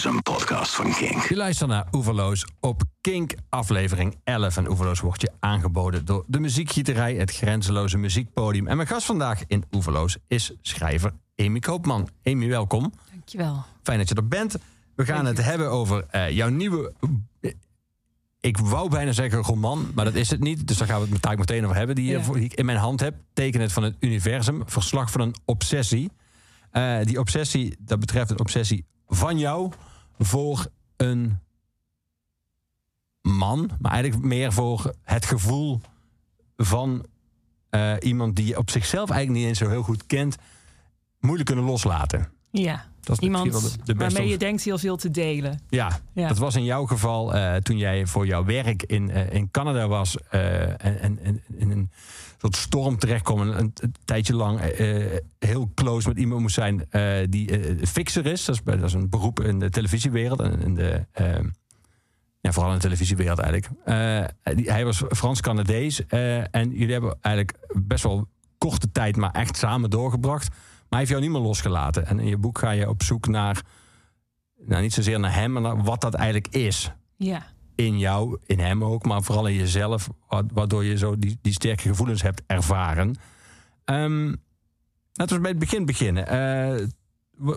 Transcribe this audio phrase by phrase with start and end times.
[0.00, 1.22] is een podcast van Kink.
[1.22, 4.56] Je luistert naar Oeverloos op Kink, aflevering 11.
[4.56, 8.66] En Oeverloos wordt je aangeboden door de muziekgieterij, het grenzeloze muziekpodium.
[8.66, 12.08] En mijn gast vandaag in Oeverloos is schrijver Amy Koopman.
[12.24, 12.92] Amy, welkom.
[13.10, 13.64] Dankjewel.
[13.82, 14.56] Fijn dat je er bent.
[14.94, 16.92] We gaan het hebben over eh, jouw nieuwe...
[18.40, 20.66] Ik wou bijna zeggen roman, maar dat is het niet.
[20.68, 21.94] Dus daar gaan we het taak meteen over hebben.
[21.94, 22.22] Die, je Ja.
[22.22, 23.14] voor- die ik in mijn hand heb.
[23.32, 24.62] Teken het van het universum.
[24.66, 26.10] Verslag van een obsessie.
[26.70, 29.72] Eh, die obsessie, dat betreft een obsessie van jou
[30.24, 30.66] voor
[30.96, 31.38] een
[33.22, 33.70] man.
[33.78, 35.80] Maar eigenlijk meer voor het gevoel
[36.56, 37.06] van
[37.70, 40.36] eh, iemand die je op zichzelf eigenlijk niet eens zo heel goed kent.
[41.20, 42.28] Moeilijk kunnen loslaten.
[42.50, 45.60] Ja, Dat is iemand de, de waarmee je denkt heel veel te delen.
[45.68, 46.28] Ja, Ja.
[46.28, 49.88] dat was in jouw geval eh, toen jij voor jouw werk in, eh, in Canada
[49.88, 51.90] was en, en, en in een
[52.40, 53.40] soort storm terechtkwam.
[53.40, 57.86] en Een, een tijdje lang eh, heel close met iemand moest zijn eh, die eh,
[57.86, 58.44] fixer is.
[58.44, 60.40] Dat is, dat is een beroep in de televisiewereld.
[60.40, 61.38] En in de, eh,
[62.40, 63.70] ja, vooral in de televisiewereld eigenlijk.
[63.84, 66.06] Eh, hij was Frans-Canadees.
[66.06, 70.48] eh, en jullie hebben eigenlijk best wel korte tijd, maar echt samen doorgebracht.
[70.48, 72.06] Maar hij heeft jou niet meer losgelaten.
[72.06, 73.62] En in je boek ga je op zoek naar
[74.66, 76.92] nou, niet zozeer naar hem, maar naar wat dat eigenlijk is.
[77.16, 77.46] Ja,
[77.80, 81.52] In jou, in hem ook, maar vooral in jezelf, wa- waardoor je zo die, die
[81.52, 83.16] sterke gevoelens hebt ervaren.
[83.84, 84.34] Ehm,
[85.12, 86.26] laten we bij het begin beginnen.
[86.26, 86.86] Eh,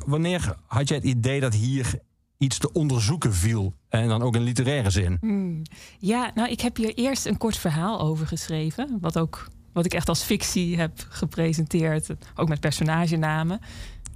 [0.05, 1.99] wanneer had jij het idee dat hier
[2.37, 3.73] iets te onderzoeken viel?
[3.89, 5.17] En dan ook in literaire zin.
[5.19, 5.61] Hmm.
[5.99, 8.97] ja nou, ik heb hier eerst een kort verhaal over geschreven.
[9.01, 12.09] Wat, ook, wat ik echt als fictie heb gepresenteerd.
[12.35, 13.59] Ook met personagenamen.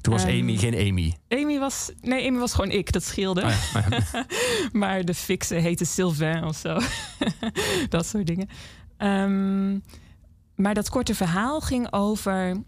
[0.08, 1.18] Toen was Ehm, Amy geen Amy.
[1.30, 3.44] Amy was, nee, Amy was gewoon ik, dat scheelde.
[3.44, 4.26] Oh ja,
[4.72, 6.80] maar de fixe heette Sylvain of zo.
[7.90, 8.50] dat soort dingen.
[8.98, 9.80] Ehm,
[10.56, 12.64] maar dat korte verhaal ging over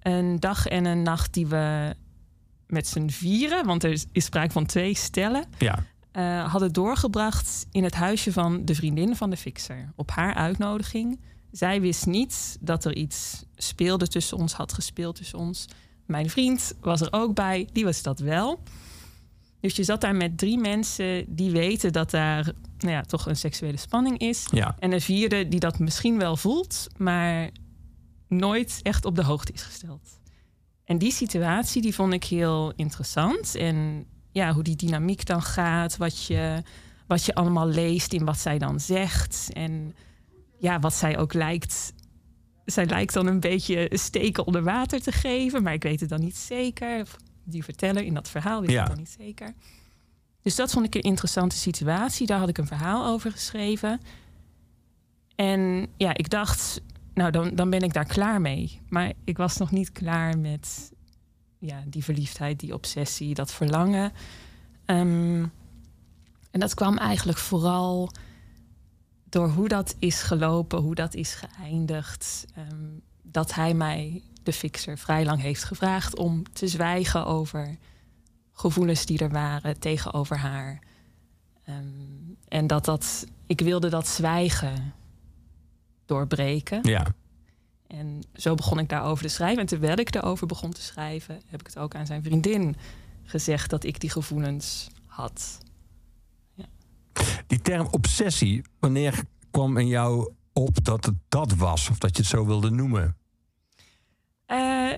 [0.00, 1.94] een dag en een nacht die we
[2.66, 5.86] met z'n vieren, want er is, is sprake van twee stellen, ja.
[6.12, 9.92] eh, hadden doorgebracht in het huisje van de vriendin van de fixer.
[9.96, 11.20] Op haar uitnodiging.
[11.50, 15.66] Zij wist niet dat er iets speelde tussen ons, had gespeeld tussen ons.
[16.06, 18.62] Mijn vriend was er ook bij, die was dat wel.
[19.60, 23.36] Dus je zat daar met drie mensen die weten dat daar nou ja, toch een
[23.36, 24.46] seksuele spanning is.
[24.50, 24.76] ja.
[24.78, 27.50] En een vierde die dat misschien wel voelt, maar
[28.28, 30.20] nooit echt op de hoogte is gesteld.
[30.84, 33.54] En die situatie die vond ik heel interessant.
[33.54, 36.62] En ja, hoe die dynamiek dan gaat, wat je,
[37.06, 39.48] wat je allemaal leest in wat zij dan zegt.
[39.52, 39.94] En
[40.58, 41.92] ja, wat zij ook lijkt.
[42.64, 46.20] Zij lijkt dan een beetje steken onder water te geven, maar ik weet het dan
[46.20, 47.00] niet zeker.
[47.00, 48.78] Of Die verteller in dat verhaal weet Ja.
[48.80, 49.54] het dan niet zeker.
[50.42, 52.26] Dus dat vond ik een interessante situatie.
[52.26, 54.00] Daar had ik een verhaal over geschreven.
[55.34, 56.80] En ja, ik dacht,
[57.14, 58.80] nou dan, dan ben ik daar klaar mee.
[58.88, 60.92] Maar ik was nog niet klaar met
[61.58, 64.12] ja, die verliefdheid, die obsessie, dat verlangen.
[64.84, 65.44] Ehm,
[66.50, 68.10] en dat kwam eigenlijk vooral
[69.34, 72.46] door hoe dat is gelopen, hoe dat is geëindigd.
[72.54, 72.88] Ehm,
[73.22, 77.76] dat hij mij, de fixer, vrij lang heeft gevraagd om te zwijgen over
[78.52, 80.78] gevoelens die er waren tegenover haar.
[81.64, 81.84] Ehm,
[82.48, 84.94] en dat dat, ik wilde dat zwijgen
[86.06, 86.80] doorbreken.
[86.82, 87.06] ja.
[87.86, 89.60] En zo begon ik daarover te schrijven.
[89.60, 92.76] En terwijl ik daarover begon te schrijven, heb ik het ook aan zijn vriendin
[93.24, 95.58] gezegd dat ik die gevoelens had.
[97.46, 101.90] Die term obsessie, wanneer kwam in jou op dat het dat was?
[101.90, 103.16] Of dat je het zo wilde noemen?
[104.46, 104.90] Eh,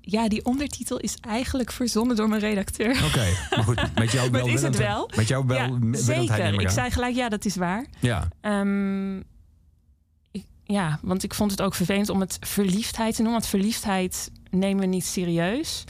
[0.00, 3.04] ja, die ondertitel is eigenlijk verzonnen door mijn redacteur.
[3.04, 4.46] Oké, maar goed, met jou wel.
[4.46, 5.10] is het wel?
[5.16, 5.58] Met jou wel.
[5.58, 6.60] ja, zeker.
[6.60, 7.86] Ik zei gelijk, ja, dat is waar.
[8.00, 9.16] Ja, Ehm,
[10.30, 13.40] ik- ja, want ik vond het ook vervelend om het verliefdheid te noemen.
[13.40, 15.84] Want verliefdheid nemen we niet serieus.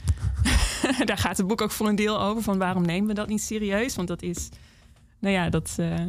[1.05, 2.43] Daar gaat het boek ook voor een deel over.
[2.43, 3.95] Van waarom nemen we dat niet serieus?
[3.95, 4.49] Want dat is,
[5.19, 6.01] nou ja, dat, eh,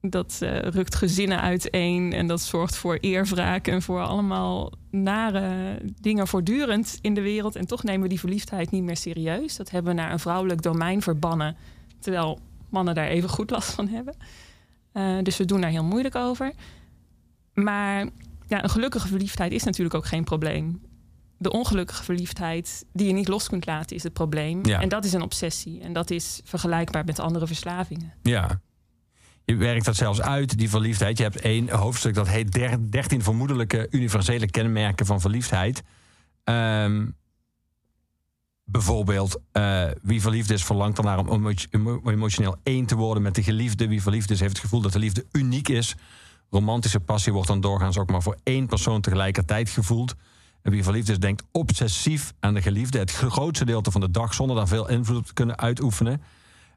[0.00, 2.12] dat eh, rukt gezinnen uiteen.
[2.12, 7.56] En dat zorgt voor eerwraak en voor allemaal nare dingen voortdurend in de wereld.
[7.56, 9.56] En toch nemen we die verliefdheid niet meer serieus.
[9.56, 11.56] Dat hebben we naar een vrouwelijk domein verbannen.
[11.98, 12.38] Terwijl
[12.68, 14.14] mannen daar even goed last van hebben.
[14.92, 16.52] Eh, dus we doen daar heel moeilijk over.
[17.54, 18.08] Maar
[18.46, 20.80] ja, een gelukkige verliefdheid is natuurlijk ook geen probleem.
[21.38, 24.66] De ongelukkige verliefdheid die je niet los kunt laten is het probleem.
[24.66, 24.80] Ja.
[24.80, 25.80] En dat is een obsessie.
[25.80, 28.12] En dat is vergelijkbaar met andere verslavingen.
[28.22, 28.60] ja.
[29.44, 31.16] Je werkt dat zelfs uit, die verliefdheid.
[31.18, 35.82] Je hebt één hoofdstuk dat heet der- 13 vermoedelijke universele kenmerken van verliefdheid.
[36.44, 37.06] Ehm,
[38.64, 43.34] bijvoorbeeld, eh, wie verliefd is, verlangt ernaar om emo- emo- emotioneel één te worden met
[43.34, 43.88] de geliefde.
[43.88, 45.94] Wie verliefd is, heeft het gevoel dat de liefde uniek is.
[46.50, 50.14] Romantische passie wordt dan doorgaans ook maar voor één persoon tegelijkertijd gevoeld.
[50.70, 52.98] Wie verliefd is, denkt obsessief aan de geliefde.
[52.98, 56.22] Het grootste gedeelte van de dag zonder daar veel invloed op te kunnen uitoefenen.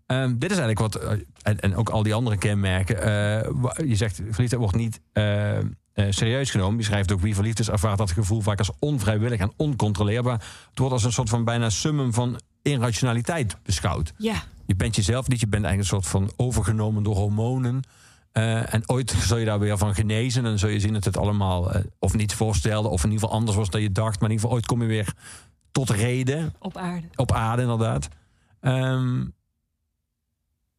[0.06, 2.95] Ehm, dit is eigenlijk wat, eh, en, en, ook al die andere kenmerken.
[2.95, 5.57] Uh, je zegt, verliefdheid wordt niet uh,
[6.09, 6.77] serieus genomen.
[6.77, 10.44] Je schrijft ook, wie verliefd is, ervaart dat gevoel vaak als onvrijwillig en oncontroleerbaar.
[10.69, 14.13] Het wordt als een soort van bijna summum van irrationaliteit beschouwd.
[14.18, 14.44] Ja.
[14.65, 17.81] Je bent jezelf niet, je bent eigenlijk een soort van overgenomen door hormonen.
[18.31, 20.46] En ooit zul je daar weer van genezen.
[20.46, 23.58] En zul je zien dat het allemaal of niet voorstelde, of in ieder geval anders
[23.58, 24.20] was dan je dacht.
[24.20, 25.14] Maar in ieder geval ooit kom je weer
[25.72, 26.54] tot reden.
[26.60, 27.08] Op aarde.
[27.16, 28.08] Op aarde, inderdaad.
[28.62, 29.34] Um,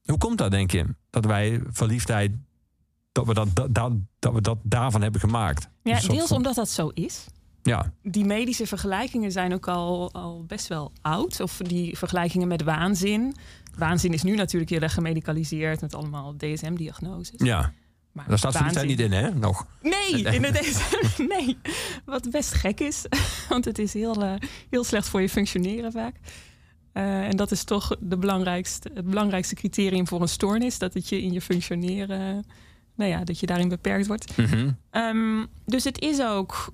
[0.05, 0.85] hoe komt dat, denk je?
[1.11, 2.33] Dat wij verliefdheid,
[3.13, 5.69] dat we dat, dat, dat, we dat daarvan hebben gemaakt?
[5.83, 7.27] Ja, deels omdat dat zo is.
[7.63, 7.93] Ja.
[8.03, 11.41] Die medische vergelijkingen zijn ook al, al best wel oud.
[11.41, 13.37] Of die vergelijkingen met waanzin.
[13.77, 17.35] Waanzin is nu natuurlijk heel erg gemedicaliseerd met allemaal DSM-diagnoses.
[17.37, 17.73] Ja.
[18.13, 19.35] Maar Daar staat verliefdheid niet in, hè?
[19.35, 19.67] Nog.
[19.83, 21.23] Nee, in de DSM.
[21.35, 21.59] nee.
[22.05, 23.05] Wat best gek is.
[23.49, 24.35] Want het is heel, uh,
[24.71, 26.17] heel slecht voor je functioneren vaak.
[26.95, 30.79] Uh, en dat is toch de belangrijkste, het belangrijkste criterium voor een stoornis.
[30.79, 32.45] Dat het je in je functioneren,
[32.95, 34.37] nou ja, dat je daarin beperkt wordt.
[34.37, 34.77] Mm -hmm.
[34.91, 36.71] um, dus het is ook,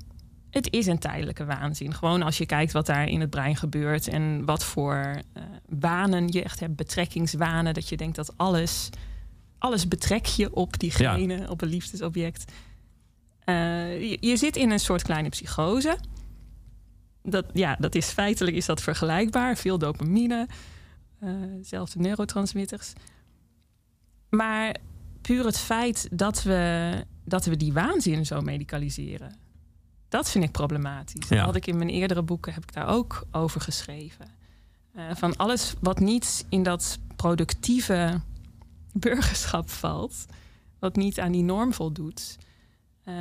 [0.57, 1.95] het is een tijdelijke waanzin.
[1.95, 4.09] Gewoon als je kijkt wat daar in het brein gebeurt.
[4.09, 7.75] En wat voor uh, wanen je echt hebt, betrekkingswanen.
[7.75, 8.89] Dat je denkt dat alles,
[9.59, 11.49] alles betrek je op diegene, ja.
[11.49, 12.53] op een liefdesobject.
[13.45, 15.99] Uh, je, je zit in een soort kleine psychose
[17.31, 19.57] dat, ja, dat is feitelijk is dat vergelijkbaar.
[19.57, 20.49] Veel dopamine,
[21.23, 21.31] uh,
[21.63, 22.93] zelfde neurotransmitters.
[24.31, 24.77] Maar
[25.21, 26.93] puur het feit dat we,
[27.25, 29.35] dat we die waanzin zo medicaliseren,
[30.17, 31.29] dat vind ik problematisch.
[31.29, 31.37] Ja.
[31.37, 34.27] Dat had ik in mijn eerdere boeken heb ik daar ook over geschreven.
[34.97, 38.21] Uh, van alles wat niet in dat productieve
[38.93, 40.27] burgerschap valt,
[40.79, 42.37] wat niet aan die norm voldoet,
[43.05, 43.15] uh,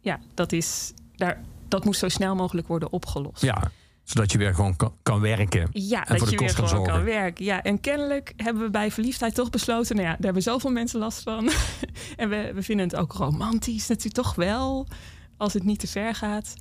[0.00, 3.42] ja, dat is daar dat moet zo snel mogelijk worden opgelost.
[3.42, 3.70] Ja,
[4.02, 5.68] zodat je weer gewoon kan, kan werken.
[5.72, 6.92] Ja, en dat voor de je weer gewoon zorgen.
[6.92, 7.44] kan werken.
[7.44, 9.96] Ja, en kennelijk hebben we bij verliefdheid toch besloten...
[9.96, 11.50] nou ja, daar hebben zoveel mensen last van.
[12.16, 14.86] en we, we vinden het ook romantisch natuurlijk toch wel...
[15.38, 16.54] als het niet te ver gaat.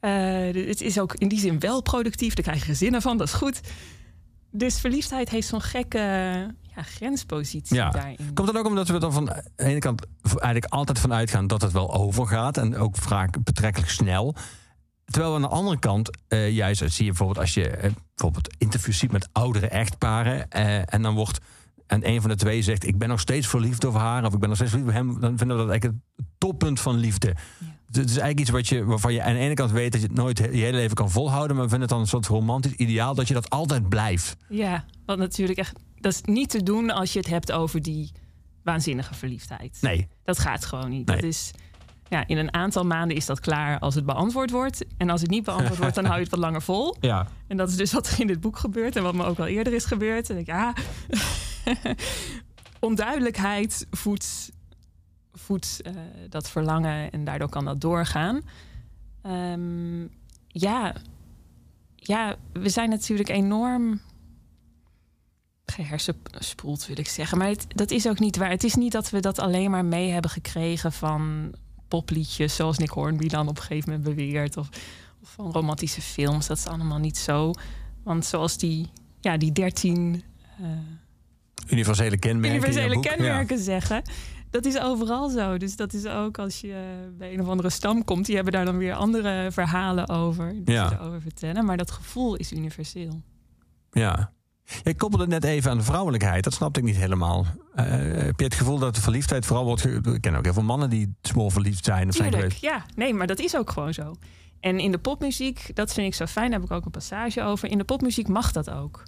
[0.00, 2.34] Uh, het is ook in die zin wel productief.
[2.34, 3.60] Daar krijg je gezinnen van, dat is goed.
[4.50, 5.98] Dus verliefdheid heeft zo'n gekke
[6.76, 7.90] ja, grenspositie ja.
[7.90, 8.16] daarin.
[8.34, 11.62] Komt dat ook omdat we er van de ene kant eigenlijk altijd van uitgaan dat
[11.62, 14.34] het wel overgaat en ook vaak betrekkelijk snel.
[15.04, 18.54] Terwijl we aan de andere kant, uh, juist zie je bijvoorbeeld als je uh, bijvoorbeeld
[18.58, 20.50] interviews ziet met oudere echtparen
[20.84, 21.40] en dan wordt
[21.86, 24.38] en een van de twee zegt ik ben nog steeds verliefd op haar of ik
[24.38, 27.26] ben nog steeds verliefd op hem, dan vinden we dat eigenlijk het toppunt van liefde.
[27.58, 27.75] Ja.
[27.86, 30.06] Het is eigenlijk iets wat je, waarvan je aan de ene kant weet dat je
[30.06, 32.72] het nooit je hele leven kan volhouden, maar we vinden het dan een soort romantisch
[32.72, 34.36] ideaal dat je dat altijd blijft.
[34.48, 38.12] Ja, wat natuurlijk echt dat is niet te doen als je het hebt over die
[38.62, 39.78] waanzinnige verliefdheid.
[39.80, 40.08] Nee.
[40.24, 41.06] Dat gaat gewoon niet.
[41.06, 41.16] Nee.
[41.16, 41.50] Dat is,
[42.08, 44.84] ja, in een aantal maanden is dat klaar als het beantwoord wordt.
[44.96, 46.96] En als het niet beantwoord wordt, dan hou je het wat langer vol.
[47.00, 47.26] Ja.
[47.46, 49.46] En dat is dus wat er in dit boek gebeurt en wat me ook al
[49.46, 50.30] eerder is gebeurd.
[50.30, 50.74] En ik, ja,
[52.80, 54.52] onduidelijkheid voedt,
[55.36, 55.92] voedt uh,
[56.28, 58.42] dat verlangen en daardoor kan dat doorgaan.
[59.22, 60.10] Um,
[60.46, 60.94] ja,
[61.94, 64.00] ja, we zijn natuurlijk enorm
[65.66, 67.38] gehersenspoeld, wil ik zeggen.
[67.38, 68.50] Maar het, dat is ook niet waar.
[68.50, 71.54] Het is niet dat we dat alleen maar mee hebben gekregen van
[71.88, 74.68] popliedjes, zoals Nick Hornby dan op een gegeven moment beweert, of,
[75.22, 76.46] of van romantische films.
[76.46, 77.52] Dat is allemaal niet zo.
[78.02, 78.90] Want zoals die,
[79.20, 80.22] ja, die dertien
[80.60, 80.66] uh,
[81.68, 83.62] universele kenmerken, universele kenmerken ja.
[83.62, 84.02] zeggen.
[84.50, 85.56] Dat is overal zo.
[85.58, 88.64] Dus dat is ook als je bij een of andere stam komt, die hebben daar
[88.64, 90.52] dan weer andere verhalen over.
[90.64, 90.88] Die Ja.
[90.88, 91.64] ze erover vertellen.
[91.64, 93.22] Maar dat gevoel is universeel.
[93.90, 94.32] Ja.
[94.82, 96.44] Je koppelde net even aan de vrouwelijkheid.
[96.44, 97.40] Dat snapte ik niet helemaal.
[97.76, 97.84] Uh,
[98.24, 99.80] heb je het gevoel dat de verliefdheid vooral wordt...
[99.82, 102.08] Ge- ik ken ook heel veel mannen die smoor verliefd zijn.
[102.08, 102.74] Of zijn Tuurlijk, geweest.
[102.74, 102.84] ja.
[102.94, 104.14] Nee, maar dat is ook gewoon zo.
[104.60, 107.42] En in de popmuziek, dat vind ik zo fijn, daar heb ik ook een passage
[107.42, 107.70] over.
[107.70, 109.02] In de popmuziek mag dat ook.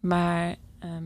[0.00, 1.02] Maar ehm,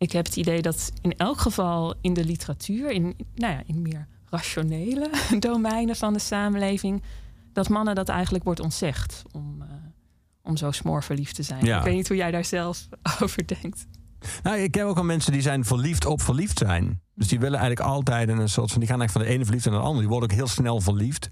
[0.00, 3.82] ik heb het idee dat in elk geval in de literatuur, in, nou ja, in
[3.82, 7.02] meer rationele domeinen van de samenleving,
[7.52, 9.68] dat mannen dat eigenlijk wordt ontzegd om, uh,
[10.42, 11.64] om zo smoorverliefd te zijn.
[11.64, 11.78] Ja.
[11.78, 12.88] Ik weet niet hoe jij daar zelf
[13.22, 13.86] over denkt.
[14.42, 17.00] Nou, ik ken ook al mensen die zijn verliefd op verliefd zijn.
[17.14, 18.80] Dus die willen eigenlijk altijd een soort van...
[18.80, 20.00] Die gaan eigenlijk van de ene verliefd naar de andere.
[20.00, 21.30] Die worden ook heel snel verliefd.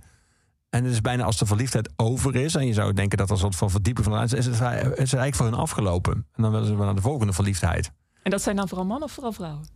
[0.71, 2.55] En het is bijna als de verliefdheid over is...
[2.55, 4.33] en je zou denken dat er een soort van verdieping van is...
[4.33, 6.27] is het, is het eigenlijk voor hun afgelopen.
[6.33, 7.93] En dan willen ze weer naar de volgende verliefdheid.
[8.29, 9.67] En dat zijn dan vooral mannen of vooral vrouwen?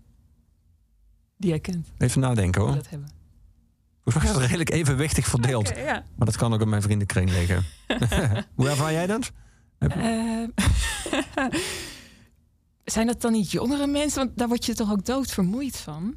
[1.37, 1.93] Die jij kent.
[1.99, 2.75] Even nadenken hoor.
[2.75, 3.09] dat hebben.
[4.03, 5.69] Volgens mij is het redelijk evenwichtig verdeeld.
[5.77, 6.05] Ja.
[6.17, 7.65] Maar dat kan ook in mijn vriendenkring liggen.
[8.55, 9.31] Hoe ervaar jij dat?
[9.79, 10.45] Eh,
[12.85, 14.25] zijn dat dan niet jongere mensen?
[14.25, 16.15] Want daar word je toch ook doodvermoeid van?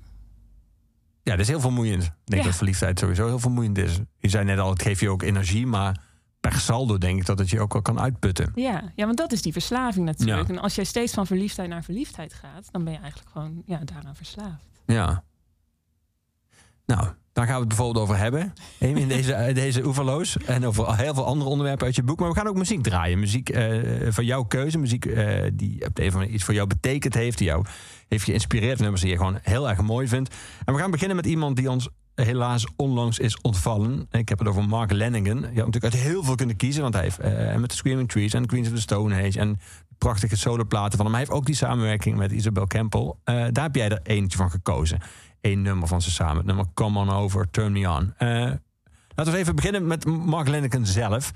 [1.23, 2.03] Ja, dat is heel vermoeiend.
[2.03, 2.47] Ik denk Ja.
[2.47, 3.99] dat verliefdheid sowieso heel vermoeiend is.
[4.19, 6.01] Je zei net al, het geeft je ook energie, maar
[6.49, 8.51] per saldo denk ik dat het je ook wel kan uitputten.
[8.55, 10.47] Ja, ja, want dat is die verslaving natuurlijk.
[10.47, 10.53] Ja.
[10.53, 13.79] En als jij steeds van verliefdheid naar verliefdheid gaat, dan ben je eigenlijk gewoon ja,
[13.83, 14.65] daaraan verslaafd.
[14.85, 15.23] Ja.
[16.85, 18.53] Nou, daar gaan we het bijvoorbeeld over hebben.
[18.79, 20.37] In deze, eh, deze oeverloos.
[20.37, 22.19] En over heel veel andere onderwerpen uit je boek.
[22.19, 23.19] Maar we gaan ook muziek draaien.
[23.19, 24.77] Muziek eh, van jouw keuze.
[24.77, 27.37] Muziek eh, die op de een of andere manier iets voor jou betekend heeft.
[27.37, 27.65] Die jou
[28.07, 28.79] heeft geïnspireerd.
[28.79, 30.35] Nummers die je gewoon heel erg mooi vindt.
[30.65, 34.07] En we gaan beginnen met iemand die ons helaas onlangs is ontvallen.
[34.11, 35.39] Ik heb het over Mark Lennigan.
[35.39, 36.81] Je had natuurlijk uit heel veel kunnen kiezen.
[36.81, 39.39] Want hij heeft eh, met de Screaming Trees en Queens of the Stone Age...
[39.39, 39.59] en
[39.97, 41.15] prachtige soloplaten van hem.
[41.15, 43.13] Hij heeft ook die samenwerking met Isabel Campbell.
[43.23, 44.99] Eh, daar heb jij er eentje van gekozen.
[45.41, 46.37] Eén nummer van ze samen.
[46.37, 48.13] Het nummer Come On Over, Turn Me On.
[48.17, 48.51] Eh,
[49.15, 51.31] laten we even beginnen met Mark Lennigan zelf.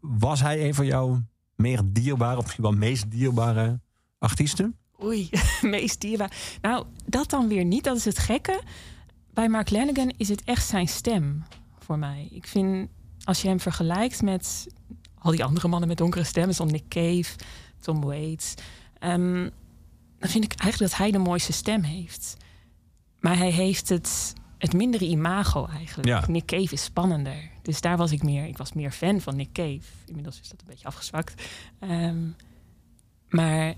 [0.00, 1.22] Was hij een van jouw
[1.56, 2.36] meer dierbare...
[2.36, 3.80] of misschien wel meest dierbare
[4.18, 4.76] artiesten?
[5.02, 6.32] Oei, meest dierbaar.
[6.60, 7.84] Nou, dat dan weer niet.
[7.84, 8.60] Dat is het gekke.
[9.38, 11.44] Bij Mark Lanigan is het echt zijn stem
[11.78, 12.28] voor mij.
[12.30, 12.88] Ik vind,
[13.24, 14.66] als je hem vergelijkt met
[15.18, 17.36] al die andere mannen met donkere stemmen, zoals Nick Cave,
[17.80, 18.54] Tom Waits,
[18.98, 19.48] ehm,
[20.18, 22.36] dan vind ik eigenlijk dat hij de mooiste stem heeft.
[23.20, 26.08] Maar hij heeft het, het mindere imago eigenlijk.
[26.08, 26.24] Ja.
[26.28, 27.50] Nick Cave is spannender.
[27.62, 29.86] Dus daar was ik meer, ik was meer fan van Nick Cave.
[30.06, 31.42] Inmiddels is dat een beetje afgezwakt.
[31.78, 32.28] Ehm,
[33.28, 33.74] maar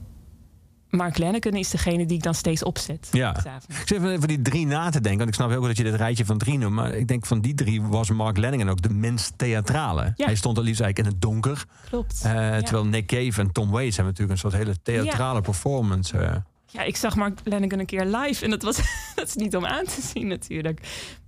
[0.90, 3.08] Mark Lanigan is degene die ik dan steeds opzet.
[3.12, 3.36] Ja.
[3.68, 5.16] Ik zit even over die drie na te denken.
[5.18, 6.74] Want ik snap heel goed dat je dit rijtje van drie noemt.
[6.74, 10.12] Maar ik denk van die drie was Mark Lennigan ook de minst theatrale.
[10.16, 10.24] Ja.
[10.26, 11.64] Hij stond er liefst eigenlijk in het donker.
[11.88, 12.22] Klopt.
[12.24, 12.60] Eh, ja.
[12.60, 16.18] Terwijl Nick Cave en Tom Waits hebben natuurlijk een soort hele theatrale performance.
[16.18, 16.36] eh.
[16.66, 18.76] ja, ik zag Mark Lanigan een keer live en dat, was,
[19.14, 20.80] dat is niet om aan te zien natuurlijk.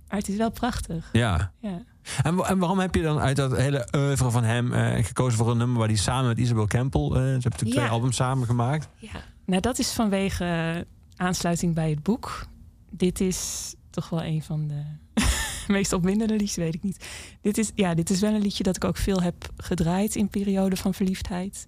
[0.09, 1.09] Maar het is wel prachtig.
[1.11, 1.51] ja.
[1.59, 1.81] Ja.
[2.23, 5.37] En, wa- en waarom heb je dan uit dat hele oeuvre van hem eh, gekozen
[5.37, 7.07] voor een nummer waar hij samen met Isabel Campbell...
[7.09, 8.87] ze hebben natuurlijk twee albums samen gemaakt.
[8.97, 9.09] ja.
[9.45, 10.81] Nou, dat is vanwege eh,
[11.25, 12.47] aansluiting bij het boek.
[12.91, 14.83] Dit is toch wel een van de
[15.73, 17.05] meest opwindende liedjes, weet ik niet.
[17.41, 20.29] Dit is, ja, dit is wel een liedje dat ik ook veel heb gedraaid in
[20.29, 21.63] perioden van verliefdheid.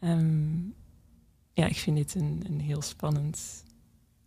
[0.00, 0.56] Ehm,
[1.52, 3.64] ja, ik vind dit een, een heel spannend,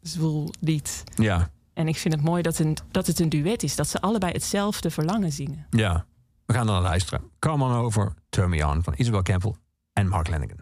[0.01, 1.03] zwoel lied.
[1.15, 3.75] Ja, En ik vind het mooi dat, een, dat het een duet is.
[3.75, 5.65] Dat ze allebei hetzelfde verlangen zingen.
[5.69, 6.05] ja.
[6.45, 7.21] We gaan naar luisteren.
[7.39, 9.53] Come on over, Turn Me On van Isabel Campbell
[9.93, 10.57] en Mark Lennigan.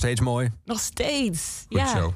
[0.00, 0.50] Steeds mooi.
[0.64, 1.64] Nog steeds.
[1.68, 1.86] Goed ja.
[1.86, 2.14] zo.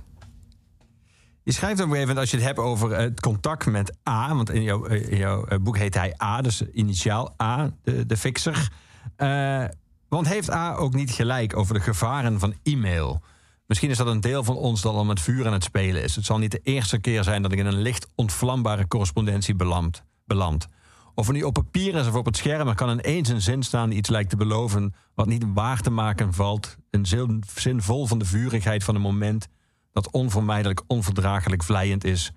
[1.43, 4.35] Je schrijft op een gegeven moment, als je het hebt over het contact met A...
[4.35, 8.07] want in jouw, eh, in jouw eh, boek heet hij A, dus initiaal A, de,
[8.07, 8.69] de fixer.
[9.17, 9.65] Eh,
[10.09, 13.23] want heeft A ook niet gelijk over de gevaren van e-mail?
[13.67, 16.17] Misschien is dat een deel van ons dat al met vuur aan het spelen is.
[16.17, 20.05] Het zal niet de eerste keer zijn dat ik in een licht ontvlambare correspondentie beland.
[20.25, 20.69] beland.
[21.15, 23.89] Of nu op papier is of op het scherm, er kan ineens een zin staan
[23.89, 26.77] die iets lijkt te beloven, wat niet waar te maken valt.
[26.91, 29.49] Een zin, zin vol van de vurigheid van een moment
[29.93, 32.33] dat onvermijdelijk onverdraaglijk vlijend is,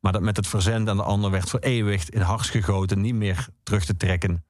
[0.00, 3.48] maar dat met het verzenden aan de ander werd vereeuwigd, in hars gegoten, niet meer
[3.62, 4.44] terug te trekken.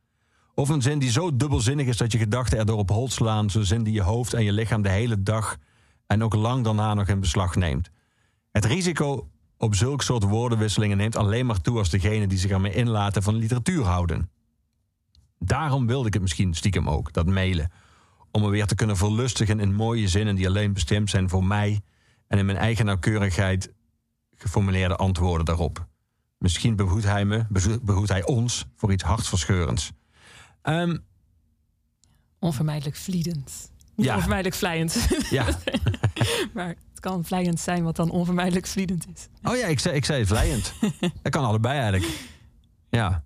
[0.55, 3.65] Of een zin die zo dubbelzinnig is dat je gedachten erdoor op hol slaan, zo'n
[3.65, 5.57] zin die je hoofd en je lichaam de hele dag
[6.07, 7.91] en ook lang daarna nog in beslag neemt.
[8.51, 9.31] Het risico
[9.63, 13.35] op zulk soort woordenwisselingen neemt alleen maar toe als degene die zich ermee inlaten van
[13.35, 14.31] literatuur houden.
[15.39, 17.73] Daarom wilde ik het misschien stiekem ook, dat mailen.
[18.31, 21.81] Om me weer te kunnen verlustigen in mooie zinnen die alleen bestemd zijn voor mij
[22.27, 23.73] en in mijn eigen nauwkeurigheid
[24.37, 25.87] geformuleerde antwoorden daarop.
[26.39, 27.45] Misschien behoedt hij me,
[27.83, 29.93] behoedt hij ons voor iets hartverscheurends.
[30.63, 30.97] Ehm,
[32.39, 33.71] Onvermijdelijk vliedend.
[33.97, 34.15] Niet Ja.
[34.15, 35.07] onvermijdelijk vlijend.
[35.31, 35.47] ja.
[36.55, 39.29] maar kan vlijend zijn wat dan onvermijdelijk vliedend is.
[39.43, 40.73] Oh ja, ik zei, ik zei vlijend.
[41.23, 42.13] dat kan allebei eigenlijk.
[42.91, 43.23] Ja.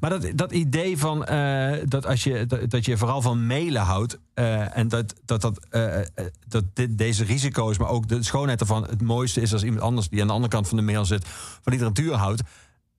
[0.00, 3.82] Maar dat, dat idee van eh, dat als je dat, dat je vooral van mailen
[3.82, 6.00] houdt eh, en dat, dat, dat, eh,
[6.48, 10.08] dat dit, deze risico's, maar ook de schoonheid ervan het mooiste is als iemand anders
[10.08, 11.28] die aan de andere kant van de mail zit
[11.62, 12.42] van literatuur houdt.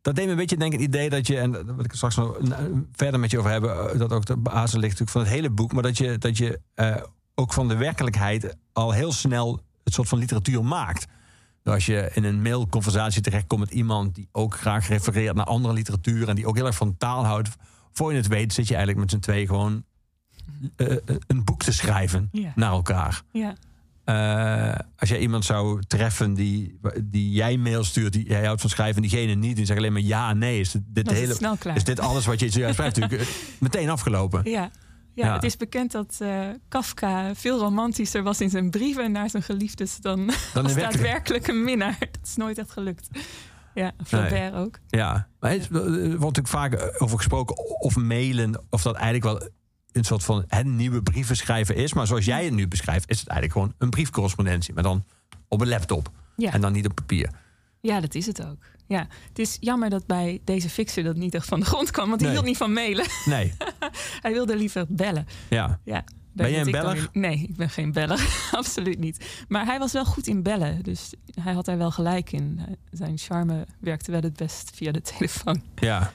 [0.02, 2.38] Dat deed me een beetje denken het idee dat je, en wil ik straks nog
[2.92, 5.74] verder met je over hebben, dat ook de basis ligt natuurlijk van het hele boek,
[5.74, 6.60] maar dat je, dat je
[7.36, 11.08] ook van de werkelijkheid al heel snel het soort van literatuur maakt.
[11.64, 16.30] Als je in een mailconversatie terechtkomt met iemand die ook graag refereert naar andere literatuur
[16.30, 17.50] en die ook heel erg van taal houdt,
[17.92, 19.84] voor je het weet zit je eigenlijk met z'n twee gewoon
[20.76, 23.22] eh, eh, een boek te schrijven naar elkaar.
[23.32, 23.56] Ja.
[24.04, 28.70] Eh, als jij iemand zou treffen die, die jij mail stuurt, die jij houdt van
[28.70, 31.74] schrijven, en diegene niet, die zegt alleen maar ja, nee, is dit, dit is hele,
[31.74, 33.30] is dit alles wat je zojuist schrijft natuurlijk
[33.60, 34.50] meteen afgelopen.
[34.50, 34.72] Ja.
[35.14, 35.34] Ja, Ja.
[35.34, 39.98] het is bekend dat eh, Kafka veel romantischer was in zijn brieven naar zijn geliefdes
[39.98, 40.92] dan, Dan als in werkelijkheid.
[40.94, 41.98] daadwerkelijk een minnaar.
[42.12, 43.10] Dat is nooit echt gelukt.
[43.74, 44.80] Ja, Flaubert ook.
[44.90, 49.50] Ja, maar het, er wordt natuurlijk vaak over gesproken of mailen, of dat eigenlijk wel
[49.92, 51.94] een soort van het nieuwe brieven schrijven is.
[51.94, 55.04] Maar zoals jij het nu beschrijft, is het eigenlijk gewoon een briefcorrespondentie, maar dan
[55.48, 56.52] op een laptop Ja.
[56.54, 57.30] en dan niet op papier.
[57.82, 58.64] Ja, dat is het ook.
[58.88, 62.10] Ja, het is jammer dat bij deze fixer dat niet echt van de grond kwam,
[62.10, 62.38] want hij Nee.
[62.38, 63.06] hield niet van mailen.
[63.26, 63.54] Nee,
[64.22, 65.26] Hij wilde liever bellen.
[65.50, 65.80] ja.
[65.84, 67.10] Ja, Ben jij een beller?
[67.12, 68.38] Nee, ik ben geen beller.
[68.52, 69.44] Absoluut niet.
[69.48, 70.84] Maar hij was wel goed in bellen.
[70.84, 72.60] Dus hij had daar wel gelijk in.
[72.92, 75.64] Zijn charme werkte wel het best via de telefoon.
[75.76, 76.14] Ja.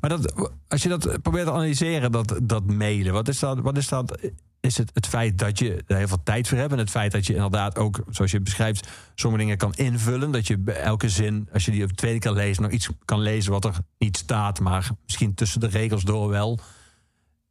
[0.00, 3.58] Maar dat, als je dat probeert te analyseren, dat, dat mailen, wat is dat?
[3.60, 4.18] Wat is dat?
[4.62, 7.12] Is het het feit dat je er heel veel tijd voor hebt en het feit
[7.12, 10.30] dat je inderdaad ook, zoals je beschrijft, sommige dingen kan invullen.
[10.30, 12.88] Dat je bij elke zin, als je die op de tweede keer leest, nog iets
[13.04, 16.58] kan lezen wat er niet staat, maar misschien tussen de regels door wel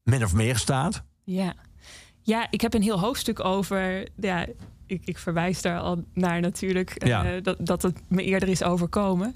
[0.04, 1.04] min of meer staat.
[1.24, 1.54] Ja.
[2.22, 4.08] ja, ik heb een heel hoofdstuk over.
[4.16, 4.46] Ja,
[4.86, 6.92] ik, ik verwijs daar al naar natuurlijk.
[6.92, 9.36] eh, dat, dat het me eerder is overkomen.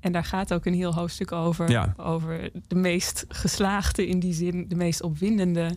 [0.00, 1.70] En daar gaat ook een heel hoofdstuk over.
[1.70, 1.94] Ja.
[1.96, 5.76] Over de meest geslaagde, in die zin, de meest opwindende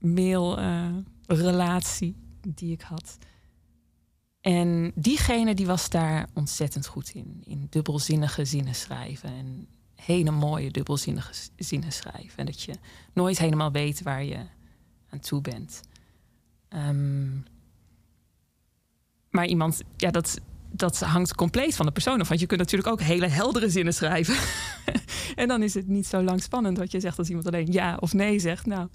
[0.00, 3.18] mailrelatie die ik had.
[4.40, 7.42] En diegene die was daar ontzettend goed in.
[7.44, 9.30] In dubbelzinnige zinnen schrijven.
[9.30, 12.38] En hele mooie dubbelzinnige zinnen schrijven.
[12.38, 12.74] En dat je
[13.12, 14.38] nooit helemaal weet waar je
[15.08, 15.80] aan toe bent.
[16.68, 17.28] Ehm,
[19.30, 22.28] maar iemand, ja, dat, dat hangt compleet van de persoon af.
[22.28, 24.36] Want je kunt natuurlijk ook hele heldere zinnen schrijven.
[25.34, 27.96] en dan is het niet zo lang spannend wat je zegt als iemand alleen ja
[28.00, 28.66] of nee zegt.
[28.66, 28.88] Nou,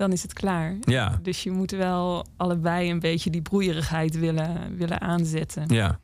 [0.00, 0.76] dan is het klaar.
[0.80, 5.64] Ja, Dus je moet wel allebei een beetje die broeierigheid willen, willen aanzetten.
[5.68, 6.00] ja.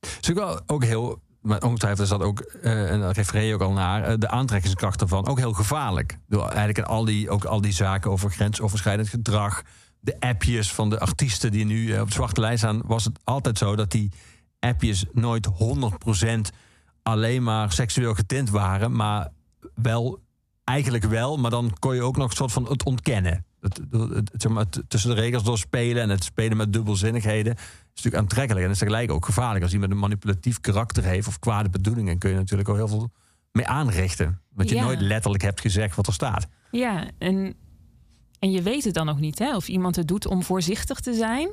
[0.00, 3.42] Het is ook wel ook heel, maar ongetwijfeld is dat ook, eh, en daar refereer
[3.44, 6.18] je ook al naar, eh, de aantrekkingskracht ervan ook heel gevaarlijk.
[6.28, 9.62] Door eigenlijk in al die, ook al die zaken over grensoverschrijdend gedrag,
[10.00, 13.18] de appjes van de artiesten die nu eh, op de zwarte lijst staan, was het
[13.24, 14.12] altijd zo dat die
[14.58, 16.50] appjes nooit 100%
[17.02, 19.28] alleen maar seksueel getint waren, maar
[19.74, 20.20] wel
[20.70, 23.44] eigenlijk wel, maar dan kon je ook nog een soort van het ontkennen.
[23.60, 27.54] Het, het, het- zeg maar, tussen de regels door spelen en het spelen met dubbelzinnigheden
[27.54, 27.62] is
[28.02, 29.62] natuurlijk aantrekkelijk en is tegelijk ook gevaarlijk.
[29.64, 33.10] Als iemand een manipulatief karakter heeft of kwade bedoelingen, kun je natuurlijk ook heel veel
[33.52, 34.40] mee aanrichten.
[34.54, 34.82] Want je Ja.
[34.84, 36.46] nooit letterlijk hebt gezegd wat er staat.
[36.70, 37.54] Ja, en,
[38.38, 39.56] en je weet het dan ook niet, hè?
[39.56, 41.48] Of iemand het doet om voorzichtig te zijn,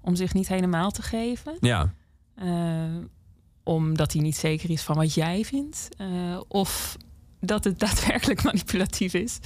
[0.00, 1.56] om zich niet helemaal te geven.
[1.60, 1.92] Ja,
[2.34, 2.96] Eh,
[3.62, 5.88] omdat hij niet zeker is van wat jij vindt.
[5.96, 6.06] Eh,
[6.48, 6.96] of
[7.40, 9.38] dat het daadwerkelijk manipulatief is.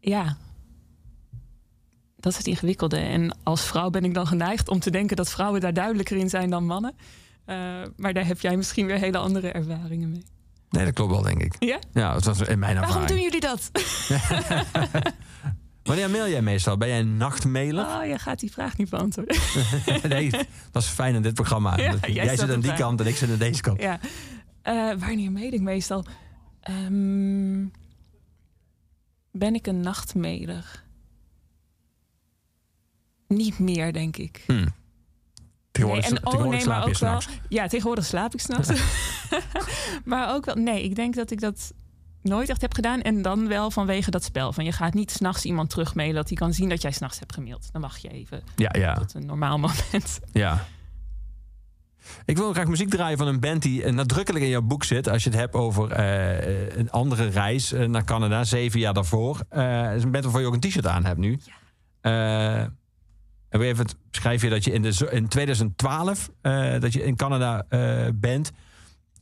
[0.00, 0.36] Ja,
[2.16, 2.96] dat is het ingewikkelde.
[2.96, 6.28] En als vrouw ben ik dan geneigd om te denken dat vrouwen daar duidelijker in
[6.28, 6.94] zijn dan mannen.
[7.46, 7.56] Uh,
[7.96, 10.24] maar daar heb jij misschien weer hele andere ervaringen mee.
[10.70, 11.54] Nee, dat klopt wel, denk ik.
[11.58, 11.78] Ja?
[11.92, 12.98] Ja, dat was in mijn ervaring.
[12.98, 13.70] Waarom doen jullie dat?
[15.82, 16.76] Wanneer mail jij meestal?
[16.76, 17.86] Ben jij een nachtmailer?
[17.86, 19.36] Oh, je gaat die vraag niet beantwoorden.
[20.08, 20.30] nee,
[20.70, 21.76] dat is fijn in dit programma.
[21.76, 23.80] Ja, jij jij zit aan die kant en ik zit aan deze kant.
[23.80, 23.98] Ja.
[24.62, 26.04] Eh, wanneer mail ik meestal?
[26.70, 27.66] Ehm,
[29.30, 30.84] ben ik een nachtmailer?
[33.28, 34.42] Niet meer, denk ik.
[34.46, 34.66] Hm.
[35.70, 37.20] Tegenwoordig, Nee, sla- tegenwoordig slaap je ook wel.
[37.20, 37.40] s'nachts.
[37.48, 38.70] Ja, tegenwoordig slaap ik s'nachts.
[40.04, 40.54] maar ook wel.
[40.54, 41.72] Nee, ik denk dat ik dat
[42.22, 43.02] nooit echt heb gedaan.
[43.02, 44.52] En dan wel vanwege dat spel.
[44.52, 47.32] Van je gaat niet s'nachts iemand terugmailen dat hij kan zien dat jij s'nachts hebt
[47.34, 47.72] gemaild.
[47.72, 50.20] Dan mag je even Ja, ja, tot een normaal moment.
[50.32, 50.66] ja.
[52.24, 55.08] Ik wil graag muziek draaien van een band die eh, nadrukkelijk in jouw boek zit.
[55.08, 59.38] Als je het hebt over eh, een andere reis eh, naar Canada, zeven jaar daarvoor.
[59.48, 61.38] Het is een band waarvoor je ook een t-shirt aan hebt nu.
[62.00, 67.04] En wil je even schrijf je dat je in, de, in 2012 eh, dat je
[67.04, 67.66] in Canada
[68.14, 68.52] bent.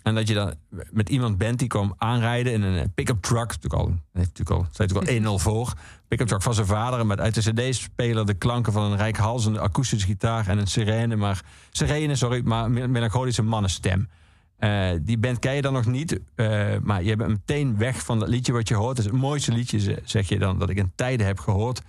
[0.03, 0.55] En dat je dan
[0.91, 3.47] met iemand bent die kwam aanrijden in een pick-up truck.
[3.49, 5.73] Natuurlijk al, heeft natuurlijk al, staat natuurlijk al 1-0 voor.
[6.09, 7.07] Pick-up truck van zijn vader.
[7.07, 11.17] Met uit de cd-speler de klanken van een rijkhalzende akoestische gitaar en een sirene.
[11.17, 14.09] Maar, sirene, sorry, maar melancholische mannenstem.
[14.57, 16.21] Eh, die band ken je dan nog niet.
[16.35, 18.97] eh, maar je bent meteen weg van dat liedje wat je hoort.
[18.97, 21.83] Het is het mooiste liedje, ze- zeg je dan, dat ik in tijden heb gehoord.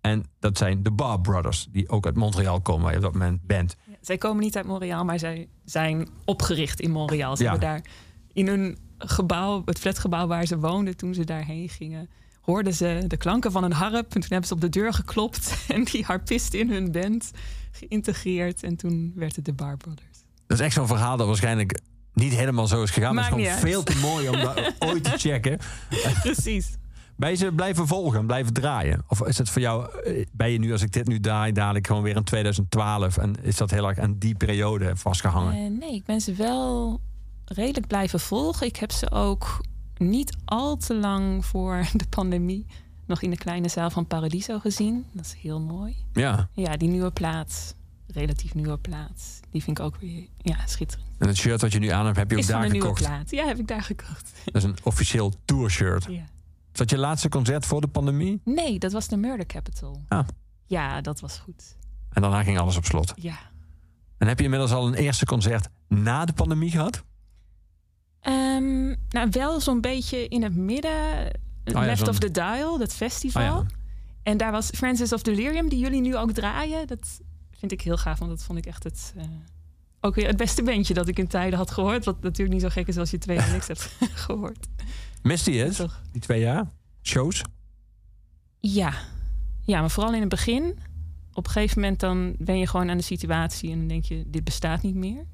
[0.00, 3.12] En dat zijn de Bar Brothers, die ook uit Montreal komen, waar je op dat
[3.12, 3.76] moment bent.
[4.00, 7.36] Zij komen niet uit Montreal, maar zij zijn opgericht in Montreal.
[7.36, 7.50] Ze Ja.
[7.50, 7.82] hebben daar
[8.32, 12.08] in hun gebouw, het flatgebouw waar ze woonden toen ze daarheen gingen,
[12.40, 14.14] hoorden ze de klanken van een harp.
[14.14, 17.30] En toen hebben ze op de deur geklopt en die harpist in hun band
[17.72, 18.62] geïntegreerd.
[18.62, 20.18] En toen werd het de Bar Brothers.
[20.46, 21.80] Dat is echt zo'n verhaal dat waarschijnlijk
[22.14, 23.14] niet helemaal zo is gegaan.
[23.14, 25.58] Maar het is gewoon veel te mooi om dat ooit te checken.
[26.22, 26.68] Precies.
[27.18, 29.04] Ben je ze blijven volgen en blijven draaien?
[29.08, 31.86] Of is het voor jou, eh, ben je nu, als ik dit nu draai, dadelijk
[31.86, 33.16] gewoon weer in 2012?
[33.16, 35.52] En is dat heel erg aan die periode vastgehangen?
[35.52, 37.00] Eh, nee, ik ben ze wel
[37.44, 38.66] redelijk blijven volgen.
[38.66, 39.60] Ik heb ze ook
[39.96, 42.66] niet al te lang voor de pandemie
[43.06, 45.04] nog in de kleine zaal van Paradiso gezien.
[45.12, 45.96] Dat is heel mooi.
[46.12, 47.74] Ja, Ja, die nieuwe plaat,
[48.06, 51.06] relatief nieuwe plaat, die vind ik ook weer ja, schitterend.
[51.18, 52.72] en het shirt wat je nu aan hebt, heb je ook Is van daar een
[52.72, 53.04] nieuwe gekocht.
[53.06, 53.30] plaat.
[53.30, 54.32] Ja, heb ik daar gekocht.
[54.44, 56.04] Dat is een officieel tourshirt.
[56.10, 56.22] ja.
[56.72, 58.40] Is dat je laatste concert voor de pandemie?
[58.44, 60.04] Nee, dat was de Murder Capital.
[60.08, 60.26] Ah.
[60.66, 61.76] Ja, dat was goed.
[62.12, 63.12] En daarna ging alles op slot.
[63.16, 63.38] Ja.
[64.18, 67.04] En heb je inmiddels al een eerste concert na de pandemie gehad?
[68.20, 71.30] Ehm, nou, wel zo'n beetje in het midden.
[71.64, 73.58] ja, Left of the Dial, dat festival.
[73.58, 73.76] Oh ja.
[74.22, 76.86] En daar was Francis of Delirium, die jullie nu ook draaien.
[76.86, 79.24] Dat vind ik heel gaaf, want dat vond ik echt het, eh,
[80.00, 82.04] ook weer het beste bandje dat ik in tijden had gehoord.
[82.04, 83.90] Wat natuurlijk niet zo gek is als je twee jaar niks hebt
[84.24, 84.66] gehoord.
[85.22, 85.76] Het?
[85.76, 86.02] Toch?
[86.12, 86.66] Die twee jaar?
[87.02, 87.42] Shows?
[88.60, 88.92] Ja.
[89.62, 90.78] ja, maar vooral in het begin.
[91.32, 94.24] Op een gegeven moment dan ben je gewoon aan de situatie en dan denk je,
[94.26, 95.24] dit bestaat niet meer.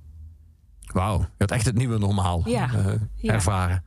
[0.92, 2.74] Wauw, je had echt het nieuwe normaal Ja.
[2.74, 3.32] eh, Ja.
[3.32, 3.84] ervaren.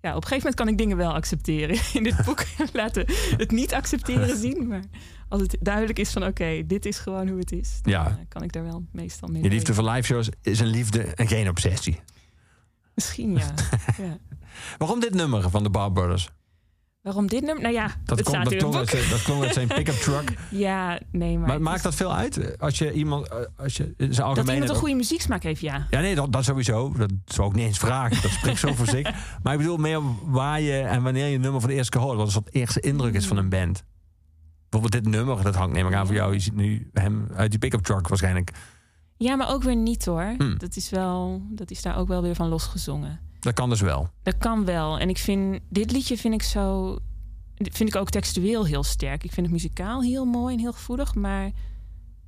[0.00, 1.76] Ja, op een gegeven moment kan ik dingen wel accepteren.
[1.94, 3.04] In dit boek laten
[3.36, 4.66] het niet accepteren zien.
[4.68, 4.82] Maar
[5.28, 7.78] als het duidelijk is van oké, dit is gewoon hoe het is.
[7.82, 8.06] Dan Ja.
[8.06, 11.02] eh, kan ik daar wel meestal mee Je liefde voor live shows is een liefde
[11.02, 12.00] en geen obsessie.
[12.94, 13.54] Misschien ja.
[13.98, 14.18] ja.
[14.78, 16.30] Waarom dit nummer van de Bar Brothers?
[17.08, 17.62] Waarom dit nummer?
[17.62, 20.32] Nou ja, Dat, het staat dat, het klonk uit dat klonk uit zijn pick-up truck.
[20.50, 21.46] Ja, nee, maar...
[21.46, 22.58] Maar het maakt is- dat veel uit?
[22.58, 24.52] Als je iemand, eh, als je zijn Dat algemeen...
[24.52, 25.86] iemand een goede muzieksmaak heeft, ja.
[25.90, 26.92] Ja, nee, dat, dat sowieso.
[26.96, 28.22] Dat zou ik niet eens vragen.
[28.22, 29.10] Dat spreekt zo voor zich.
[29.42, 32.00] Maar ik bedoel meer waar je en wanneer je een nummer voor de eerste keer
[32.00, 32.16] hoort.
[32.16, 33.84] Wat een soort eerste indruk is van een band.
[34.68, 36.32] Bijvoorbeeld dit nummer, dat hangt neem ik aan voor jou.
[36.32, 38.50] Je ziet nu hem uit die pick-up truck waarschijnlijk.
[39.16, 40.34] Ja, maar ook weer niet hoor.
[40.38, 40.58] Hmm.
[40.58, 43.20] Dat, is wel, dat is daar ook wel weer van losgezongen.
[43.40, 44.08] Dat kan dus wel.
[44.22, 44.98] Dat kan wel.
[44.98, 46.96] En ik vind dit liedje vind ik zo.
[47.54, 49.24] Vind ik ook textueel heel sterk.
[49.24, 51.14] Ik vind het muzikaal heel mooi en heel gevoelig.
[51.14, 51.50] Maar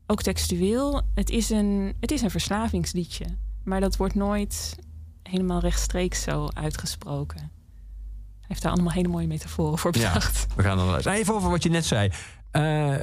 [0.07, 1.03] ook textueel.
[1.14, 3.25] Het is een, het is een verslavingsliedje.
[3.64, 4.77] Maar dat wordt nooit
[5.23, 7.38] helemaal rechtstreeks zo uitgesproken.
[7.40, 10.09] Hij heeft daar allemaal hele mooie metaforen voor Ja.
[10.09, 10.46] bedacht.
[10.57, 11.18] We gaan dan luisteren.
[11.18, 12.11] Even over wat je net zei.
[12.51, 12.94] Eh,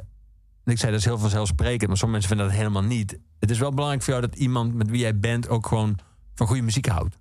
[0.65, 3.19] ik zei dat is heel vanzelfsprekend, maar sommige mensen vinden dat helemaal niet.
[3.39, 5.99] Het is wel belangrijk voor jou dat iemand met wie jij bent ook gewoon
[6.35, 7.17] van goede muziek houdt.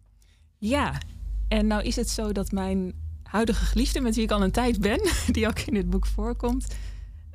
[0.58, 1.00] Ja,
[1.48, 2.92] en nou is het zo dat mijn
[3.22, 5.00] huidige geliefde, met wie ik al een tijd ben,
[5.34, 6.74] die ook in dit boek voorkomt,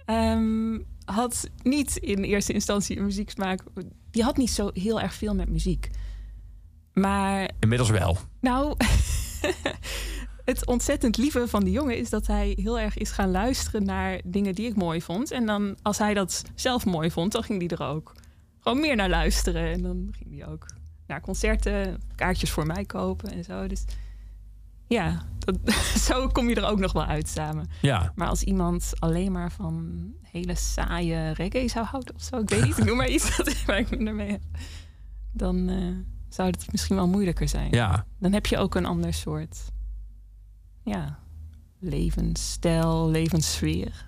[0.06, 3.64] ehm, had niet in eerste instantie een muzieksmaak.
[4.12, 5.90] Die had niet zo heel erg veel met muziek.
[6.94, 8.18] Maar Inmiddels wel.
[8.40, 8.76] nou,
[10.46, 14.22] het ontzettend lieve van die jongen is dat hij heel erg is gaan luisteren naar
[14.24, 15.32] dingen die ik mooi vond.
[15.32, 18.14] En dan, als hij dat zelf mooi vond, dan ging hij er ook
[18.60, 19.72] gewoon meer naar luisteren.
[19.72, 20.66] En dan ging hij ook
[21.12, 23.68] naar concerten, kaartjes voor mij kopen en zo.
[23.68, 23.84] Dus
[24.88, 25.58] Ja, dat,
[26.08, 27.70] zo kom je er ook nog wel uit samen.
[27.82, 28.12] Ja.
[28.16, 32.64] Maar als iemand alleen maar van hele saaie reggae zou houden of zo, ik weet
[32.64, 34.42] niet, ik noem maar iets waar ik me ermee heb,
[35.32, 35.78] dan eh,
[36.30, 37.72] zou het misschien wel moeilijker zijn.
[37.72, 38.06] Ja.
[38.20, 39.58] Dan heb je ook een ander soort
[40.84, 41.20] ja,
[41.80, 44.06] levensstijl, levenssfeer.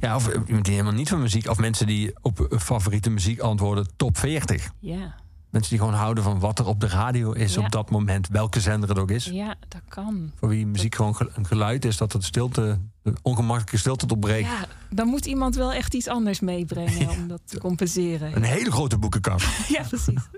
[0.00, 1.48] ja, of iemand die helemaal niet van muziek...
[1.48, 4.70] of mensen die op favoriete muziek antwoorden top 40.
[4.78, 5.14] Ja,
[5.50, 7.60] Mensen die gewoon houden van wat er op de radio is Ja.
[7.64, 8.28] op dat moment.
[8.28, 9.24] Welke zender het ook is.
[9.24, 10.32] ja dat kan.
[10.36, 11.96] Voor wie muziek gewoon ge- een geluid is...
[11.96, 14.48] dat het stilte, de ongemakkelijke stilte doorbreekt.
[14.48, 18.36] Ja, dan moet iemand wel echt iets anders meebrengen om dat te compenseren.
[18.36, 19.46] Een hele grote boekenkast.
[19.76, 20.28] Ja, precies.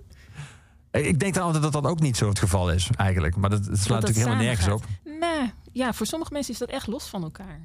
[0.91, 3.37] Ik denk dan altijd dat dat ook niet zo het geval is, eigenlijk.
[3.37, 4.85] Maar dat, het slaat dat natuurlijk helemaal nergens op.
[5.21, 7.61] Nee, ja, voor sommige mensen is dat echt los van elkaar.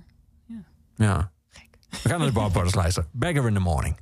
[0.95, 1.31] Ja.
[1.49, 1.67] Gek.
[2.03, 3.10] We gaan naar de Brothers luisteren.
[3.12, 3.97] Bagger in the Morning.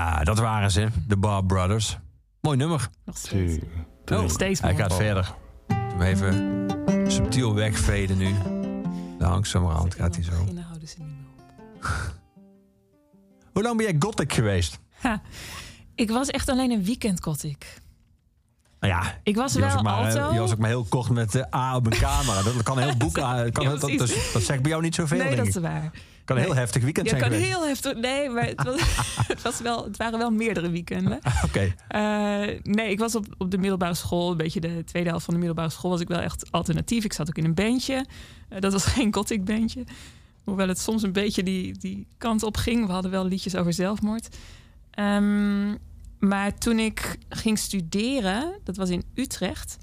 [0.00, 1.98] Ja, dat waren ze, de Bar Brothers.
[2.40, 2.88] Mooi nummer.
[3.04, 3.54] Nog steeds.
[3.54, 3.64] Nog
[4.04, 4.28] three.
[4.28, 5.34] steeds Hij gaat verder.
[5.66, 6.66] Doen we even
[7.06, 8.34] subtiel wegveden nu.
[9.18, 10.30] Langzamerhand gaat hij zo.
[10.30, 11.82] Beginnen houden ze niet meer op.
[13.52, 14.78] Hoe lang ben jij gothic geweest?
[15.94, 17.69] Ik was echt alleen een weekend gothic.
[19.30, 20.32] Ik was je was, wel ook maar, alto.
[20.32, 22.42] je was ook maar heel kort met de A op een camera.
[22.42, 23.50] Dat kan heel boek aan.
[23.52, 25.90] Kan, Ja, dat, dus- dat zegt bij jou niet zoveel, nee, dat is waar.
[26.24, 26.60] kan een heel nee.
[26.60, 27.48] heftig weekend zijn kan geweest.
[27.48, 27.94] heel heftig.
[27.96, 28.80] Nee, maar het, was,
[29.32, 31.18] het, was wel, het waren wel meerdere weekenden.
[31.46, 32.00] Oké, Eh,
[32.62, 34.30] nee, ik was op, op de middelbare school.
[34.30, 37.04] Een beetje de tweede helft van de middelbare school was ik wel echt alternatief.
[37.04, 38.06] Ik zat ook in een bandje.
[38.48, 39.84] Eh, dat was geen gothic bandje.
[40.44, 42.86] Hoewel het soms een beetje die, die kant op ging.
[42.86, 44.36] We hadden wel liedjes over zelfmoord.
[44.90, 45.74] Ehm,
[46.20, 49.76] maar toen ik ging studeren, dat was in Utrecht.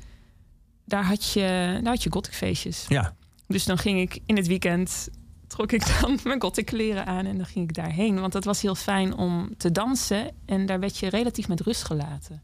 [0.86, 2.86] Daar had je, daar had je gothic feestjes.
[2.88, 3.16] ja.
[3.48, 5.10] Dus dan ging ik in het weekend,
[5.48, 8.20] trok ik dan mijn gothic kleren aan en dan ging ik daarheen.
[8.20, 11.84] Want dat was heel fijn om te dansen en daar werd je relatief met rust
[11.84, 12.42] gelaten.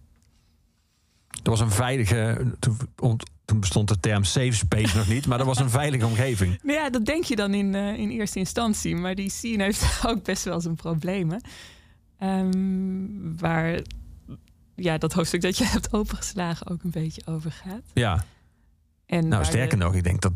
[1.44, 2.46] Er was een veilige.
[2.60, 3.20] Toen,
[3.60, 6.60] bestond de term safe space nog niet, maar dat was een veilige omgeving.
[6.64, 8.96] Nou ja, dat denk je dan in, eh, in eerste instantie.
[8.96, 11.42] Maar die scene heeft ook best wel zijn problemen.
[12.24, 13.80] Ehm, waar
[14.76, 17.84] ja, dat hoofdstuk dat je hebt opengeslagen ook een beetje over gaat.
[17.94, 18.26] Ja,
[19.06, 20.34] En nou sterker nog, ik denk dat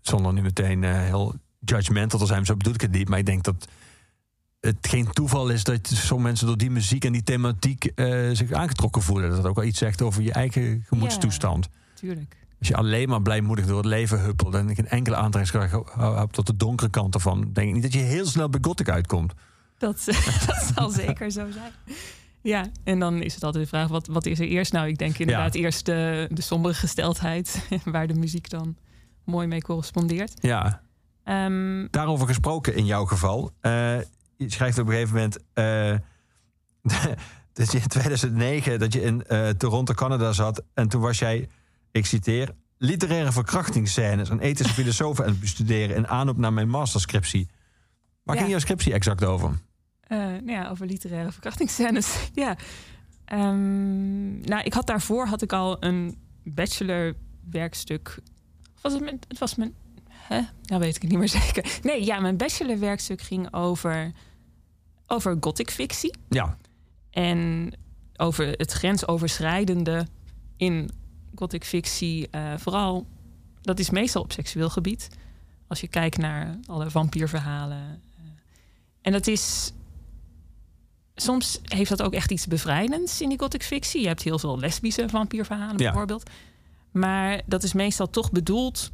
[0.00, 3.26] zonder nu meteen eh, heel judgmental te zijn, zo bedoel ik het niet, maar ik
[3.26, 3.68] denk dat
[4.60, 8.52] het geen toeval is dat sommige mensen door die muziek en die thematiek eh, zich
[8.52, 9.28] aangetrokken voelen.
[9.28, 11.68] Dat het ook wel iets zegt over je eigen gemoedstoestand.
[11.94, 12.36] Tuurlijk.
[12.58, 16.46] Als je alleen maar blijmoedig door het leven huppelt en geen enkele aantrekkingskracht hebt tot
[16.46, 19.32] de donkere kant ervan, denk ik niet dat je heel snel bij gothic uitkomt.
[19.78, 20.04] Dat,
[20.46, 21.72] dat zal zeker zo zijn.
[22.40, 24.72] Ja, en dan is het altijd de vraag, wat, wat is er eerst?
[24.72, 27.68] Nou, ik denk inderdaad eerst de, de sombere gesteldheid...
[27.84, 28.76] waar de muziek dan
[29.24, 30.32] mooi mee correspondeert.
[30.40, 30.82] Ja,
[31.24, 33.50] Ehm, daarover gesproken in jouw geval.
[33.60, 33.98] Eh,
[34.36, 35.94] je schrijft op een gegeven moment eh,
[37.52, 41.48] dat je in 2009 dat je in eh, Toronto, Canada zat en toen was jij,
[41.90, 47.48] ik citeer, literaire verkrachtingsscènes en ethische filosofen aan het bestuderen in aanloop naar mijn masterscriptie.
[48.24, 48.40] Waar Ja.
[48.40, 49.50] ging jouw scriptie exact over?
[50.00, 52.16] eh, nou ja, over literaire verkrachtingsscènes.
[52.34, 52.56] ja.
[53.24, 58.18] Ehm, nou, ik had daarvoor had ik al een bachelorwerkstuk.
[58.74, 59.74] Of Was het, mijn, het was mijn.
[60.10, 60.40] Hè?
[60.62, 61.78] Nou weet ik het niet meer zeker.
[61.82, 64.12] Nee, ja, mijn bachelorwerkstuk ging over,
[65.06, 66.14] over gothic fictie.
[66.28, 66.56] Ja,
[67.10, 67.72] En
[68.16, 70.06] over het grensoverschrijdende
[70.56, 70.90] in
[71.34, 72.28] gothic fictie.
[72.30, 73.06] eh, vooral,
[73.60, 75.08] dat is meestal op seksueel gebied.
[75.66, 78.02] Als je kijkt naar alle vampierverhalen.
[79.04, 79.72] En dat is...
[81.14, 84.00] Soms heeft dat ook echt iets bevrijdends in die gothic fictie.
[84.00, 85.84] Je hebt heel veel lesbische vampierverhalen Ja.
[85.84, 86.30] bijvoorbeeld.
[86.90, 88.92] Maar dat is meestal toch bedoeld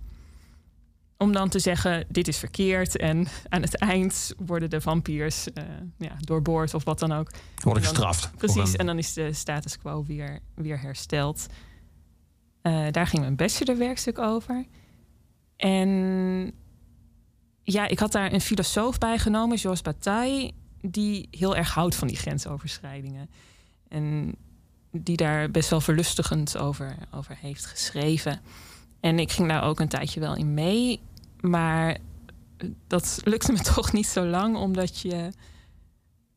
[1.16, 2.96] om dan te zeggen: dit is verkeerd.
[2.96, 5.64] En aan het eind worden de vampiers eh,
[5.98, 7.30] ja, doorboord of wat dan ook.
[7.62, 8.36] word ik En dan- gestraft.
[8.36, 11.46] Precies, en dan is de status quo weer, weer hersteld.
[12.62, 14.64] Eh, daar ging mijn bachelorwerkstuk over.
[15.56, 16.52] En
[17.72, 22.08] ja, ik had daar een filosoof bij genomen, Georges Bataille, die heel erg houdt van
[22.08, 23.30] die grensoverschrijdingen.
[23.88, 24.34] En
[24.90, 28.40] die daar best wel verlustigend over, over heeft geschreven.
[29.00, 31.00] En ik ging daar ook een tijdje wel in mee.
[31.40, 31.98] Maar
[32.86, 35.30] dat lukte me toch niet zo lang, omdat je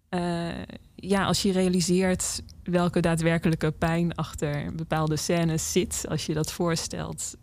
[0.09, 0.49] eh,
[0.95, 7.36] ja, als je realiseert welke daadwerkelijke pijn achter bepaalde scènes zit, als je dat voorstelt,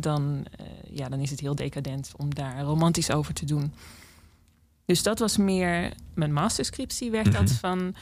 [0.00, 3.72] dan, eh, ja, dan is het heel decadent om daar romantisch over te doen.
[4.84, 7.54] Dus dat was meer, mijn masterscriptie werd dat Mhm.
[7.54, 7.94] van,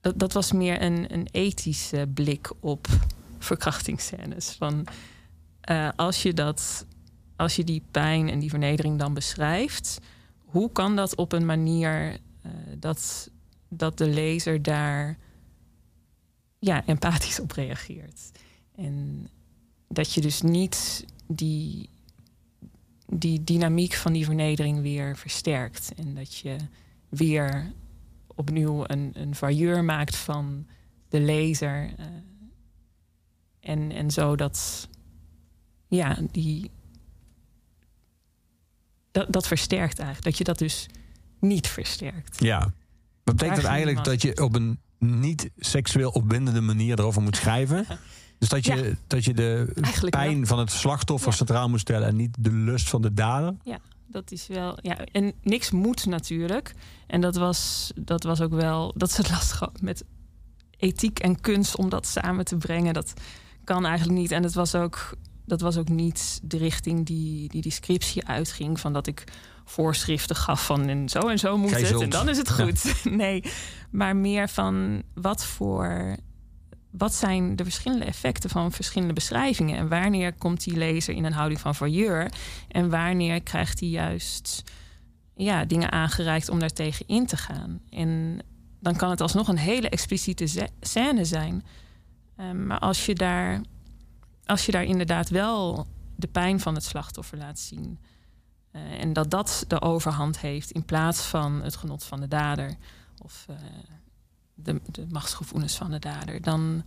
[0.00, 2.86] dat, dat was meer een, een ethische blik op
[3.38, 4.50] verkrachtingsscènes.
[4.50, 4.86] Van,
[5.60, 6.86] eh, als je dat,
[7.36, 9.98] als je die pijn en die vernedering dan beschrijft,
[10.44, 13.30] hoe kan dat op een manier eh, dat,
[13.68, 15.18] dat de lezer daar
[16.58, 18.30] ja, empathisch op reageert.
[18.74, 19.28] En
[19.88, 21.88] dat je dus niet die,
[23.06, 25.92] die dynamiek van die vernedering weer versterkt.
[25.96, 26.56] En dat je
[27.08, 27.72] weer
[28.26, 30.66] opnieuw een, een vailleur maakt van
[31.08, 31.94] de lezer.
[31.96, 32.06] eh,
[33.60, 34.88] en, en zo dat,
[35.88, 36.70] ja, die,
[39.10, 40.24] dat, dat versterkt eigenlijk.
[40.24, 40.86] Dat je dat dus
[41.40, 42.40] niet versterkt.
[42.40, 42.58] Ja.
[42.58, 47.86] Maar betekent dat eigenlijk dat je op een niet seksueel opwindende manier erover moet schrijven?
[48.38, 48.90] Dus dat je, Ja.
[49.06, 50.46] dat je de Eigenlijk pijn wel.
[50.46, 51.36] van het slachtoffer Ja.
[51.36, 53.54] centraal moet stellen en niet de lust van de dader?
[54.08, 56.74] Dat is wel, ja, en niks moet natuurlijk.
[57.06, 60.04] En dat was, dat was ook wel, dat is het lastige met
[60.78, 62.94] ethiek en kunst om dat samen te brengen.
[62.94, 63.12] Dat
[63.64, 64.30] kan eigenlijk niet.
[64.30, 65.10] En het was ook,
[65.44, 68.80] dat was ook niet de richting die die, die scriptie uitging.
[68.80, 69.24] Van dat ik
[69.64, 72.02] voorschriften gaf van en zo en zo moet Gij het zult.
[72.02, 72.94] en dan is het goed.
[73.04, 73.42] Nee,
[73.90, 76.16] maar meer van wat voor
[76.98, 81.32] wat zijn de verschillende effecten van verschillende beschrijvingen en wanneer komt die lezer in een
[81.32, 82.32] houding van voyeur
[82.68, 84.62] en wanneer krijgt hij juist
[85.34, 87.80] ja, dingen aangereikt om daar tegen in te gaan.
[87.90, 88.38] En
[88.80, 91.64] dan kan het alsnog een hele expliciete scène zijn.
[92.36, 93.60] Ehm, maar als je, daar,
[94.44, 95.86] als je daar inderdaad wel
[96.16, 97.98] de pijn van het slachtoffer laat zien.
[98.70, 102.76] eh, en dat dat de overhand heeft in plaats van het genot van de dader.
[103.22, 103.56] Of eh,
[104.56, 106.42] de, de machtsgevoelens van de dader.
[106.42, 106.82] Dan,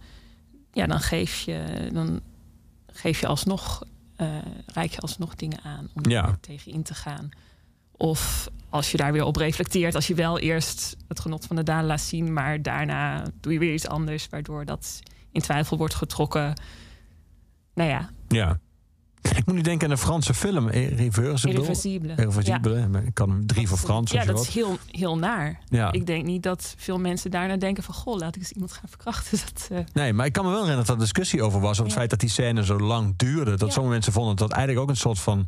[0.73, 2.21] ja, dan, geef, je, dan
[2.87, 3.83] geef je alsnog,
[4.65, 6.27] reik je alsnog dingen aan om Ja.
[6.27, 7.29] er tegen in te gaan.
[7.91, 11.63] Of als je daar weer op reflecteert, als je wel eerst het genot van de
[11.63, 14.99] dader laat zien, maar daarna doe je weer iets anders, waardoor dat
[15.31, 16.53] in twijfel wordt getrokken.
[17.73, 18.59] Nou ja, Ja.
[19.21, 21.53] Ik moet nu denken aan een Franse film, Irreversible.
[21.55, 22.13] irreversibele.
[22.15, 23.01] Irreversibele.
[23.05, 24.11] Ik kan hem drie voor Frans.
[24.11, 24.47] Ja, dat wat.
[24.47, 25.59] is heel, heel naar.
[25.69, 25.91] Ja.
[25.91, 27.93] Ik denk niet dat veel mensen daarna denken van...
[27.93, 29.37] goh, laat ik eens iemand gaan verkrachten.
[29.53, 31.71] Dat, eh, Nee, maar ik kan me wel herinneren dat er discussie over was.
[31.71, 31.97] Over het Ja.
[31.97, 33.51] feit dat die scène zo lang duurde.
[33.51, 33.73] Dat Ja.
[33.73, 35.47] sommige mensen vonden dat eigenlijk ook een soort van.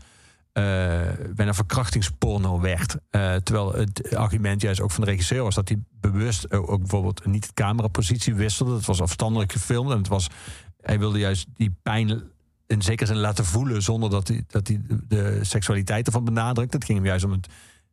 [0.52, 1.02] eh
[1.36, 2.96] bijna verkrachtingsporno werd.
[3.10, 6.80] Eh, terwijl het argument juist ook van de regisseur was dat hij bewust ook, ook
[6.80, 8.74] bijvoorbeeld niet de camerapositie wisselde.
[8.76, 10.28] Het was afstandelijk gefilmd en het was.
[10.82, 12.22] Hij wilde juist die pijn
[12.72, 16.74] in zekere zin laten voelen zonder dat hij, dat hij de, seksualiteit ervan benadrukt.
[16.74, 17.48] Het ging hem juist om het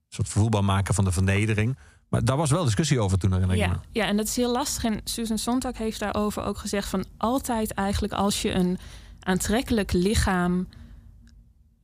[0.08, 1.78] soort voelbaar maken van de vernedering.
[2.08, 3.72] Maar daar was wel discussie over toen herinner ik me.
[3.72, 4.84] ja, ja, en dat is heel lastig.
[4.84, 6.88] En Susan Sontag heeft daarover ook gezegd...
[6.88, 8.78] van altijd eigenlijk als je een
[9.20, 10.68] aantrekkelijk lichaam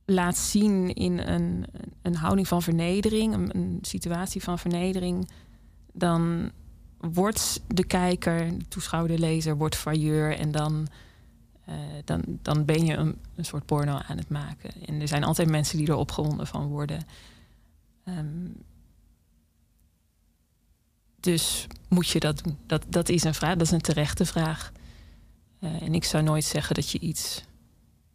[0.05, 0.93] laat zien...
[0.93, 1.65] in een,
[2.01, 5.29] een houding van vernedering, een, een situatie van vernedering...
[5.93, 6.51] dan
[6.97, 10.37] wordt de kijker, de toeschouwer, de lezer, wordt failleur...
[10.37, 10.87] en dan,
[11.65, 14.71] eh, dan, dan ben je een, een soort porno aan het maken.
[14.85, 17.03] En er zijn altijd mensen die er opgewonden van worden...
[18.03, 18.47] Ehm,
[21.19, 22.57] dus moet je dat doen?
[22.67, 24.71] Dat, dat is een vraag, dat is een terechte vraag.
[25.59, 27.45] Eh, en ik zou nooit zeggen dat je iets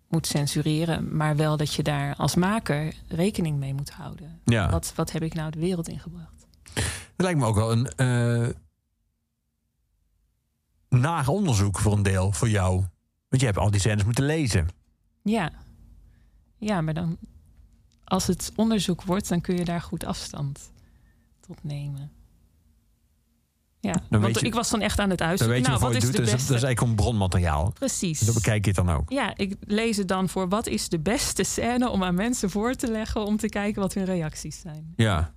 [0.09, 4.41] moet censureren, maar wel dat je daar als maker rekening mee moet houden.
[4.45, 4.71] Ja.
[4.71, 6.47] Wat, wat heb ik nou de wereld ingebracht?
[6.75, 7.89] Het lijkt me ook wel een
[10.89, 12.85] naar onderzoek voor een deel voor jou.
[13.31, 14.69] Want je hebt al die scènes moeten lezen.
[15.23, 15.53] Ja.
[16.57, 17.19] ja, maar dan
[18.05, 20.73] als het onderzoek wordt, dan kun je daar goed afstand
[21.41, 22.11] tot nemen.
[23.81, 25.57] Ja, weet want je- ik was dan echt aan het Dan uitzoeken.
[25.57, 26.13] weet je nou, wat je is doet.
[26.13, 26.55] de Dat is, dat beste?
[26.55, 27.71] is eigenlijk gewoon bronmateriaal.
[27.73, 28.19] Precies.
[28.19, 29.11] Zo bekijk je het dan ook.
[29.11, 32.75] Ja, ik lees het dan voor wat is de beste scène om aan mensen voor
[32.75, 34.93] te leggen om te kijken wat hun reacties zijn.
[34.97, 35.35] Ja.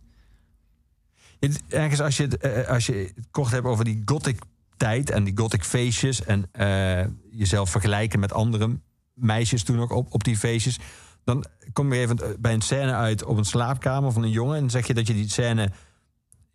[1.40, 4.42] Het- Ergens als je, het, eh, als je het kort hebt over die gothic
[4.78, 8.80] tijd en die gothic feestjes en eh, jezelf vergelijken met andere
[9.14, 10.80] meisjes toen ook op, op die feestjes,
[11.24, 14.70] dan kom je even bij een scène uit op een slaapkamer van een jongen en
[14.70, 15.72] zeg je dat je die scène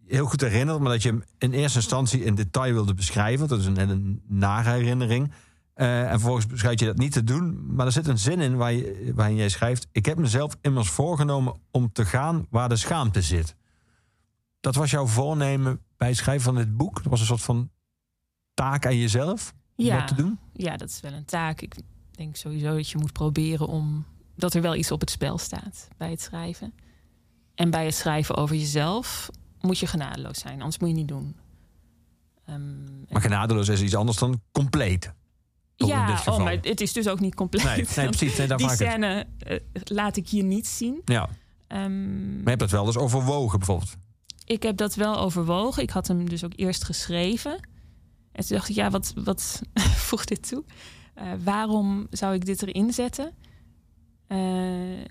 [0.07, 3.49] heel goed herinnert, maar dat je hem in eerste instantie in detail wilde beschrijven.
[3.49, 5.33] Dat is een hele nare herinnering.
[5.75, 7.75] Eh, en vervolgens besluit je dat niet te doen.
[7.75, 8.75] Maar er zit een zin in waar
[9.15, 13.57] waarin jij schrijft: Ik heb mezelf immers voorgenomen om te gaan waar de schaamte zit.
[14.61, 16.95] Dat was jouw voornemen bij het schrijven van dit boek.
[16.95, 17.71] Dat was een soort van
[18.59, 20.39] taak aan jezelf om Ja, dat te doen.
[20.53, 21.61] ja, dat is wel een taak.
[21.61, 21.75] Ik
[22.11, 24.05] denk sowieso dat je moet proberen om
[24.37, 26.73] dat er wel iets op het spel staat bij het schrijven.
[27.55, 29.31] En bij het schrijven over jezelf
[29.61, 31.37] moet je genadeloos zijn, anders moet je niet doen.
[32.45, 35.13] Ehm, Maar genadeloos is iets anders dan compleet.
[35.77, 37.65] Ja, oh, maar het is dus ook niet compleet.
[37.65, 38.37] Nee, nee precies.
[38.39, 41.01] Nee, daar Die scène eh, laat ik hier niet zien.
[41.05, 41.29] Ja.
[41.67, 43.97] Ehm, Maar je hebt dat wel dus overwogen bijvoorbeeld.
[44.45, 45.83] ik heb dat wel overwogen.
[45.83, 47.61] Ik had hem dus ook eerst geschreven.
[48.39, 49.63] En toen dacht ik, ja, wat, wat
[50.09, 50.65] voegt dit toe?
[51.15, 53.33] Eh, waarom zou ik dit erin zetten?
[54.27, 55.05] Eh,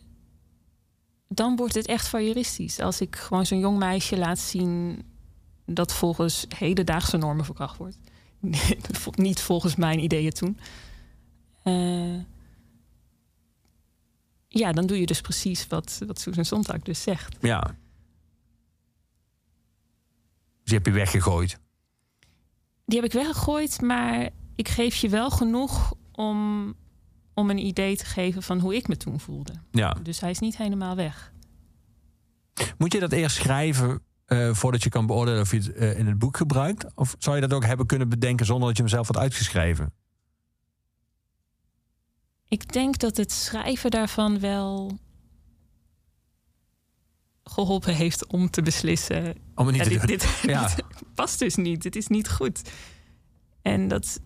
[1.28, 2.80] dan wordt het echt voyeuristisch.
[2.80, 5.04] Als ik gewoon zo'n jong meisje laat zien
[5.66, 7.98] dat volgens hedendaagse normen verkracht wordt.
[9.16, 10.60] Niet volgens mijn ideeën toen.
[11.64, 12.20] Eh,
[14.48, 17.36] ja, dan doe je dus precies wat, wat Susan Sontag dus zegt.
[17.42, 17.76] Ja.
[20.64, 21.60] Dus heb je weggegooid.
[22.88, 26.74] Die heb ik weggegooid, maar ik geef je wel genoeg om,
[27.34, 29.54] om een idee te geven van hoe ik me toen voelde.
[29.72, 29.98] Ja.
[30.04, 31.34] Dus hij is niet helemaal weg.
[32.78, 36.08] Moet je dat eerst schrijven eh, voordat je kan beoordelen of je het eh, in
[36.08, 36.86] het boek gebruikt?
[36.96, 39.94] Of zou je dat ook hebben kunnen bedenken zonder dat je hem zelf had uitgeschreven?
[42.48, 44.98] Ik denk dat het schrijven daarvan wel
[47.48, 49.36] geholpen heeft om te beslissen.
[49.56, 50.68] Om het niet ja, te dit, dit, Ja.
[50.76, 50.86] dit
[51.16, 51.82] past dus niet.
[51.82, 52.62] Dit is niet goed.
[53.62, 54.20] En dat,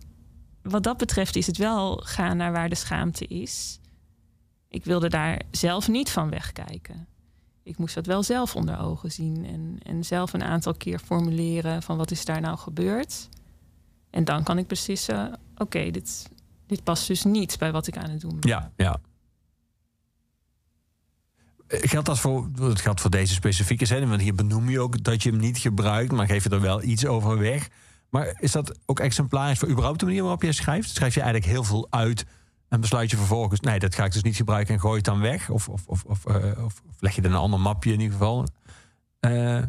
[0.62, 3.80] wat dat betreft is het wel gaan naar waar de schaamte is.
[4.68, 7.06] Ik wilde daar zelf niet van wegkijken.
[7.62, 9.44] ik moest dat wel zelf onder ogen zien.
[9.46, 13.28] En, en zelf een aantal keer formuleren van wat is daar nou gebeurd.
[14.10, 16.30] En dan kan ik beslissen, oké, dit,
[16.66, 18.50] dit past dus niet bij wat ik aan het doen ben.
[18.50, 19.00] Ja, ja.
[21.72, 25.02] Eh, Geldt dat voor, het geldt voor deze specifieke zin, want hier benoem je ook
[25.02, 27.68] dat je hem niet gebruikt, maar geef je er wel iets over weg.
[28.10, 30.90] Maar is dat ook exemplarisch voor überhaupt de manier waarop je schrijft?
[30.90, 32.24] Schrijf je eigenlijk heel veel uit
[32.68, 35.20] en besluit je vervolgens, nee, dat ga ik dus niet gebruiken en gooi het dan
[35.20, 35.50] weg?
[35.50, 38.46] Of, of, of, of, eh, of leg je in een ander mapje in ieder geval?
[39.20, 39.62] Eh,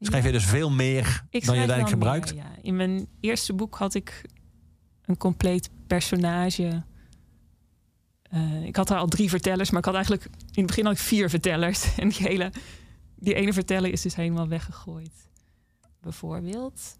[0.00, 2.34] schrijf je dus veel meer Ik dan je uiteindelijk gebruikt?
[2.34, 2.50] meer, ja.
[2.62, 4.24] In mijn eerste boek had ik
[5.04, 6.82] een compleet personage.
[8.30, 10.32] Eh, ik had daar al drie vertellers, maar ik had eigenlijk in
[10.64, 11.84] het begin ik vier vertellers.
[11.96, 12.52] En die, hele,
[13.14, 15.28] die ene verteller is dus helemaal weggegooid.
[16.00, 16.96] Bijvoorbeeld.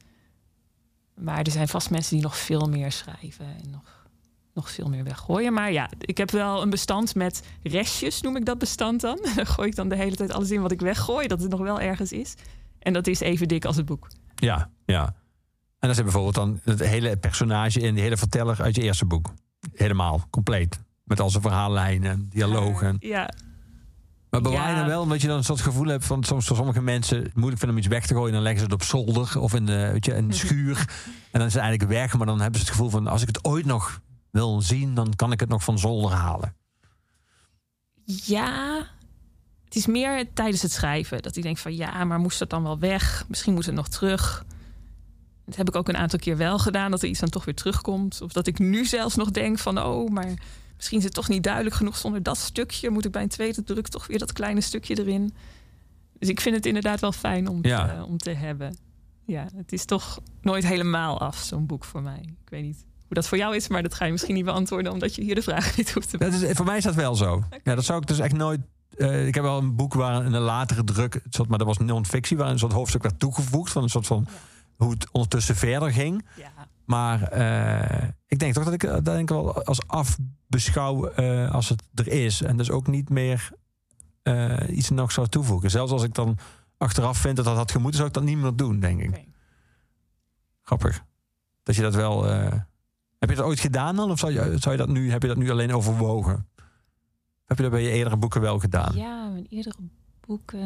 [1.14, 4.06] Maar er zijn vast mensen die nog veel meer schrijven en nog,
[4.54, 5.52] nog veel meer weggooien.
[5.52, 9.18] Maar ja, ik heb wel een bestand met restjes, noem ik dat bestand dan.
[9.36, 11.60] Daar gooi ik dan de hele tijd alles in wat ik weggooi, dat het nog
[11.60, 12.34] wel ergens is.
[12.78, 14.08] En dat is even dik als het boek.
[14.34, 15.04] Ja, ja.
[15.78, 19.04] En dan zit bijvoorbeeld dan het hele personage in, die hele verteller uit je eerste
[19.04, 19.32] boek.
[19.72, 20.80] Helemaal, compleet.
[21.10, 22.96] Met al zijn verhaallijnen en dialogen.
[23.00, 23.30] Ja,
[24.30, 24.78] Maar bewaar je Ja.
[24.78, 27.34] dan wel, omdat je dan een soort gevoel hebt van soms voor sommige mensen het
[27.34, 28.32] moeilijk vinden om iets weg te gooien.
[28.32, 30.78] Dan leggen ze het op zolder of in de, weet je, in de schuur.
[31.30, 32.16] En dan is het eigenlijk weg.
[32.16, 34.00] Maar dan hebben ze het gevoel van als ik het ooit nog
[34.30, 36.54] wil zien, dan kan ik het nog van zolder halen.
[38.04, 38.76] Ja,
[39.64, 42.62] het is meer tijdens het schrijven dat ik denk van ja, maar moest dat dan
[42.62, 43.24] wel weg?
[43.28, 44.44] Misschien moet het nog terug.
[45.46, 47.54] Dat heb ik ook een aantal keer wel gedaan, dat er iets dan toch weer
[47.54, 48.20] terugkomt.
[48.22, 50.34] Of dat ik nu zelfs nog denk van oh, maar
[50.80, 52.90] misschien is het toch niet duidelijk genoeg zonder dat stukje.
[52.90, 55.34] Moet ik bij een tweede druk toch weer dat kleine stukje erin?
[56.18, 57.86] Dus ik vind het inderdaad wel fijn om, Ja.
[57.96, 58.76] te, om te hebben.
[59.26, 62.20] Ja, het is toch nooit helemaal af, zo'n boek voor mij.
[62.20, 64.92] Ik weet niet hoe dat voor jou is, maar dat ga je misschien niet beantwoorden
[64.92, 67.14] omdat je hier de vraag niet hoeft te Dat is, voor mij is dat wel
[67.14, 67.42] zo.
[67.64, 68.60] Ja, dat zou ik dus echt nooit.
[68.96, 72.36] eh, ik heb wel een boek waar een latere druk, soort, maar dat was non-fictie,
[72.36, 74.26] waar een soort hoofdstuk werd toegevoegd van een soort van
[74.76, 76.26] hoe het ondertussen verder ging.
[76.36, 76.52] Ja,
[76.90, 81.68] Maar eh, ik denk toch dat ik dat denk ik wel als afbeschouw eh, als
[81.68, 82.42] het er is.
[82.42, 83.50] En dus ook niet meer
[84.22, 85.70] eh, iets nog zou toevoegen.
[85.70, 86.38] Zelfs als ik dan
[86.78, 89.24] achteraf vind dat dat had gemoeten, zou ik dat niet meer doen, denk ik.
[90.62, 91.04] Grappig.
[91.62, 92.28] Dat je dat wel.
[92.28, 92.52] eh,
[93.18, 94.10] heb je dat ooit gedaan dan?
[94.10, 96.48] Of zou je, zou je dat nu, heb je dat nu alleen overwogen?
[97.44, 98.96] Heb je dat bij je eerdere boeken wel gedaan?
[98.96, 99.76] Ja, mijn eerdere
[100.30, 100.60] boek, eh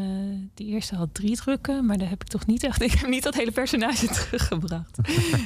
[0.55, 2.83] die eerste had drie drukken, maar daar heb ik toch niet echt.
[2.91, 4.99] Ik heb niet dat hele personage teruggebracht.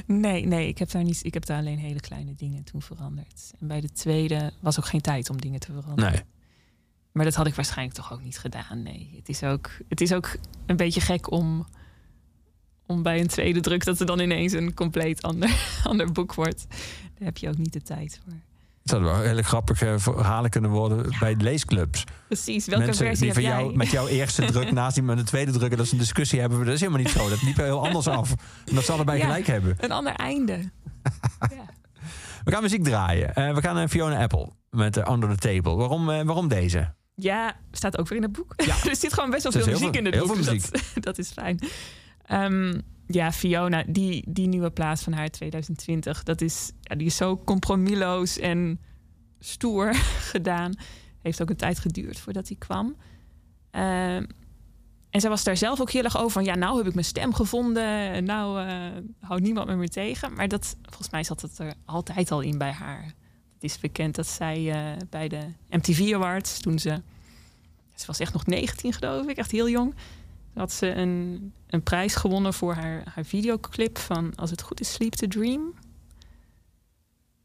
[0.06, 1.24] nee, nee, ik heb daar niet.
[1.24, 3.52] Ik heb daar alleen hele kleine dingen toen veranderd.
[3.60, 6.12] En bij de tweede was ook geen tijd om dingen te veranderen.
[6.12, 6.22] Nee.
[7.12, 8.82] Maar dat had ik waarschijnlijk toch ook niet gedaan.
[8.82, 11.66] Nee, het is ook, het is ook een beetje gek om,
[12.86, 16.66] om bij een tweede druk dat er dan ineens een compleet ander, ander boek wordt.
[17.14, 18.47] Daar heb je ook niet de tijd voor.
[18.88, 22.04] Zou wel hele grappige verhalen kunnen worden bij leesclubs.
[22.26, 23.62] Precies, welke Mensen versie die heb van jij?
[23.62, 25.70] jou met jouw eerste druk naast die met een tweede druk...
[25.70, 26.58] en dat ze een discussie hebben.
[26.64, 27.28] Dat is helemaal niet zo.
[27.28, 28.30] Dat liep heel anders af.
[28.66, 29.24] En dat ze allebei Ja.
[29.24, 29.76] gelijk hebben.
[29.80, 30.52] Een ander einde.
[31.40, 31.64] ja.
[32.44, 33.34] We gaan muziek draaien.
[33.34, 35.74] Eh, we gaan naar Fiona Apple met eh, Under the Table.
[35.76, 36.94] Waarom, eh, waarom deze?
[37.14, 38.52] Ja, staat ook weer in het boek.
[38.56, 38.74] Ja.
[38.88, 40.36] er zit gewoon best wel veel heel muziek in het heel boek.
[40.36, 41.58] veel dus Dat, dat is fijn.
[42.28, 47.16] Ehm, ja, Fiona, die, die nieuwe plaat van haar 2020, dat is, ja, die is
[47.16, 48.80] zo compromisloos en
[49.40, 49.94] stoer
[50.32, 50.74] gedaan.
[51.22, 52.96] Heeft ook een tijd geduurd voordat hij kwam.
[53.70, 54.24] Ehm,
[55.10, 56.44] en zij was daar zelf ook heel erg over van...
[56.44, 57.84] ja, nou heb ik mijn stem gevonden...
[57.84, 58.76] en nou eh,
[59.20, 60.34] houdt niemand me meer tegen.
[60.34, 63.04] Maar dat, volgens mij zat het er altijd al in bij haar.
[63.54, 66.60] Het is bekend dat zij eh, bij de MTV Awards...
[66.60, 67.02] toen ze...
[67.94, 69.94] ze was echt nog 19 geloof ik, echt heel jong...
[70.58, 73.98] had ze een, een prijs gewonnen voor haar, haar videoclip...
[73.98, 75.74] van Als het goed is, Sleep to Dream.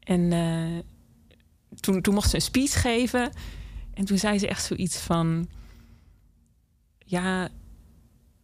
[0.00, 0.82] En eh,
[1.80, 3.32] toen, toen mocht ze een speech geven...
[3.94, 5.48] en toen zei ze echt zoiets van
[6.98, 7.48] ja,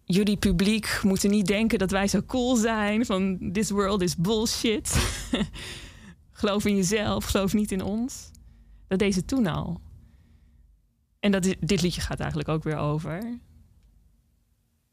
[0.05, 3.07] jullie publiek moeten niet denken dat wij zo cool zijn.
[3.07, 5.19] Van this world is bullshit.
[6.31, 8.31] geloof in jezelf, geloof niet in ons.
[8.89, 9.81] Dat deed ze toen al.
[11.21, 13.39] En dat, dit liedje gaat eigenlijk ook weer over.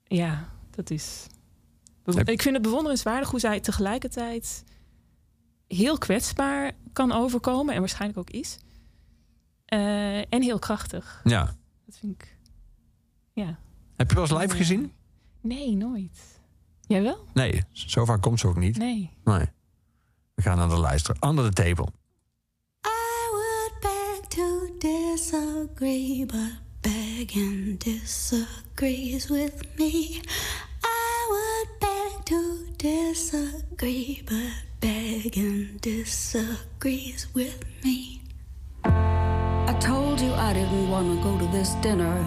[0.08, 1.28] Ja, dat is.
[2.06, 4.64] Ik vind het bewonderenswaardig hoe zij tegelijkertijd
[5.68, 8.58] heel kwetsbaar kan overkomen en waarschijnlijk ook is.
[9.66, 11.22] Eh, en heel krachtig.
[11.24, 11.56] Ja.
[11.86, 12.38] Dat vind ik.
[13.34, 13.60] Ja.
[13.96, 14.94] Heb je wel eens live gezien?
[15.42, 16.40] Nee, nooit.
[16.82, 17.26] Jij wel?
[17.34, 18.78] Nee, zo vaak komt ze ook niet.
[18.78, 19.12] Nee.
[19.24, 19.46] Nee.
[20.34, 21.30] We gaan naar de luisteren.
[21.30, 21.88] Under the Table.
[22.86, 26.67] I would beg to disagree, but
[27.20, 30.22] again disagrees with me.
[30.84, 38.22] I would beg to disagree, but begging disagrees with me.
[38.84, 42.18] I told you I didn't want to go to this dinner.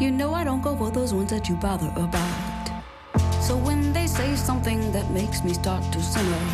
[0.00, 2.82] You know I don't go for those ones that you bother about.
[3.40, 6.44] So when they say something that makes me start to simmer,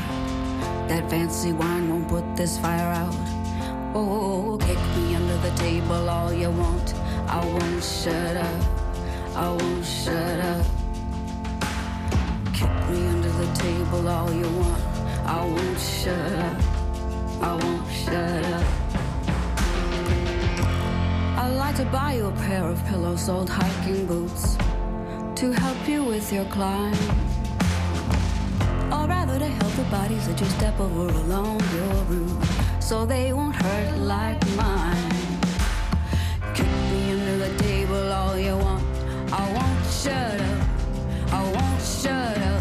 [0.88, 3.41] that fancy wine won't put this fire out.
[3.94, 6.94] Oh, kick me under the table all you want.
[7.28, 8.62] I won't shut up.
[9.36, 10.66] I won't shut up.
[12.54, 14.82] Kick me under the table all you want.
[15.26, 16.62] I won't shut up.
[17.42, 18.66] I won't shut up.
[21.36, 24.56] I'd like to buy you a pair of pillows, old hiking boots,
[25.34, 26.96] to help you with your climb.
[28.90, 33.32] Or rather, to help the bodies that you step over along your route so they
[33.32, 35.12] won't hurt like mine.
[36.52, 38.84] Kick me under the table all you want.
[39.32, 40.68] I won't shut up.
[41.32, 42.51] I won't shut up.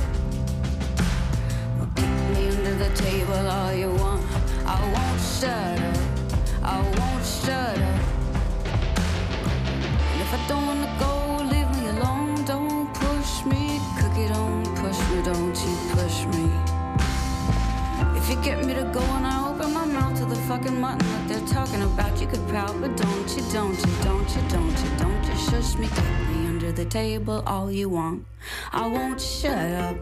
[20.61, 22.21] talking mutton what they're talking about.
[22.21, 25.75] You could pout, but don't you, don't you, don't you, don't you, don't you shush
[25.75, 26.27] me, mm-hmm.
[26.27, 28.25] kick me under the table all you want.
[28.71, 29.97] I won't shut up.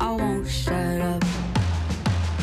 [0.00, 1.22] I won't shut up.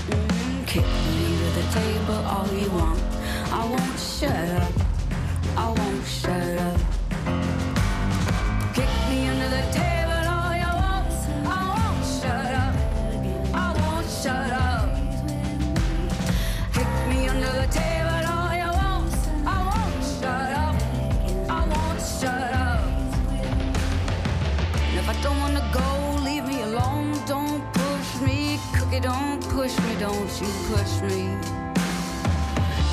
[0.10, 3.00] Mm, kick me under the table all you want.
[3.52, 4.74] I won't shut up.
[5.56, 6.79] I won't shut up.
[30.00, 31.28] don't you push me.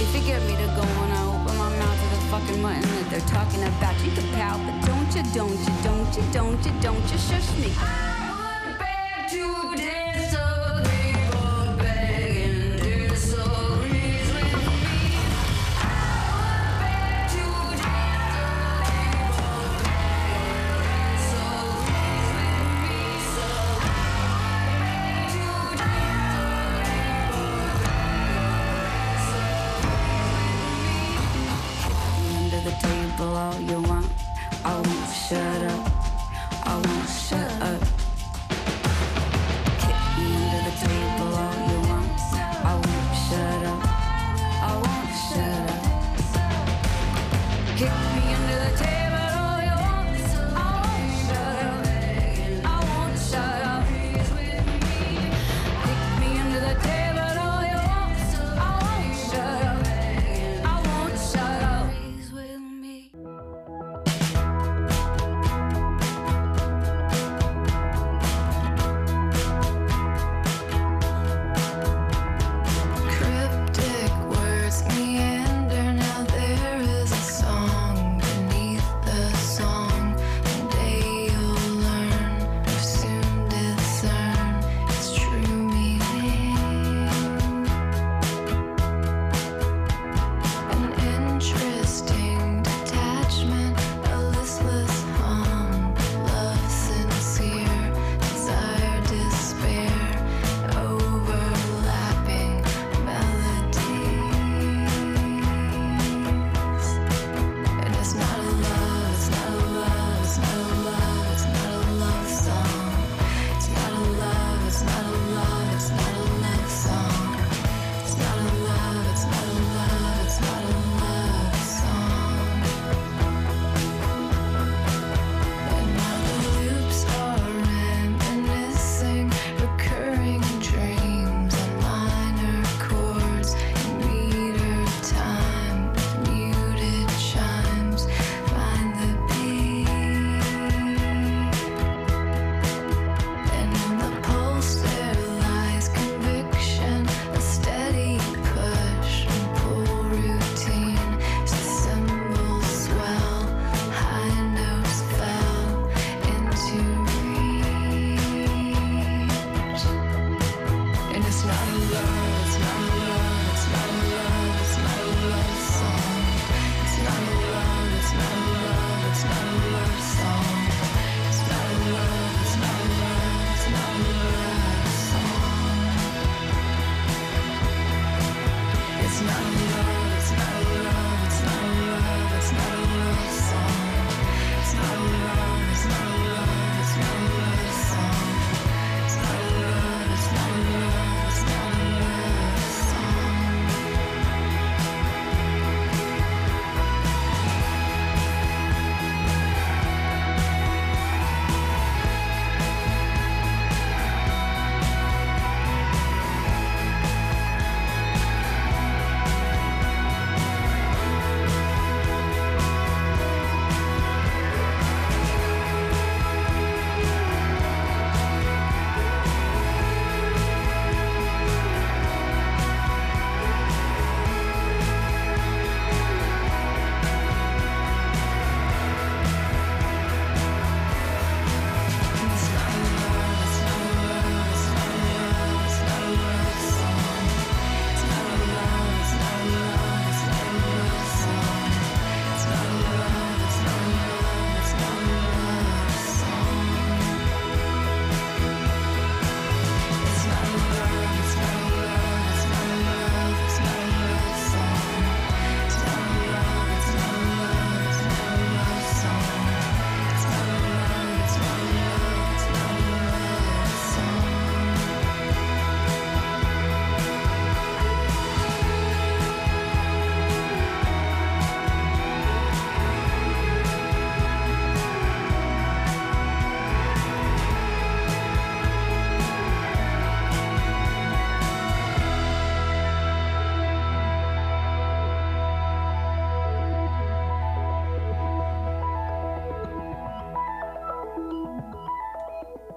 [0.02, 2.82] If you get me to go on, I open my mouth to the fucking mutton
[2.82, 3.94] that they're talking about.
[4.04, 7.48] You can pout, but don't you, don't you, don't you, don't you, don't you shush
[7.58, 8.15] me.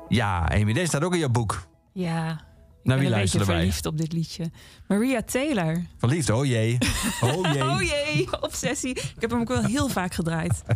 [0.09, 1.67] Ja, Amy, deze staat ook in jouw boek.
[1.93, 2.37] Ja, ik
[2.83, 4.51] wie ben een beetje verliefd op dit liedje.
[4.87, 5.85] Maria Taylor.
[5.97, 6.77] Verliefd, oh jee.
[7.21, 7.63] Oh jee.
[7.63, 8.89] Oh jee, obsessie.
[8.89, 10.61] Ik heb hem ook wel heel vaak gedraaid.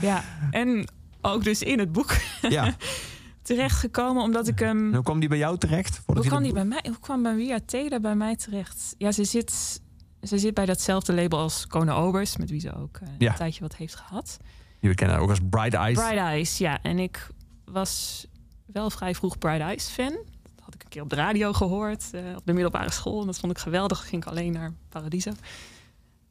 [0.00, 0.88] Ja, en
[1.20, 2.16] ook dus in het boek
[2.48, 2.74] Ja.
[3.42, 4.94] terechtgekomen omdat ik hem...
[4.94, 6.02] Hoe kwam die bij jou terecht?
[6.06, 8.94] Hoe, kwam die bij mij, hoe kwam Maria Taylor bij mij terecht?
[8.98, 9.80] Ja, ze zit,
[10.22, 13.30] ze zit bij datzelfde label als Kona Obers, met wie ze ook eh, Ja.
[13.30, 14.36] een tijdje wat heeft gehad.
[14.80, 15.98] We kennen ook als Bright Eyes.
[15.98, 16.82] Bright Eyes, ja.
[16.82, 17.28] En ik
[17.64, 18.26] was
[18.72, 20.12] wel vrij vroeg Bright Eyes fan.
[20.42, 23.20] Dat had ik een keer op de radio gehoord, eh, op de middelbare school.
[23.20, 24.08] En dat vond ik geweldig.
[24.08, 25.32] Ging ik alleen naar Paradiso.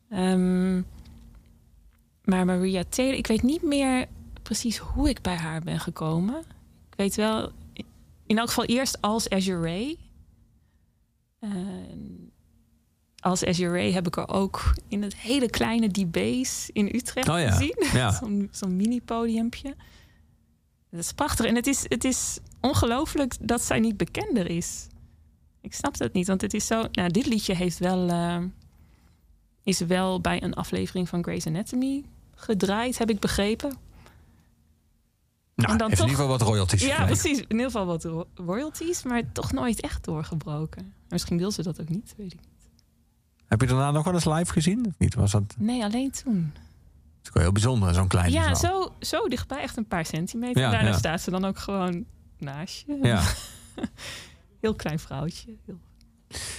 [0.09, 0.75] Ehm,
[2.23, 4.07] maar Maria Taylor, ik weet niet meer
[4.41, 6.39] precies hoe ik bij haar ben gekomen.
[6.89, 7.51] Ik weet wel,
[8.25, 9.97] in elk geval eerst als Azure Ray.
[11.39, 12.31] En
[13.19, 17.39] als Azure Ray heb ik er ook in het hele kleine D-Base in Utrecht Oh
[17.39, 17.75] ja, gezien.
[17.93, 18.11] ja.
[18.19, 19.75] Zo'n zo'n mini-podiumpje.
[20.91, 21.45] Dat is prachtig.
[21.45, 24.87] En het is, het is ongelooflijk dat zij niet bekender is.
[25.61, 26.85] Ik snap dat niet, want het is zo...
[26.91, 28.37] Nou, dit liedje heeft wel, eh,
[29.63, 32.03] is wel bij een aflevering van Grey's Anatomy
[32.35, 33.69] gedraaid, heb ik begrepen.
[35.55, 37.05] Nou, En dan heeft in toch- ieder geval wat royalties Ja, gekregen.
[37.21, 37.37] precies.
[37.39, 40.93] In ieder geval wat ro- royalties, maar toch nooit echt doorgebroken.
[41.09, 42.49] Misschien wil ze dat ook niet, weet ik niet.
[43.47, 44.85] Heb je daarna nog wel eens live gezien?
[44.85, 45.13] Of niet?
[45.13, 46.53] Was dat Nee, alleen toen.
[47.23, 48.55] Is wel heel bijzonder, zo'n kleine Ja, zaal.
[48.55, 50.61] zo, zo dichtbij, echt een paar centimeter.
[50.61, 50.97] Ja, Daarna ja.
[50.97, 52.05] staat ze dan ook gewoon
[52.37, 52.99] naast je.
[53.01, 53.21] Ja.
[54.61, 55.55] Heel klein vrouwtje.
[55.65, 55.79] Heel...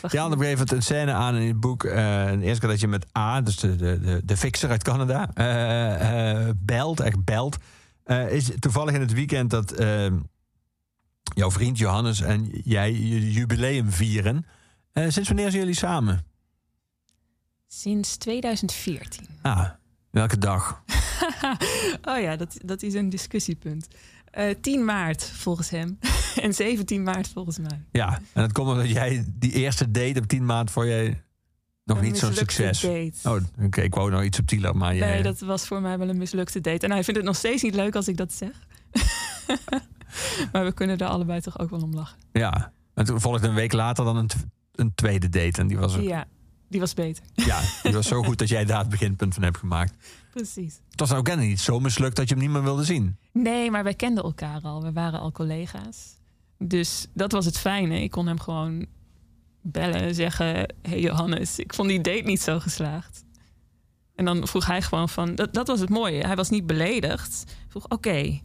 [0.08, 1.84] Ja, dan gegeven een scène aan in het boek.
[1.84, 1.94] eh,
[2.30, 5.30] de eerste keer dat je met A, dus de, de, de, de fixer uit Canada,
[5.34, 7.56] eh, eh, belt, echt belt.
[8.28, 10.06] Is toevallig in het weekend dat eh,
[11.34, 14.46] jouw vriend Johannes en jij je jubileum vieren.
[14.92, 16.24] Sinds wanneer zijn jullie samen?
[17.66, 19.26] Sinds 2014.
[19.42, 19.68] Ah,
[20.12, 20.82] welke dag?
[22.10, 23.88] oh ja, dat, dat is een discussiepunt.
[24.30, 25.98] Eh 10 maart volgens hem.
[26.42, 27.82] en 17 maart volgens mij.
[27.92, 31.22] Ja, en dat komt omdat jij die eerste date op 10 maand voor jij
[31.84, 32.80] nog Een niet zo'n succes.
[32.80, 33.12] date.
[33.24, 35.10] Oh, oké, ik wou nog iets subtieler, maar jij...
[35.10, 36.86] Nee, dat was voor mij wel een mislukte date.
[36.86, 38.66] En hij vindt het nog steeds niet leuk als ik dat zeg.
[40.52, 42.18] maar we kunnen er allebei toch ook wel om lachen.
[42.32, 44.30] Ja, en toen volgde een week later dan een,
[44.72, 45.60] een tweede date.
[45.60, 46.26] En die was, Ja,
[46.72, 47.24] die was beter.
[47.50, 49.94] ja, die was zo goed dat jij daar het beginpunt van hebt gemaakt.
[50.30, 50.80] Precies.
[50.90, 53.16] Het was ook niet zo mislukt dat je hem niet meer wilde zien.
[53.32, 54.82] Nee, maar wij kenden elkaar al.
[54.82, 56.20] We waren al collega's.
[56.58, 58.02] Dus dat was het fijne.
[58.02, 58.86] Ik kon hem gewoon
[59.60, 60.74] bellen, zeggen...
[60.82, 63.24] hey Johannes, ik vond die date niet zo geslaagd.
[64.14, 65.34] En dan vroeg hij gewoon van...
[65.34, 66.26] Dat, dat was het mooie.
[66.26, 67.44] Hij was niet beledigd.
[67.68, 68.40] Vroeg, oké...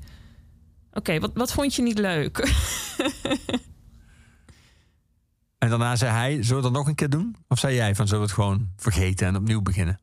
[0.93, 2.37] Oké, wat, wat vond je niet leuk?
[5.57, 7.35] En daarna zei hij, zullen we dat nog een keer doen?
[7.47, 9.99] Of zei jij van, zullen we het gewoon vergeten en opnieuw beginnen?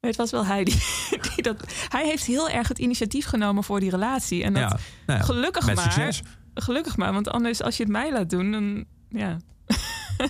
[0.00, 0.82] het was wel hij die,
[1.34, 1.64] die dat...
[1.88, 4.42] Hij heeft heel erg het initiatief genomen voor die relatie.
[4.42, 5.92] En dat ja, nou ja, gelukkig met maar...
[5.92, 6.22] succes.
[6.54, 8.52] Gelukkig maar, want anders als je het mij laat doen...
[8.52, 9.38] dan ja,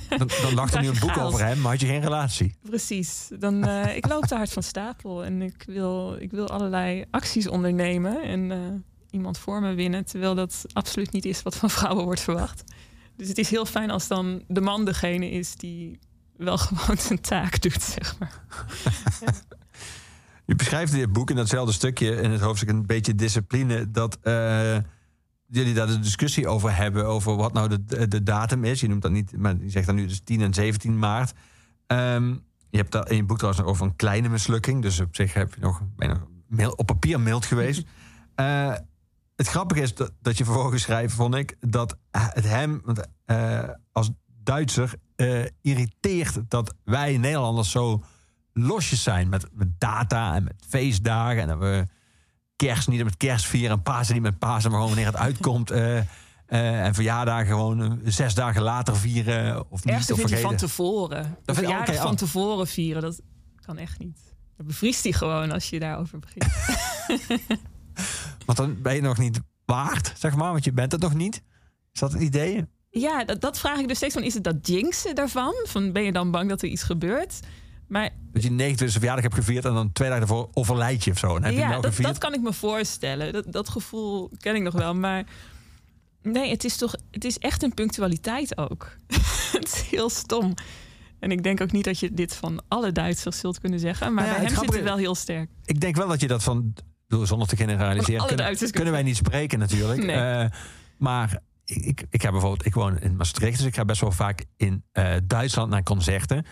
[0.09, 2.55] Dan, dan lag er nu een boek over hem, maar had je geen relatie.
[2.63, 3.31] Precies.
[3.39, 7.49] Dan, eh, ik loop te hard van stapel en ik wil, ik wil allerlei acties
[7.49, 8.59] ondernemen en eh,
[9.11, 12.65] iemand voor me winnen, terwijl dat absoluut niet is wat van vrouwen wordt verwacht.
[13.19, 15.99] Dus het is heel fijn als dan de man degene is die
[16.37, 18.43] wel gewoon zijn taak doet, zeg maar.
[20.47, 24.19] Je beschrijft in dit boek in datzelfde stukje, in het hoofdstuk een beetje discipline, dat
[24.23, 24.77] eh,
[25.47, 28.81] jullie daar de discussie over hebben, over wat nou de, de datum is.
[28.81, 31.33] Je noemt dat niet, maar je zegt dan nu dus 10 en 17 maart.
[31.87, 32.29] Ehm,
[32.71, 35.35] je hebt daar in je boek trouwens nog over een kleine mislukking, dus op zich
[35.35, 36.21] heb je nog bijna
[36.77, 37.83] op papier mild geweest.
[38.35, 38.75] Eh,
[39.39, 43.69] het grappige is dat, dat je vervolgens schrijft, vond ik, dat het hem want, eh,
[43.93, 44.11] als
[44.43, 48.03] Duitser eh, irriteert dat wij Nederlanders zo
[48.53, 51.43] losjes zijn met, met data en met feestdagen.
[51.43, 51.87] En dat we
[52.57, 55.71] kerst niet met kerst vieren en Pasen niet met Pasen, maar gewoon wanneer het uitkomt.
[55.71, 55.97] eh,
[56.85, 59.95] en verjaardagen gewoon zes dagen later vieren of niet.
[59.95, 61.23] Ergste of van tevoren.
[61.23, 62.17] De vind- verjaardag van oh.
[62.17, 63.21] tevoren vieren, dat
[63.61, 64.19] kan echt niet.
[64.57, 66.47] Dan bevriest hij gewoon als je daarover begint.
[68.49, 71.43] Want dan ben je nog niet waard, zeg maar, want je bent het nog niet.
[71.93, 72.65] Is dat het idee?
[72.91, 74.23] Ja, dat, dat vraag ik dus steeds van.
[74.23, 75.55] Is het dat jinxen daarvan?
[75.65, 77.41] Van ben je dan bang dat er iets gebeurt?
[77.89, 81.19] Maar Dat je 29 verjaardag hebt gevierd en dan twee dagen ervoor overlijd je of
[81.19, 81.39] zo.
[81.39, 83.33] Je ja, nou dat, dat kan ik me voorstellen.
[83.33, 84.95] Dat, dat gevoel ken ik nog wel.
[84.95, 85.27] Maar
[86.23, 86.95] nee, het is toch.
[87.11, 88.97] Het is echt een punctualiteit ook.
[89.59, 90.55] het is heel stom.
[91.19, 94.15] En ik denk ook niet dat je dit van alle Duitsers zult kunnen zeggen.
[94.15, 95.51] Maar Nou ja, bij hem zit het wel heel sterk.
[95.65, 96.75] Ik denk wel dat je dat van,
[97.09, 100.03] door zonder te generaliseren, kunnen, kunnen wij niet spreken natuurlijk.
[100.09, 100.17] Nee.
[100.17, 100.51] Eh,
[100.99, 104.13] maar ik, ik, ik heb bijvoorbeeld, ik woon in Maastricht, dus ik ga best wel
[104.13, 106.45] vaak in eh, Duitsland naar concerten.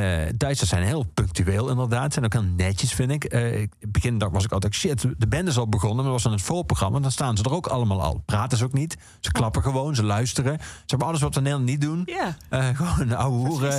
[0.00, 2.12] Eh, Duitsers zijn heel punctueel inderdaad.
[2.12, 3.24] Zijn ook heel netjes, vind ik.
[3.24, 5.96] In het begin dacht- was ik altijd, shit, de band is al begonnen.
[5.96, 7.00] Maar dat was dan het voorprogramma.
[7.00, 8.22] Dan staan ze er ook allemaal al.
[8.26, 8.96] Praten ze ook niet.
[9.20, 10.58] Ze klappen gewoon, ze luisteren.
[10.60, 12.02] Ze hebben alles wat we Nederland niet doen.
[12.04, 13.70] Ja, Eh, gewoon ouwe hoeren.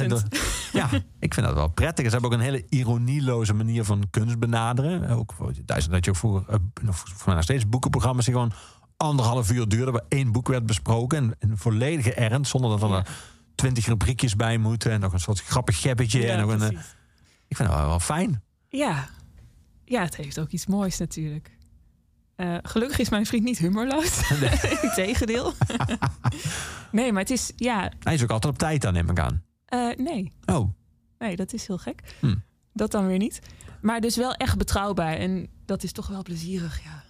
[0.73, 0.89] Ja,
[1.19, 2.05] ik vind dat wel prettig.
[2.05, 5.09] Ze hebben ook een hele ironieloze manier van kunst benaderen.
[5.09, 6.43] Ook voor Duitsland had je ook
[7.03, 8.51] voor mij nog steeds boekenprogramma's die gewoon
[8.97, 11.35] anderhalf uur duurden, waar één boek werd besproken.
[11.39, 13.03] En volledige ernst, zonder dat er Ja.
[13.55, 14.91] Twintig rubriekjes bij moeten.
[14.91, 16.21] En nog een soort grappig gebbetje.
[16.21, 16.79] ja, en nog een, eh,
[17.47, 18.43] ik vind dat wel, wel fijn.
[18.69, 19.09] ja.
[19.85, 21.57] ja, het heeft ook iets moois natuurlijk.
[22.35, 24.29] Eh, gelukkig is mijn vriend niet humorloos.
[24.81, 25.53] Integendeel.
[26.91, 29.43] nee, maar het is, ja, Hij is ook altijd op tijd aan, neem ik aan.
[29.65, 30.31] eh, nee.
[30.45, 30.69] Oh,
[31.17, 32.15] Nee, dat is heel gek.
[32.19, 32.35] Hm.
[32.73, 33.39] Dat dan weer niet.
[33.81, 35.13] Maar dus wel echt betrouwbaar.
[35.17, 37.03] En dat is toch wel plezierig, ja.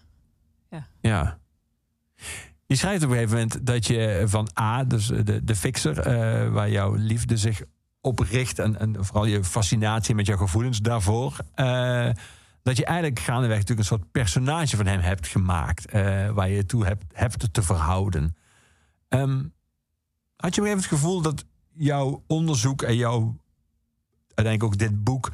[1.01, 1.39] ja.
[2.67, 6.51] Je schrijft op een gegeven moment dat je van A, dus de, de fixer, eh,
[6.51, 7.61] waar jouw liefde zich
[8.01, 12.09] op richt en, en vooral je fascinatie met jouw gevoelens daarvoor, eh,
[12.63, 16.65] dat je eigenlijk gaandeweg natuurlijk een soort personage van hem hebt gemaakt, eh, waar je
[16.65, 18.35] toe hebt, hebt te verhouden.
[19.09, 19.43] Ehm,
[20.35, 23.37] had je op een gegeven moment het gevoel dat jouw onderzoek en jouw
[24.33, 25.31] uiteindelijk ook dit boek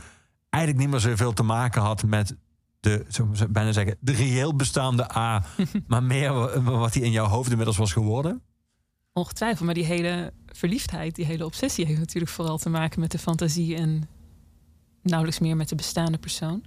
[0.49, 2.35] eigenlijk niet meer zoveel te maken had met
[2.81, 5.43] de, zo bijna zeggen, de reëel bestaande A,
[5.87, 8.41] maar meer wa- wat hij in jouw hoofd inmiddels was geworden?
[9.13, 9.65] Ongetwijfeld.
[9.65, 13.75] Maar die hele verliefdheid, die hele obsessie heeft natuurlijk vooral te maken met de fantasie
[13.75, 14.07] en
[15.01, 16.63] nauwelijks meer met de bestaande persoon.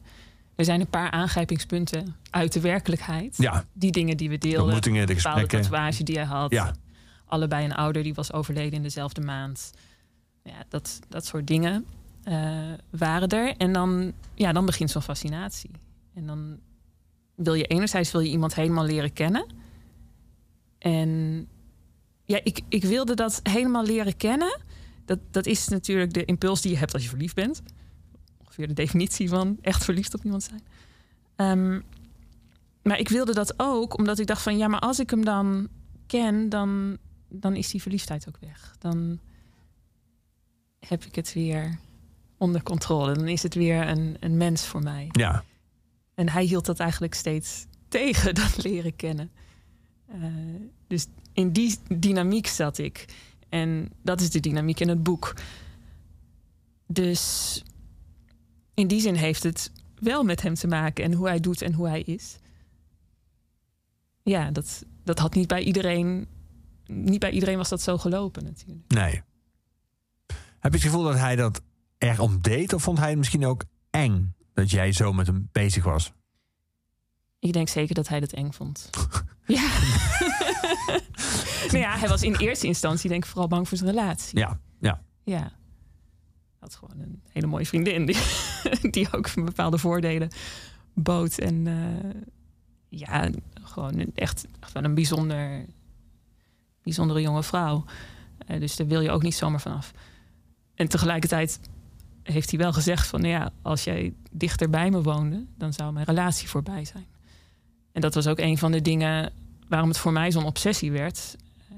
[0.55, 3.37] Er zijn een paar aangrijpingspunten uit de werkelijkheid.
[3.37, 4.63] Ja, Die dingen die we de deelden.
[4.63, 6.51] ontmoetingen, de bepaalde tatoeage die hij had.
[6.51, 6.75] Ja.
[7.27, 9.71] Allebei een ouder die was overleden in dezelfde maand.
[10.43, 11.85] Ja, dat, dat soort dingen
[12.25, 12.59] eh,
[12.91, 13.57] waren er.
[13.57, 15.71] En dan, ja, dan begint zo'n fascinatie.
[16.15, 16.61] En dan
[17.35, 19.47] wil je enerzijds wil je iemand helemaal leren kennen.
[20.79, 21.49] En
[22.25, 24.61] ja, ik, ik wilde dat helemaal leren kennen.
[25.05, 27.63] Dat, dat is natuurlijk de impuls die je hebt als je verliefd bent.
[28.39, 30.63] Ongeveer de definitie van echt verliefd op iemand zijn.
[31.37, 31.81] Ehm,
[32.83, 35.69] maar ik wilde dat ook omdat ik dacht van ja, maar als ik hem dan
[36.07, 36.99] ken, dan,
[37.29, 38.77] dan is die verliefdheid ook weg.
[38.79, 39.19] Dan
[40.81, 41.79] heb ik het weer
[42.37, 43.15] onder controle.
[43.15, 45.09] Dan is het weer een, een mens voor mij.
[45.11, 45.45] Ja,
[46.15, 49.31] En hij hield dat eigenlijk steeds tegen, dat leren kennen.
[50.07, 50.23] Eh,
[50.87, 53.05] dus in die dynamiek zat ik.
[53.49, 55.35] En dat is de dynamiek in het boek.
[56.87, 57.63] Dus
[58.75, 61.73] in die zin heeft het wel met hem te maken en hoe hij doet en
[61.73, 62.37] hoe hij is.
[64.23, 66.27] Ja, dat, dat had niet bij iedereen.
[66.87, 68.89] Niet bij iedereen was dat zo gelopen, natuurlijk.
[68.89, 69.23] nee.
[70.61, 71.61] Heb je het gevoel dat hij dat
[71.99, 72.73] erom deed?
[72.73, 76.13] Of vond hij het misschien ook eng dat jij zo met hem bezig was?
[77.39, 78.91] Ik denk zeker dat hij dat eng vond.
[79.47, 79.69] ja.
[81.67, 84.39] nou ja, hij was in eerste instantie denk ik vooral bang voor zijn relatie.
[84.39, 85.03] Ja, ja.
[85.23, 85.41] Ja.
[85.41, 85.51] Hij
[86.59, 88.19] had gewoon een hele mooie vriendin die,
[88.91, 90.31] die ook bepaalde voordelen
[90.95, 91.39] bood.
[91.39, 92.21] En eh,
[92.89, 93.31] ja,
[93.63, 95.67] gewoon een, echt, echt wel een bijzonder,
[96.83, 97.85] bijzondere jonge vrouw.
[98.47, 99.93] Eh, dus daar wil je ook niet zomaar vanaf.
[100.75, 101.61] En tegelijkertijd
[102.33, 103.21] heeft hij wel gezegd van...
[103.21, 107.07] Nou ja, als jij dichter bij me woonde, dan zou mijn relatie voorbij zijn.
[107.93, 109.33] En dat was ook een van de dingen
[109.69, 111.37] waarom het voor mij zo'n obsessie werd.
[111.71, 111.77] Eh,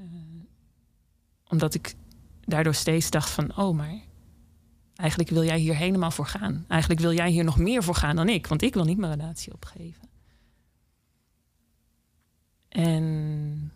[1.47, 1.95] omdat ik
[2.41, 3.57] daardoor steeds dacht van...
[3.57, 4.01] oh, maar
[4.95, 6.65] eigenlijk wil jij hier helemaal voor gaan.
[6.67, 8.47] Eigenlijk wil jij hier nog meer voor gaan dan ik.
[8.47, 10.09] Want ik wil niet mijn relatie opgeven.
[12.69, 13.71] En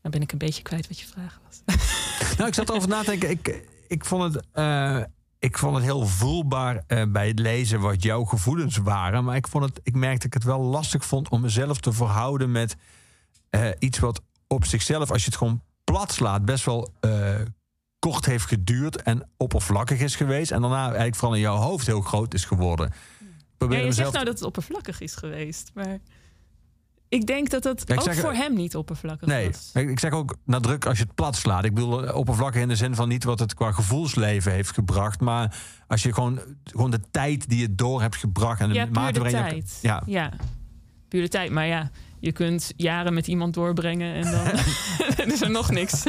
[0.00, 1.62] dan ben ik een beetje kwijt wat je vraag was.
[2.36, 3.30] Nou, ik zat erover na te denken.
[3.30, 5.02] Ik, ik, vond het, eh,
[5.42, 9.24] ik vond het heel voelbaar eh, bij het lezen wat jouw gevoelens waren.
[9.24, 11.92] Maar ik, vond het, ik merkte dat ik het wel lastig vond om mezelf te
[11.92, 12.76] verhouden met
[13.50, 17.34] eh, iets wat op zichzelf, als je het gewoon plat slaat, best wel eh,
[17.98, 20.50] kort heeft geduurd en oppervlakkig is geweest.
[20.50, 22.92] En daarna eigenlijk vooral in jouw hoofd heel groot is geworden.
[23.58, 25.70] Ja, je mezelf zegt nou dat het oppervlakkig is geweest.
[25.74, 25.98] Maar
[27.12, 29.70] ik denk dat Ja, ik ook zeg- voor hem niet oppervlakkig Nee, was.
[29.74, 31.64] ik ik zeg ook nadruk als je het plat slaat.
[31.64, 35.20] Ik bedoel eh, oppervlakkig in de zin van niet wat het qua gevoelsleven heeft gebracht.
[35.20, 35.56] Maar
[35.86, 38.60] als je gewoon, gewoon de tijd die je door hebt gebracht.
[38.60, 39.62] En de Ja, mate je-.
[39.80, 40.32] Ja, Ja,
[41.08, 41.50] puur de tijd.
[41.50, 41.90] Maar ja,
[42.22, 44.46] je kunt jaren met iemand doorbrengen en dan
[45.32, 46.02] is er nog niks,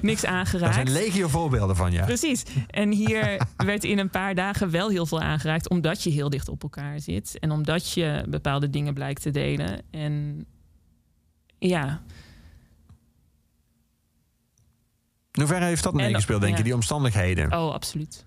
[0.00, 0.74] niks aangeraakt.
[0.74, 2.04] zijn legio voorbeelden van, ja.
[2.04, 2.42] Precies.
[2.70, 6.48] En hier werd in een paar dagen wel heel veel aangeraakt, omdat je heel dicht
[6.48, 9.82] op elkaar zit en omdat je bepaalde dingen blijkt te delen.
[9.90, 10.46] En
[11.58, 12.02] ja,
[15.32, 17.52] In hoeverre heeft dat meegespeeld, denk je, die omstandigheden?
[17.52, 18.26] oh, absoluut.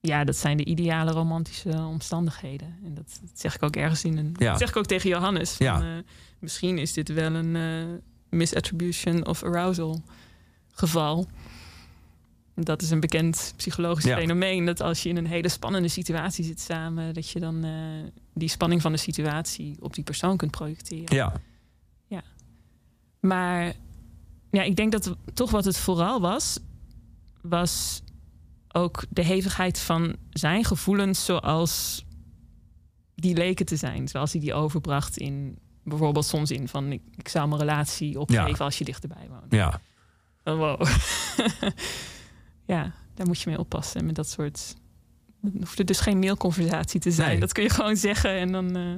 [0.00, 2.76] Ja, dat zijn de ideale romantische omstandigheden.
[2.84, 4.34] En dat, dat zeg ik ook ergens in een.
[4.38, 4.50] Ja.
[4.50, 5.50] Dat zeg ik ook tegen Johannes.
[5.52, 5.80] Van, Ja.
[5.80, 6.02] eh,
[6.38, 7.98] misschien is dit wel een eh,
[8.38, 10.02] misattribution of arousal
[10.72, 11.26] geval.
[12.54, 14.16] Dat is een bekend psychologisch Ja.
[14.16, 14.64] fenomeen.
[14.64, 17.72] Dat als je in een hele spannende situatie zit samen, dat je dan eh,
[18.34, 21.16] die spanning van de situatie op die persoon kunt projecteren.
[21.16, 21.32] Ja.
[23.20, 23.72] Maar
[24.50, 26.58] ja, ik denk dat toch wat het vooral was,
[27.42, 28.02] was
[28.72, 32.04] ook de hevigheid van zijn gevoelens zoals
[33.14, 34.08] die leken te zijn.
[34.08, 38.48] Zoals hij die overbracht in bijvoorbeeld soms in van ik, ik zou mijn relatie opgeven
[38.48, 38.64] Ja.
[38.64, 39.52] als je dichterbij woont.
[39.52, 39.80] Ja.
[40.44, 40.86] Oh, wow.
[42.74, 44.76] ja, daar moet je mee oppassen met dat soort.
[45.42, 47.28] Het hoeft er dus geen mailconversatie te zijn.
[47.30, 47.40] Nee.
[47.40, 48.94] Dat kun je gewoon zeggen en dan eh,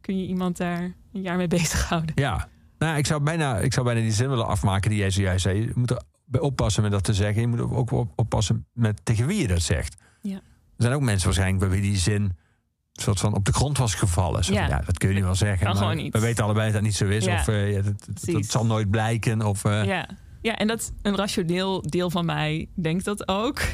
[0.00, 2.12] kun je iemand daar een jaar mee bezighouden.
[2.14, 2.48] Ja.
[2.78, 5.60] Nou, ik zou, bijna, ik zou bijna die zin willen afmaken die jij zojuist zei.
[5.60, 6.02] Je moet er
[6.32, 7.40] oppassen met dat te zeggen.
[7.40, 9.96] Je moet ook op- oppassen met tegen wie je dat zegt.
[10.22, 10.34] Ja.
[10.36, 12.36] Er zijn ook mensen waarschijnlijk bij wie die zin
[12.92, 14.44] soort van op de grond was gevallen.
[14.44, 14.66] Zo Ja.
[14.68, 14.82] ja.
[14.86, 15.74] dat kun je niet wel zeggen.
[15.74, 15.96] Maar.
[15.96, 17.24] We weten allebei dat dat niet zo is.
[17.24, 17.34] Ja.
[17.40, 18.50] Of ja, dat, dat, dat Precies.
[18.50, 19.42] zal nooit blijken.
[19.42, 20.08] Of, eh, Ja.
[20.42, 23.60] ja, en dat een rationeel deel van mij denkt dat ook.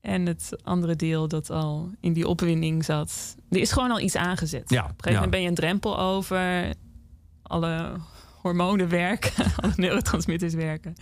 [0.00, 3.34] En het andere deel dat al in die opwinding zat.
[3.50, 4.70] Er is gewoon al iets aangezet.
[4.70, 6.74] Ja, Op een gegeven moment ben je een drempel over.
[7.42, 7.92] Alle
[8.42, 10.94] hormonen werken, alle neurotransmitters werken.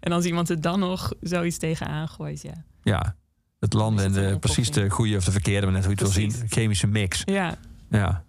[0.00, 2.64] En als iemand er dan nog zoiets tegenaan gooit, ja.
[2.82, 3.16] ja.
[3.60, 6.04] Het land Is en de, precies de goede of de verkeerde, maar net hoe je
[6.04, 6.48] het wil zien.
[6.48, 7.22] Chemische mix.
[7.24, 7.58] Ja,
[7.90, 8.24] Ja.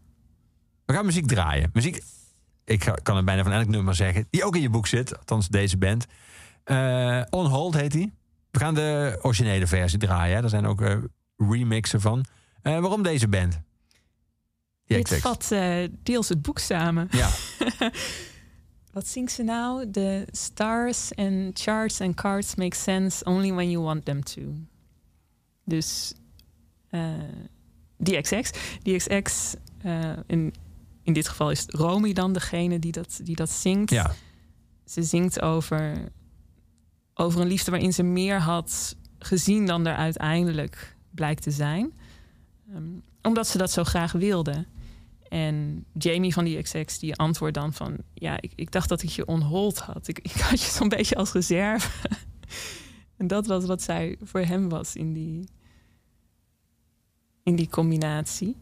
[0.86, 1.70] We gaan muziek draaien.
[1.74, 2.04] Muziek,
[2.66, 5.18] ik ga- kan het bijna van elk nummer zeggen, die ook in je boek zit.
[5.18, 6.06] Althans, deze band.
[6.64, 8.14] Eh, On Hold heet die.
[8.52, 10.38] We gaan de originele versie draaien.
[10.38, 10.44] Hè.
[10.44, 10.96] Er zijn ook eh,
[11.38, 12.26] remixen van.
[12.62, 13.60] Eh, waarom deze band?
[14.86, 15.54] Dit vat
[16.04, 17.08] deels het boek samen.
[17.12, 17.30] Ja,
[18.92, 19.92] Wat zingt ze nou?
[19.92, 24.42] The stars and charts and cards make sense only when you want them to.
[25.64, 26.14] Dus
[26.90, 27.14] eh
[28.00, 28.52] DXX.
[28.84, 30.54] DXX, eh, in,
[31.04, 33.90] in dit geval is Romy dan degene die dat, die dat zingt.
[33.90, 34.12] ja,
[34.86, 36.12] Ze zingt over,
[37.14, 41.94] over een liefde waarin ze meer had gezien dan er uiteindelijk blijkt te zijn.
[42.70, 42.84] Ehm,
[43.22, 44.66] omdat ze dat zo graag wilde.
[45.30, 47.98] En Jamie van die XX die antwoordt dan van...
[48.14, 50.08] ja, ik, ik dacht dat ik je onhold had.
[50.08, 52.08] Ik, ik had je zo'n beetje als reserve.
[53.18, 55.50] en dat was wat zij voor hem was in die,
[57.44, 58.56] in die combinatie.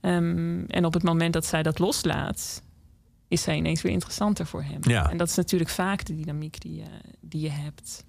[0.00, 2.62] Ehm, en op het moment dat zij dat loslaat...
[3.28, 4.78] is zij ineens weer interessanter voor hem.
[4.80, 5.10] Ja.
[5.10, 6.88] En dat is natuurlijk vaak de dynamiek die je,
[7.20, 8.04] die je hebt.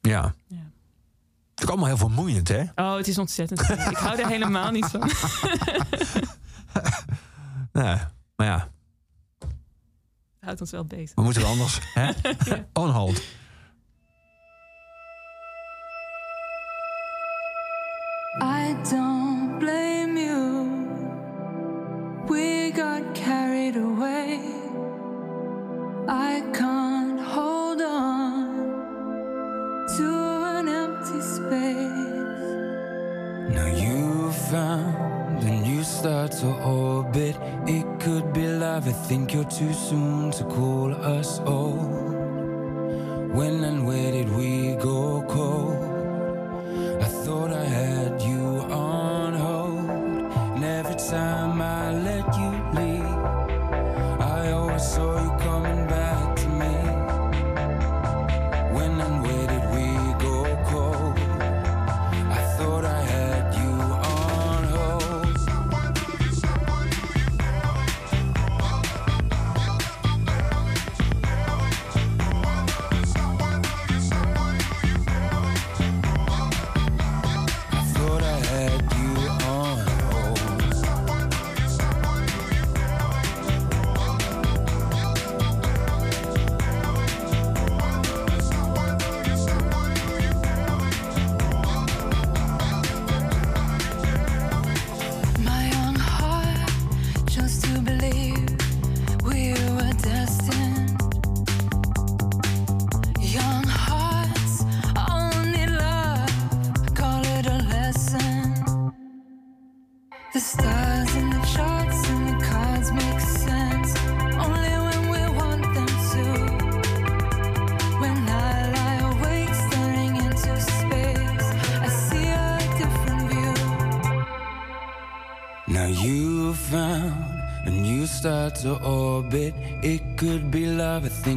[0.00, 0.34] ja.
[0.46, 0.70] Ja.
[1.50, 2.62] Het is allemaal heel vermoeiend, hè?
[2.74, 3.60] Oh, het is ontzettend.
[3.60, 5.10] ik hou er helemaal niet van.
[7.78, 7.96] Nee,
[8.36, 8.68] maar ja,
[10.40, 11.14] houdt ons wel bezig.
[11.14, 11.78] we moeten het anders.
[11.94, 12.10] hè?
[12.82, 13.22] On Hold.
[39.48, 40.77] Too soon to call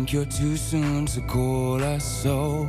[0.01, 2.67] think you're too soon to call us so.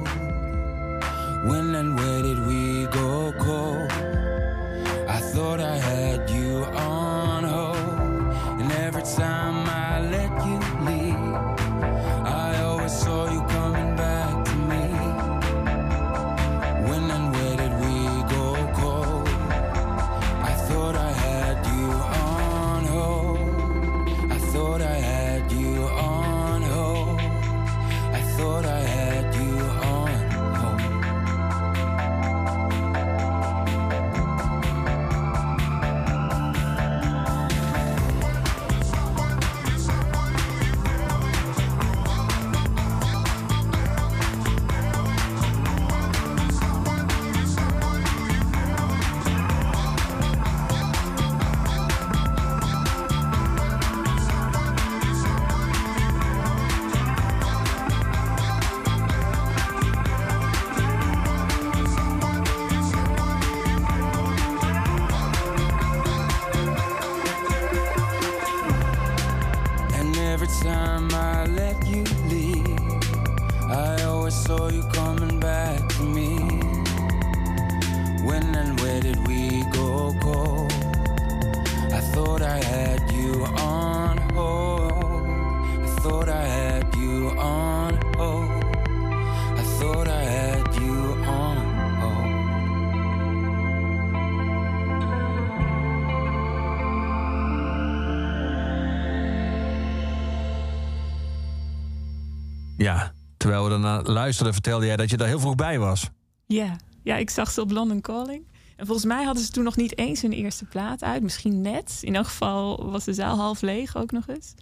[104.04, 106.10] Luisterden, vertelde jij dat je daar heel vroeg bij was.
[106.46, 106.76] Ja.
[107.02, 108.46] ja, ik zag ze op London Calling.
[108.76, 111.22] En volgens mij hadden ze toen nog niet eens hun eerste plaat uit.
[111.22, 111.98] Misschien net.
[112.00, 114.54] In elk geval was de zaal half leeg ook nog eens.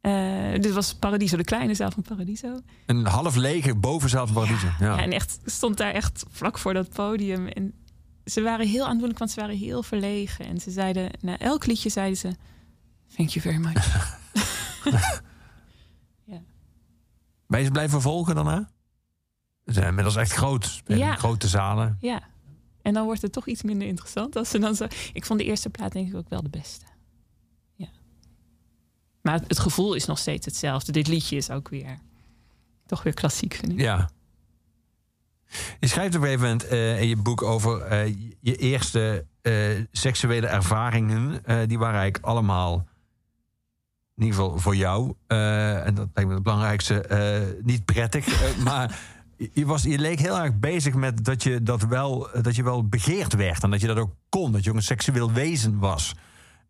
[0.00, 2.60] Eh, dit was Paradiso, de kleine zaal van Paradiso.
[2.86, 4.66] Een half lege bovenzaal van Paradiso.
[4.66, 4.74] Ja.
[4.78, 7.46] Ja, en echt stond daar echt vlak voor dat podium.
[7.46, 7.72] En
[8.24, 10.46] ze waren heel aandoenlijk, want ze waren heel verlegen.
[10.46, 12.34] En ze zeiden, na elk liedje zeiden ze...
[13.16, 14.18] Thank you very much.
[17.46, 18.70] Ben je ze blijven volgen daarna?
[19.66, 20.82] Ze zijn inmiddels echt groot.
[20.86, 21.14] In Ja.
[21.14, 21.96] Grote zalen.
[22.00, 22.22] ja.
[22.82, 24.36] En dan wordt het toch iets minder interessant.
[24.36, 24.86] Als ze dan zo...
[25.12, 26.84] Ik vond de eerste plaat denk ik ook wel de beste.
[27.74, 27.88] Ja.
[29.22, 30.92] Maar het gevoel is nog steeds hetzelfde.
[30.92, 31.98] Dit liedje is ook weer...
[32.86, 33.80] Toch weer klassiek, vind ik.
[33.80, 34.10] Ja.
[35.80, 38.06] Je schrijft op een gegeven moment eh, in je boek over eh,
[38.40, 39.54] je- eerste eh,
[39.92, 41.30] seksuele ervaringen.
[41.68, 42.86] Die waren eigenlijk allemaal,
[44.16, 48.42] in ieder geval voor jou, eh, en dat lijkt me het belangrijkste, eh, niet prettig.
[48.42, 48.98] eh, maar
[49.52, 52.88] je, was, je leek heel erg bezig met dat je, dat, wel, dat je wel
[52.88, 53.62] begeerd werd.
[53.62, 54.52] En dat je dat ook kon.
[54.52, 56.14] Dat je ook een seksueel wezen was.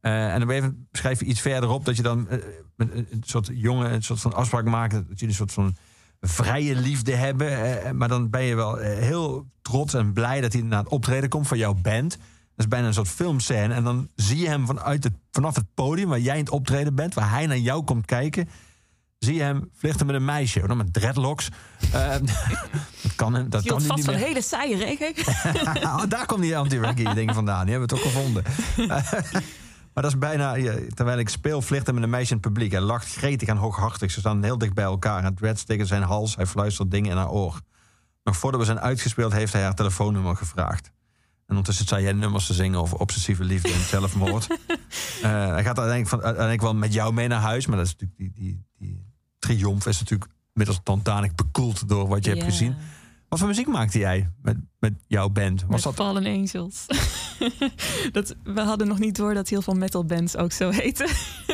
[0.01, 2.29] En gegeven moment schrijf je iets verderop dat je dan
[2.77, 4.93] een, soort jongen een soort van afspraak maakt.
[4.93, 5.77] Dat je een soort van
[6.21, 7.97] vrije liefde hebben.
[7.97, 11.49] maar dan ben je wel heel trots en blij dat hij naar het optreden komt
[11.49, 12.19] van jouw band.
[12.57, 13.75] Dat is bijna een soort filmscène.
[13.75, 16.95] En dan zie je hem vanuit het, vanaf het podium waar jij in het optreden
[16.95, 18.49] bent, waar hij naar jou komt kijken.
[19.19, 21.49] Zie je hem vlichten met een meisje, dan met dreadlocks.
[21.93, 22.11] Eh,
[23.03, 23.51] dat kan hem.
[23.51, 25.15] Dat kan niet vast van hele saaie reggae.
[25.83, 27.67] Oh, daar komt die anti-reggae ding vandaan.
[27.67, 28.43] Die hebben we toch gevonden.
[29.93, 30.55] maar dat is bijna...
[30.55, 32.73] ja, terwijl ik speel, vliegt hij met een meisje in het publiek.
[32.73, 34.11] Hij lacht gretig en hooghartig.
[34.11, 35.25] Ze staan heel dicht bij elkaar.
[35.25, 36.37] Het dreads tegen zijn hals.
[36.37, 37.61] Hij fluistert dingen in haar oor.
[38.25, 40.94] Nog voordat we zijn uitgespeeld, heeft hij haar telefoonnummer gevraagd.
[41.47, 44.47] En ondertussen zei jij nummers te zingen over obsessieve liefde en zelfmoord.
[45.23, 47.67] Eh, hij gaat uiteindelijk, van, uiteindelijk wel met jou mee naar huis.
[47.67, 49.07] Maar dat is natuurlijk die, die, die
[49.39, 52.77] triomf is natuurlijk middels tantanig bekoeld door wat je hebt gezien.
[53.35, 55.61] Wat voor muziek maakte jij met, met jouw band?
[55.61, 56.87] Was Met dat Fallen Angels.
[58.13, 61.07] dat, we hadden nog niet door dat heel veel metalbands ook zo heten.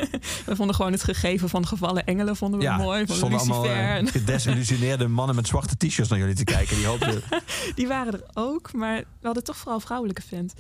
[0.46, 3.06] we vonden gewoon het gegeven van gevallen engelen vonden we mooi.
[3.06, 3.82] Van stonden allemaal Lucifer.
[3.84, 6.76] eh, en- gedesillusioneerde mannen met zwarte t-shirts naar jullie te kijken.
[6.76, 7.22] Die hoopten,
[7.74, 10.52] Die waren er ook, maar we hadden toch vooral vrouwelijke fans.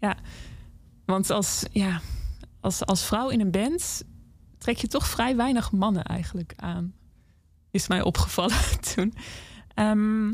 [0.00, 0.16] Ja,
[1.04, 2.00] want als, ja,
[2.60, 4.02] als, als vrouw in een band
[4.58, 6.94] trek je toch vrij weinig mannen eigenlijk aan.
[7.70, 9.14] Is mij opgevallen toen.
[9.74, 10.32] Ehm,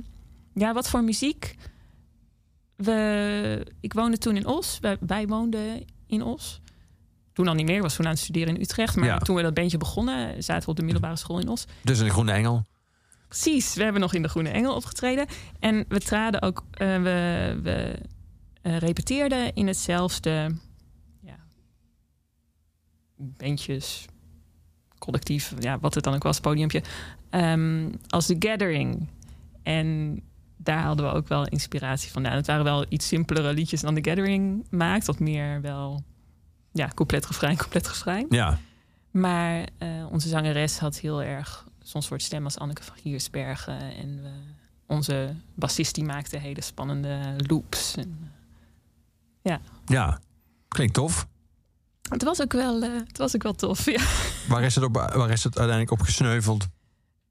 [0.54, 1.54] ja, wat voor muziek?
[2.76, 4.78] We, ik woonde toen in Os.
[4.80, 6.60] Wij, wij woonden in Os.
[7.32, 7.82] Toen al niet meer.
[7.82, 8.96] Was toen aan het studeren in Utrecht.
[8.96, 9.18] Maar Ja.
[9.18, 11.64] toen we dat bandje begonnen, zaten we op de middelbare school in Os.
[11.82, 12.66] dus een groene engel.
[13.28, 15.26] Precies, we hebben nog in de Groene Engel opgetreden.
[15.58, 17.98] En we traden ook, eh, we, we
[18.62, 20.54] eh, repeteerden in hetzelfde
[21.20, 21.36] ja,
[23.16, 24.04] bandjes,
[24.98, 26.82] collectief, ja, wat het dan ook was, podiumpje,
[27.30, 29.08] ehm, als The Gathering.
[29.62, 30.20] En
[30.62, 32.32] daar hadden we ook wel inspiratie vandaan.
[32.32, 36.04] Het waren wel iets simpelere liedjes dan The Gathering maakt, wat meer wel,
[36.72, 38.26] ja, couplet, refrein, couplet, refrein.
[38.28, 38.58] Ja,
[39.10, 43.78] Maar eh, onze zangeres had heel erg zo'n soort stem als Anneke van Giersbergen.
[43.78, 44.30] En we,
[44.86, 47.96] onze bassist die maakte hele spannende loops.
[47.96, 48.32] En,
[49.86, 50.20] ja.
[50.68, 51.26] Klinkt tof.
[52.08, 54.02] het, was ook wel, eh, het was ook wel tof, ja.
[54.48, 56.68] Waar is het, op, waar is het uiteindelijk op gesneuveld?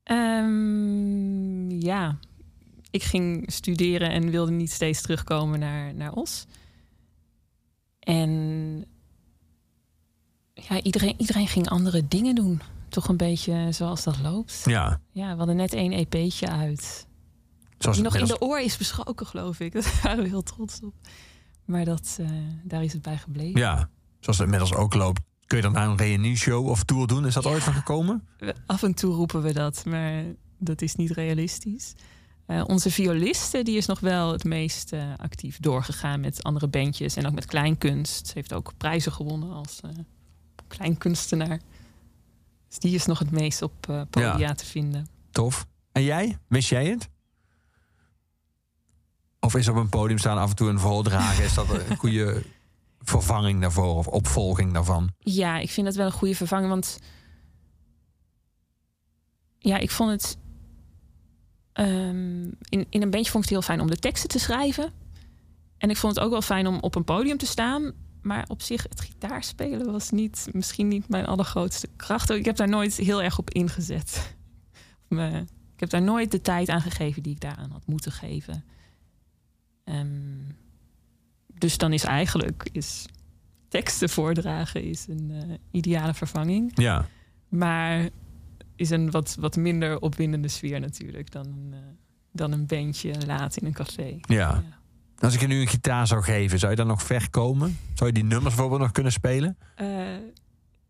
[0.03, 2.17] Ehm, ja,
[2.89, 6.45] ik ging studeren en wilde niet steeds terugkomen naar, naar Os.
[7.99, 8.29] En
[10.53, 12.61] ja, iedereen, iedereen ging andere dingen doen.
[12.89, 14.61] Toch een beetje zoals dat loopt.
[14.65, 17.07] Ja, Ja, we hadden net één EP'tje uit.
[17.77, 19.73] zoals Die nog in de oor is beschoken, geloof ik.
[19.81, 20.93] Daar waren we heel trots op.
[21.65, 22.29] Maar dat, eh,
[22.63, 23.59] daar is het bij gebleven.
[23.59, 23.89] Ja,
[24.19, 25.21] zoals het inmiddels ook loopt.
[25.45, 27.25] Kun je dan aan een reunie-show of tour doen?
[27.25, 27.49] Is dat Ja.
[27.49, 28.27] ooit van gekomen?
[28.65, 30.23] Af en toe roepen we dat, maar
[30.57, 31.93] dat is niet realistisch.
[32.49, 37.15] Eh, onze violiste die is nog wel het meest eh, actief doorgegaan met andere bandjes
[37.15, 38.27] en ook met kleinkunst.
[38.27, 39.89] Ze heeft ook prijzen gewonnen als eh,
[40.67, 41.59] kleinkunstenaar.
[42.67, 43.73] Dus die is nog het meest op
[44.09, 44.53] podia Ja.
[44.53, 45.07] te vinden.
[45.31, 45.65] Tof.
[45.91, 46.37] En jij?
[46.47, 47.09] Wist jij het?
[49.39, 51.43] Of is op een podium staan af en toe een voordragen?
[51.43, 52.43] Is dat een goede
[52.99, 55.09] vervanging daarvoor of opvolging daarvan?
[55.19, 56.69] Ja, ik vind dat wel een goede vervanging.
[56.69, 56.99] Want
[59.57, 60.37] ja, ik vond het.
[61.85, 64.91] Ehm, in, in een bandje vond ik het heel fijn om de teksten te schrijven.
[65.77, 67.91] En ik vond het ook wel fijn om op een podium te staan.
[68.21, 72.29] Maar op zich, het gitaarspelen was niet, misschien niet mijn allergrootste kracht.
[72.29, 74.35] Ik heb daar nooit heel erg op ingezet.
[75.09, 78.63] Ik heb daar nooit de tijd aan gegeven die ik daaraan had moeten geven.
[79.83, 80.07] Ehm,
[81.53, 83.05] dus dan is eigenlijk is
[83.67, 86.71] teksten voordragen is een eh, ideale vervanging.
[86.75, 87.07] Ja.
[87.47, 88.09] Maar
[88.79, 91.77] is een wat, wat minder opwindende sfeer natuurlijk dan eh,
[92.31, 94.19] dan een bandje laat in een café.
[94.21, 94.63] Ja.
[95.19, 97.77] Als ik je nu een gitaar zou geven, zou je dan nog ver komen?
[97.93, 99.57] Zou je die nummers bijvoorbeeld nog kunnen spelen?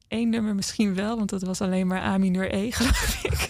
[0.07, 3.49] Eén nummer misschien wel, want dat was alleen maar A mineur E, geloof ik.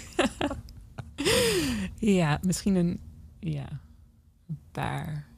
[2.20, 3.00] ja, misschien een,
[3.40, 3.68] ja,
[4.48, 5.29] een paar.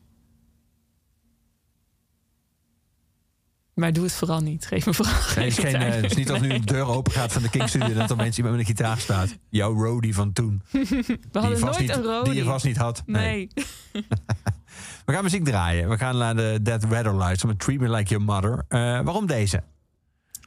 [3.74, 4.66] Maar doe het vooral niet.
[4.66, 5.88] Geef me vooral Nee, geen het is, geen, gitaar.
[5.88, 7.94] eh, het is niet als nu een deur open gaat van de King Studio...
[7.94, 9.38] dat er mensen met een gitaar staat.
[9.50, 10.62] Jouw roadie van toen.
[10.72, 12.30] We Die je hadden vast nooit niet, een rode.
[12.30, 13.04] Die je vast niet had.
[13.06, 13.48] Nee.
[15.06, 15.90] We gaan muziek draaien.
[15.90, 18.66] We gaan naar de Dead Weather Lights met Treat Me Like Your Mother.
[18.68, 19.64] Eh, waarom deze?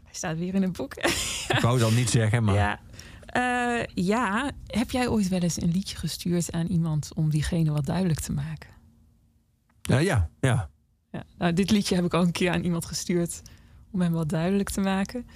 [0.04, 0.94] Hij staat weer in een boek.
[1.48, 2.54] Ik wou het al niet zeggen, maar...
[2.54, 2.80] Ja.
[3.26, 7.86] Eh, ja, heb jij ooit wel eens een liedje gestuurd aan iemand om diegene wat
[7.86, 8.70] duidelijk te maken?
[9.82, 10.68] Ja, ja, ja.
[11.14, 11.24] Ja.
[11.38, 13.42] Nou, dit liedje heb ik ook een keer aan iemand gestuurd
[13.90, 15.26] om hem wat duidelijk te maken.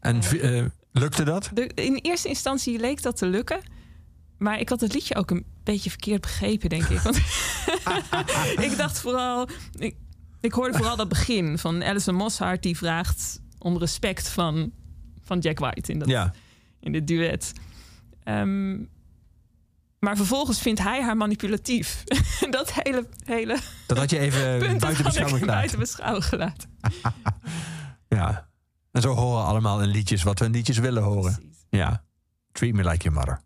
[0.00, 1.50] En v- eh, lukte dat?
[1.74, 3.60] In eerste instantie leek dat te lukken.
[4.38, 6.98] Maar ik had het liedje ook een beetje verkeerd begrepen, denk ik.
[6.98, 7.16] Want
[8.66, 9.48] ik dacht vooral...
[9.78, 9.96] Ik,
[10.40, 12.62] ik hoorde vooral dat begin van Alison Mosshart...
[12.62, 14.72] die vraagt om respect van,
[15.22, 16.32] van Jack White in, dat, Ja.
[16.80, 17.52] in dit duet.
[18.24, 18.78] Ehm,
[20.00, 22.04] maar vervolgens vindt hij haar manipulatief.
[22.50, 26.78] dat hele, hele Dat had je even buiten beschouwing gelaten.
[28.08, 28.48] Ja.
[28.92, 31.34] En zo horen we allemaal in liedjes wat we in liedjes willen horen.
[31.34, 31.64] Precies.
[31.68, 32.04] Ja.
[32.52, 33.40] Treat Me Like Your Mother.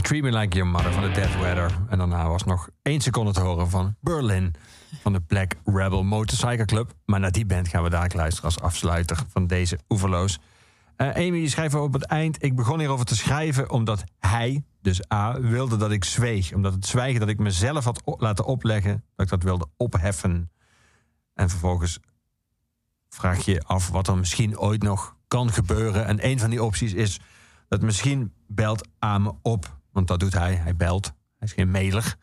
[0.00, 1.70] Treat Me Like Your Mother van de Death Weather.
[1.88, 4.54] En daarna was nog één seconde te horen van Berlin
[5.02, 6.92] van de Black Rebel Motorcycle Club.
[7.04, 10.38] Maar naar die band gaan we daar luisteren als afsluiter van deze Oeverloos.
[10.96, 12.44] Eh Amy schrijft op het eind...
[12.44, 16.52] Ik begon hierover te schrijven omdat hij, dus A, wilde dat ik zweeg.
[16.52, 19.04] Omdat het zwijgen dat ik mezelf had laten opleggen...
[19.16, 20.50] dat ik dat wilde opheffen.
[21.34, 21.98] En vervolgens
[23.08, 26.06] vraag je je af wat er misschien ooit nog kan gebeuren.
[26.06, 27.20] En een van die opties is
[27.68, 29.78] dat misschien belt A me op.
[29.92, 30.54] Want dat doet hij.
[30.54, 31.06] Hij belt.
[31.38, 32.16] Hij is geen mailer.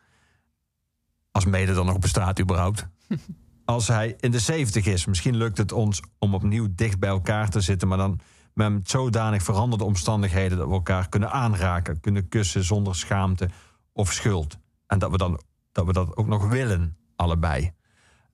[1.30, 2.86] Als mailer dan nog bestaat überhaupt.
[3.64, 5.04] Als hij in de 70 is.
[5.04, 7.88] Misschien lukt het ons om opnieuw dicht bij elkaar te zitten.
[7.88, 8.20] Maar dan
[8.54, 10.58] met zodanig veranderde omstandigheden...
[10.58, 12.00] dat we elkaar kunnen aanraken.
[12.00, 13.48] Kunnen kussen zonder schaamte
[13.92, 14.58] of schuld.
[14.86, 15.40] En dat we, dan,
[15.72, 17.72] dat, we dat ook nog willen, allebei.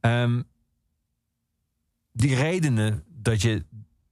[0.00, 0.42] Ehm,
[2.12, 3.64] die redenen dat je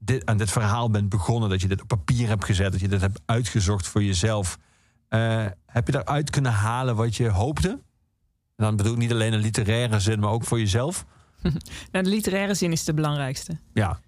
[0.09, 2.89] dit, aan dit verhaal bent begonnen, dat je dit op papier hebt gezet, dat je
[2.89, 4.59] dit hebt uitgezocht voor jezelf,
[5.09, 7.69] eh, heb je daaruit kunnen halen wat je hoopte?
[7.69, 11.05] En dan bedoel ik niet alleen een literaire zin, maar ook voor jezelf.
[11.93, 13.59] Nou, de literaire zin is de belangrijkste.
[13.73, 14.01] Ja,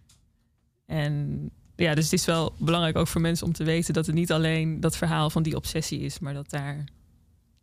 [0.86, 4.14] En ja, dus het is wel belangrijk ook voor mensen om te weten dat het
[4.14, 6.85] niet alleen dat verhaal van die obsessie is, maar dat daar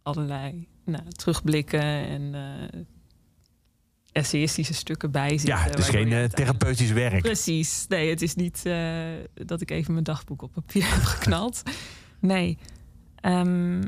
[0.02, 2.80] allerlei nou, terugblikken en eh
[4.18, 5.48] essayistische stukken bij zitten.
[5.50, 7.22] ja het is geen eh, therapeutisch werk.
[7.22, 7.86] Precies.
[7.88, 8.98] Nee, het is niet eh,
[9.34, 11.64] dat ik even mijn dagboek op papier heb geknald.
[12.20, 12.58] Nee.
[13.16, 13.82] Ehm,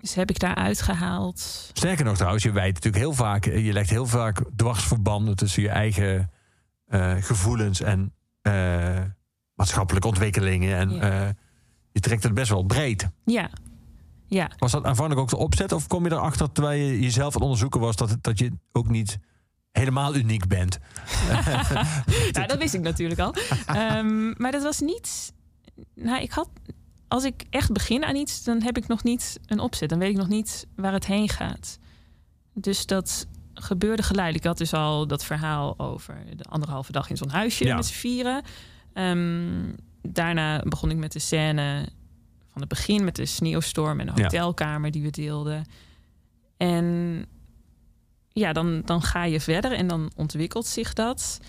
[0.00, 1.70] dus heb ik daar uitgehaald.
[1.72, 5.68] Sterker nog trouwens, je wijt natuurlijk heel vaak, je legt heel vaak dwarsverbanden tussen je
[5.68, 6.30] eigen
[6.86, 8.12] eh, gevoelens en
[8.42, 9.00] eh,
[9.54, 10.76] maatschappelijke ontwikkelingen.
[10.76, 11.00] En Ja.
[11.26, 11.28] eh,
[11.92, 13.08] je trekt het best wel breed.
[13.24, 13.50] Ja.
[14.26, 14.50] Ja.
[14.58, 15.72] Was dat aanvankelijk ook de opzet?
[15.72, 18.88] Of kom je erachter terwijl je jezelf aan het onderzoeken was dat, dat je ook
[18.88, 19.18] niet
[19.78, 20.78] helemaal uniek bent?
[22.32, 23.34] Nou, dat wist ik natuurlijk al.
[23.66, 25.32] Ehm, maar dat was niet.
[25.94, 26.48] Nou, ik had.
[27.08, 29.88] Als ik echt begin aan iets, dan heb ik nog niet een opzet.
[29.88, 31.78] Dan weet ik nog niet waar het heen gaat.
[32.54, 34.44] Dus dat gebeurde geleidelijk.
[34.44, 37.74] Ik had dus al dat verhaal over de anderhalve dag in zo'n huisje Ja.
[37.74, 38.42] met z'n vieren.
[38.92, 39.72] Ehm,
[40.02, 41.88] daarna begon ik met de scène
[42.52, 44.22] van het begin met de sneeuwstorm en de Ja.
[44.22, 45.64] hotelkamer die we deelden.
[46.56, 47.26] En
[48.38, 51.40] ja, dan, dan ga je verder en dan ontwikkelt zich dat.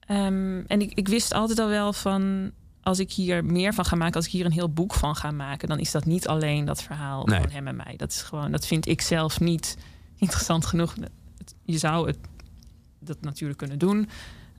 [0.00, 2.50] Ehm, en ik, ik wist altijd al wel van...
[2.82, 4.14] als ik hier meer van ga maken...
[4.14, 5.68] als ik hier een heel boek van ga maken...
[5.68, 7.40] dan is dat niet alleen dat verhaal Nee.
[7.40, 7.96] van hem en mij.
[7.96, 9.76] Dat, is gewoon, dat vind ik zelf niet
[10.16, 10.94] interessant genoeg.
[11.38, 12.18] Het- Je zou het,
[12.98, 14.08] dat natuurlijk kunnen doen.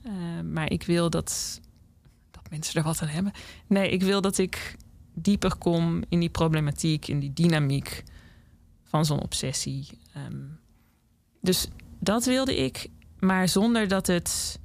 [0.02, 0.12] eh,
[0.52, 1.60] maar ik wil dat,
[2.30, 3.32] dat mensen er wat aan hebben.
[3.66, 4.76] Nee, ik wil dat ik
[5.14, 7.08] dieper kom in die problematiek...
[7.08, 8.02] in die dynamiek
[8.84, 9.86] van zo'n obsessie.
[10.12, 10.34] Ehm,
[11.40, 11.68] dus
[11.98, 12.86] dat wilde ik,
[13.18, 14.58] maar zonder dat het,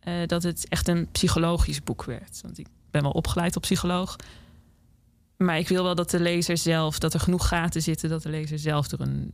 [0.00, 2.40] eh, dat het echt een psychologisch boek werd.
[2.42, 4.16] Want ik ben wel opgeleid tot psycholoog.
[5.36, 8.28] Maar ik wil wel dat de lezer zelf, dat er genoeg gaten zitten, dat de
[8.28, 9.32] lezer zelf er een,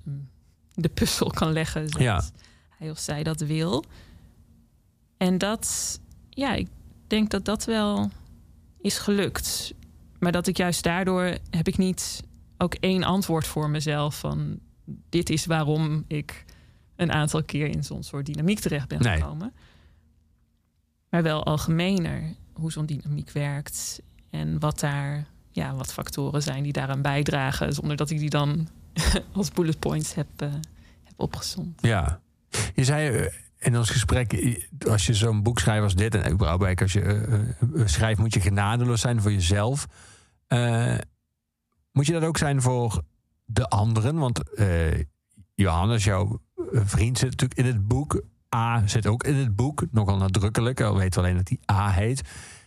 [0.74, 1.88] de puzzel kan leggen.
[1.88, 2.22] Zoals Ja.
[2.78, 3.84] hij of zij dat wil.
[5.16, 6.00] En dat,
[6.30, 6.68] ja, ik
[7.06, 8.10] denk dat dat wel
[8.80, 9.74] is gelukt.
[10.18, 12.22] Maar dat ik juist daardoor heb ik niet
[12.59, 14.59] ook één antwoord voor mezelf van
[15.09, 16.44] dit is waarom ik
[16.97, 19.20] een aantal keer in zo'n soort dynamiek terecht ben Nee.
[19.20, 19.52] gekomen.
[21.09, 24.01] Maar wel algemener hoe zo'n dynamiek werkt
[24.31, 28.69] en wat daar, ja, wat factoren zijn die daaraan bijdragen, zonder dat ik die dan
[29.32, 30.48] als bullet points heb, eh,
[31.05, 31.81] heb opgezond.
[31.82, 32.20] Ja.
[32.74, 34.59] Je zei eh, in ons gesprek,
[34.89, 36.14] als je zo'n boek schrijft als dit...
[36.14, 39.86] en überhaupt als je eh, schrijft, moet je genadeloos zijn voor jezelf.
[41.93, 43.02] Moet je dat ook zijn voor
[43.52, 44.16] de anderen?
[44.16, 45.04] Want eh,
[45.54, 48.22] Johannes, jouw eh, vriend, zit natuurlijk in het boek.
[48.54, 50.80] A zit ook in het boek, nogal nadrukkelijk.
[50.80, 52.22] Al weten we alleen dat die A heet.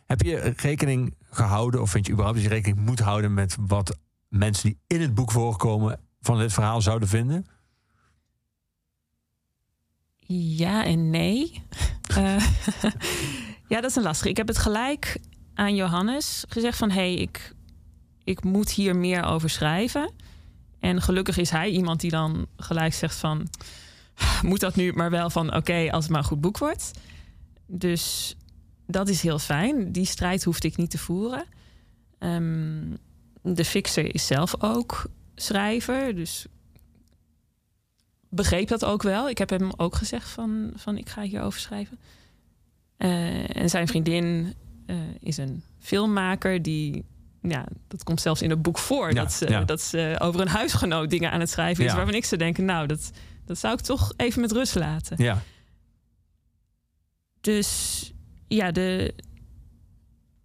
[0.05, 3.97] Heb je rekening gehouden, of vind je überhaupt dat je rekening moet houden met wat
[4.27, 7.45] mensen die in het boek voorkomen van dit verhaal zouden vinden?
[10.27, 11.51] Ja en nee.
[12.15, 12.37] Eh,
[13.71, 14.29] ja, dat is een lastige.
[14.29, 15.19] Ik heb het gelijk
[15.53, 16.89] aan Johannes gezegd van...
[16.89, 17.53] hé, hey, ik,
[18.23, 20.13] ik moet hier meer over schrijven.
[20.85, 23.47] En gelukkig is hij iemand die dan gelijk zegt van...
[24.41, 26.91] moet dat nu maar wel van oké, als het maar een goed boek wordt.
[27.65, 28.35] Dus
[28.87, 29.91] dat is heel fijn.
[29.91, 31.45] Die strijd hoefde ik niet te voeren.
[32.19, 32.83] Ehm,
[33.41, 35.05] de fixer is zelf ook
[35.35, 36.45] schrijver, dus
[38.29, 39.29] begreep dat ook wel.
[39.29, 41.99] Ik heb hem ook gezegd van, van ik ga hierover schrijven.
[42.97, 44.53] Eh, en zijn vriendin
[44.85, 47.05] eh, is een filmmaker die,
[47.47, 49.63] ja, dat komt zelfs in het boek voor, Ja, dat, ze, ja.
[49.63, 51.95] dat ze over een huisgenoot dingen aan het schrijven is, Ja.
[51.97, 53.11] waarvan ik ze denken, nou, dat,
[53.45, 55.23] dat zou ik toch even met rust laten.
[55.23, 55.41] Ja,
[57.41, 58.11] Dus
[58.47, 59.13] ja, de,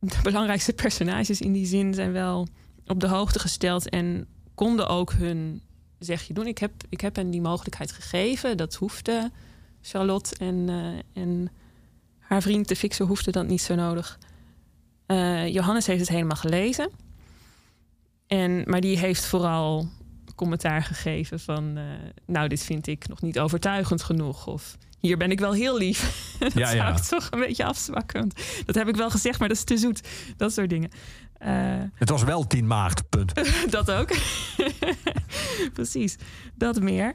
[0.01, 2.48] de belangrijkste personages in die zin zijn wel
[2.86, 5.62] op de hoogte gesteld en konden ook hun
[5.98, 6.47] zegje doen.
[6.47, 8.56] Ik heb, ik heb hen die mogelijkheid gegeven.
[8.56, 9.31] Dat hoefde
[9.82, 11.51] Charlotte en, eh, en
[12.18, 14.18] haar vriend de fixer hoefde dat niet zo nodig.
[15.11, 16.91] Eh, Johannes heeft het helemaal gelezen.
[18.27, 19.89] En, maar die heeft vooral
[20.35, 21.77] commentaar gegeven van...
[21.77, 21.85] eh,
[22.27, 24.47] nou, dit vind ik nog niet overtuigend genoeg.
[24.47, 26.01] Of hier ben ik wel heel lief.
[26.39, 26.77] dat Ja, ja.
[26.77, 28.20] zou ik toch een beetje afzwakken.
[28.20, 28.35] Want
[28.66, 30.09] dat heb ik wel gezegd, maar dat is te zoet.
[30.37, 30.91] Dat soort dingen.
[31.39, 33.32] Eh, het was wel 10 maart, punt.
[33.70, 34.09] dat ook.
[35.73, 36.16] Precies,
[36.55, 37.15] dat meer.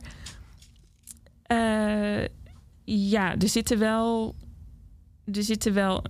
[2.83, 4.35] Ja, er zitten wel,
[5.33, 6.03] er zitten wel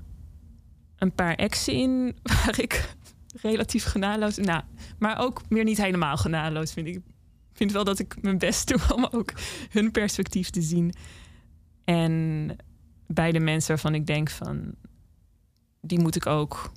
[1.05, 2.15] een paar exen in
[2.45, 2.95] waar ik
[3.41, 4.63] relatief genadeloos, nou,
[4.99, 6.87] maar ook weer niet helemaal genadeloos vind.
[6.87, 7.01] Ik
[7.53, 9.33] vind wel dat ik mijn best doe om ook
[9.69, 10.93] hun perspectief te zien.
[11.83, 12.55] En
[13.07, 14.75] bij de mensen waarvan ik denk van,
[15.81, 16.71] die moet ik ook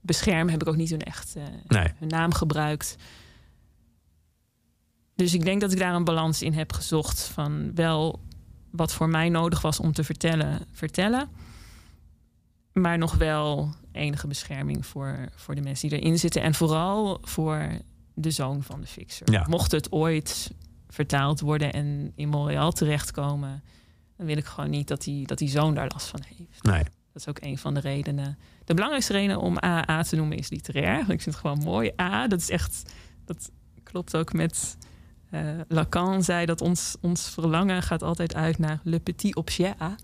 [0.00, 1.92] beschermen, heb ik ook niet hun echt eh, Nee.
[1.98, 2.96] hun naam gebruikt.
[5.14, 8.20] Dus ik denk dat ik daar een balans in heb gezocht van wel
[8.70, 11.28] wat voor mij nodig was om te vertellen, vertellen.
[12.80, 16.42] Maar nog wel enige bescherming voor, voor de mensen die erin zitten.
[16.42, 17.68] En vooral voor
[18.14, 19.32] de zoon van de fixer.
[19.32, 19.46] Ja.
[19.48, 20.50] Mocht het ooit
[20.88, 23.62] vertaald worden en in Montreal terechtkomen,
[24.16, 26.62] dan wil ik gewoon niet dat die, dat die zoon daar last van heeft.
[26.62, 26.82] Nee.
[26.82, 28.38] Dat is ook een van de redenen.
[28.64, 30.98] De belangrijkste reden om AA te noemen is literair.
[31.00, 31.92] Ik vind het gewoon mooi.
[32.00, 32.82] A, dat is echt.
[33.24, 33.50] Dat
[33.82, 34.76] klopt ook met.
[35.30, 39.96] eh, Lacan zei dat ons, ons verlangen gaat altijd uit naar le petit objet A.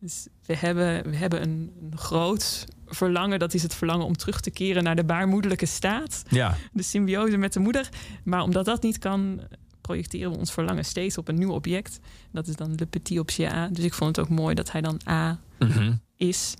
[0.00, 3.38] Dus we hebben, we hebben een, een groot verlangen.
[3.38, 6.22] Dat is het verlangen om terug te keren naar de baarmoederlijke staat.
[6.28, 7.88] Ja, De symbiose met de moeder.
[8.24, 9.40] Maar omdat dat niet kan,
[9.80, 11.98] projecteren we ons verlangen steeds op een nieuw object.
[12.32, 13.68] Dat is dan le petit objet A.
[13.68, 15.92] Dus ik vond het ook mooi dat hij dan A Mhm.
[16.16, 16.54] is.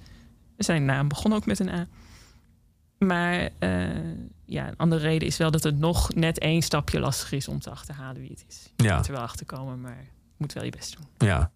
[0.57, 1.87] Zijn naam begon ook met een A.
[2.99, 3.89] Maar eh,
[4.45, 7.61] ja, een andere reden is wel dat het nog net één stapje lastiger is om
[7.61, 8.73] te achterhalen wie het is.
[8.77, 8.97] Je Ja.
[8.97, 11.29] moet er wel achter komen, maar je moet wel je best doen.
[11.29, 11.53] ja.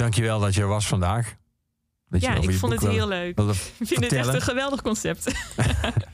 [0.00, 1.34] Dankjewel dat je er was vandaag.
[2.08, 3.38] Dat ja, ik vond het heel leuk.
[3.38, 5.24] Ik vind het echt een geweldig concept.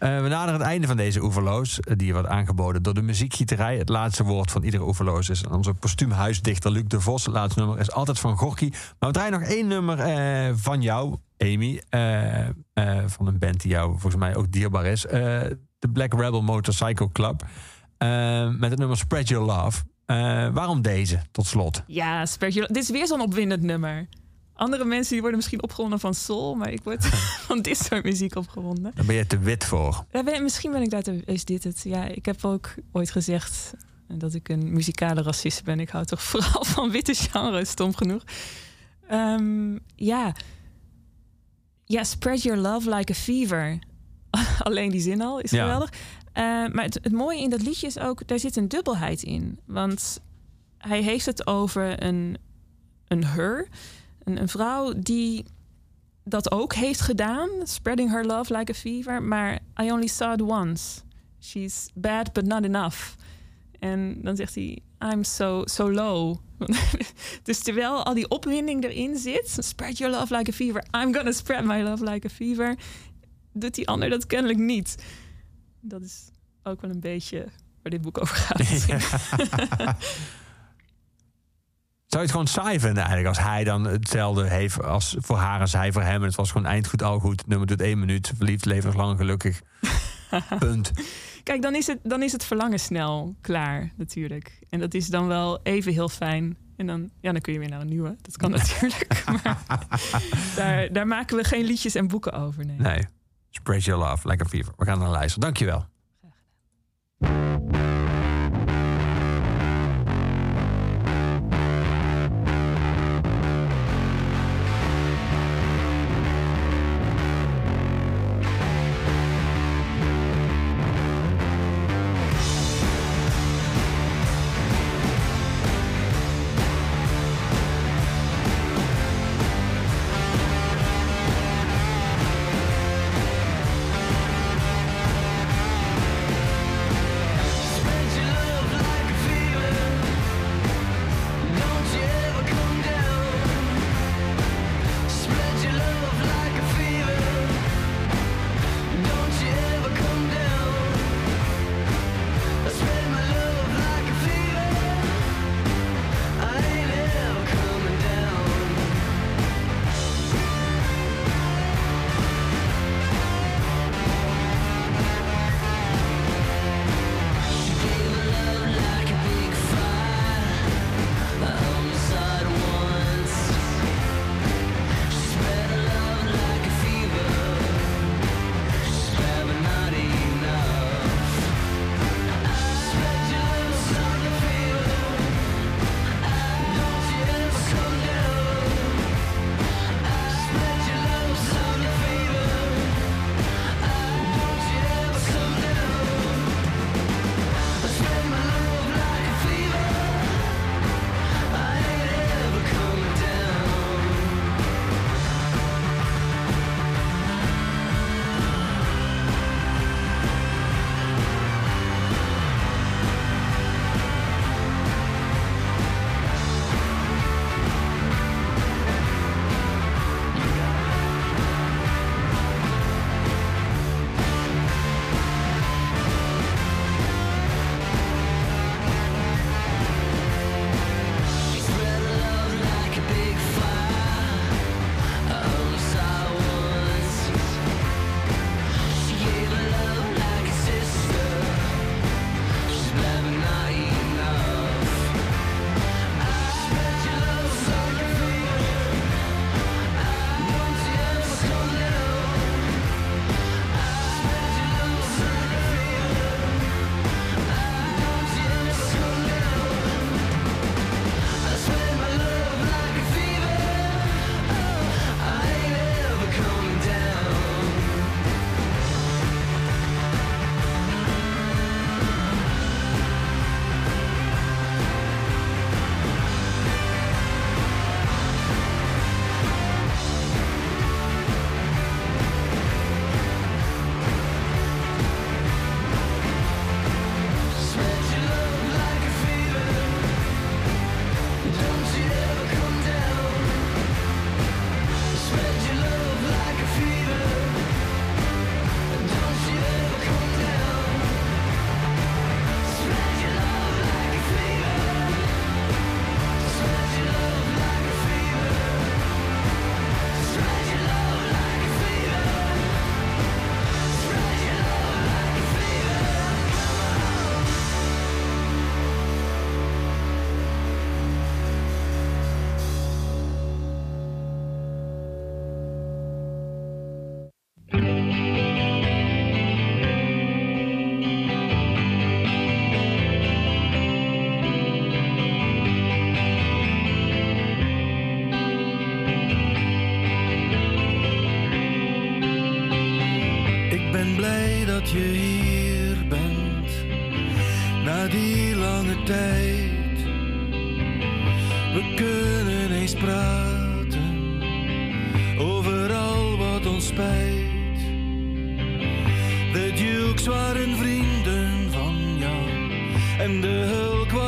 [0.00, 1.80] Eh, we naderen het einde van deze oeverloos.
[1.80, 3.76] eh, Die wordt aangeboden door de muziekgieterij.
[3.78, 7.24] Het laatste woord van iedere oeverloos is aan onze postuum huisdichter Luc de Vos.
[7.24, 8.68] Het laatste nummer is altijd van Gorky.
[8.70, 11.82] Maar we draaien nog één nummer eh, van jou, Amy.
[13.06, 15.00] van een band die jou volgens mij ook dierbaar is.
[15.00, 17.42] De Black Rebel Motorcycle Club.
[18.58, 19.82] Met het nummer Spread Your Love.
[20.10, 21.82] Eh, waarom deze, tot slot?
[21.86, 24.08] ja, Your- dit is weer zo'n opwindend nummer.
[24.54, 27.06] Andere mensen die worden misschien opgewonden van soul, maar ik word
[27.48, 28.92] van dit soort muziek opgewonden.
[28.94, 30.04] Daar ben je te wit voor.
[30.10, 31.80] Ben- misschien ben ik daar te, is dit het.
[31.84, 33.72] Ja, ik heb ook ooit gezegd
[34.08, 35.80] dat ik een muzikale racist ben.
[35.80, 38.22] Ik hou toch vooral van witte genres, stom genoeg.
[39.08, 40.32] Ehm, ja.
[41.84, 43.78] ja, spread your love like a fever.
[44.62, 45.62] Alleen die zin al is Ja.
[45.62, 45.92] geweldig.
[46.32, 46.42] Eh,
[46.72, 49.58] maar het, mooie in dat liedje is ook, daar zit een dubbelheid in.
[49.66, 50.20] Want
[50.78, 52.36] hij heeft het over een,
[53.06, 53.68] een her,
[54.24, 55.44] een, een vrouw die
[56.24, 57.48] dat ook heeft gedaan.
[57.62, 59.22] Spreading her love like a fever.
[59.22, 61.00] Maar I only saw it once.
[61.40, 62.98] She's bad, but not enough.
[63.78, 64.78] En dan zegt hij,
[65.12, 66.36] I'm so, so low.
[67.42, 69.56] dus terwijl al die opwinding erin zit...
[69.58, 70.84] Spread your love like a fever.
[70.94, 72.76] I'm gonna spread my love like a fever.
[73.52, 74.96] Doet die ander dat kennelijk niet
[75.80, 76.30] dat is
[76.62, 77.46] ook wel een beetje
[77.82, 78.86] waar dit boek over gaat.
[78.86, 78.98] Ja.
[82.10, 85.60] Zou je het gewoon saai vinden eigenlijk als hij dan hetzelfde heeft als voor haar
[85.60, 86.20] en zij voor hem?
[86.20, 87.46] En het was gewoon eindgoed al goed.
[87.46, 88.32] Nummer doet één minuut.
[88.36, 89.62] Verliefd, levenslang gelukkig.
[90.58, 90.90] Punt.
[91.42, 94.58] Kijk, dan is, het, dan is het verlangen snel klaar natuurlijk.
[94.68, 96.56] En dat is dan wel even heel fijn.
[96.76, 98.16] En dan, ja, dan kun je weer naar een nieuwe.
[98.22, 99.24] Dat kan natuurlijk.
[100.56, 102.66] daar, daar maken we geen liedjes en boeken over.
[102.66, 102.78] Nee.
[102.78, 103.04] nee.
[103.50, 104.72] Spread Your Love, Like a Fever.
[104.76, 105.40] We gaan naar luisteren.
[105.40, 105.84] Dankjewel.
[106.20, 107.99] Graag gedaan.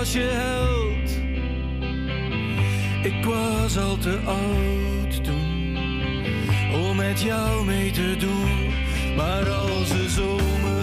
[0.02, 0.52] was je.
[3.02, 5.76] Ik was al te oud toen
[6.74, 8.74] om met jou mee te doen,
[9.16, 10.81] maar als de zomer.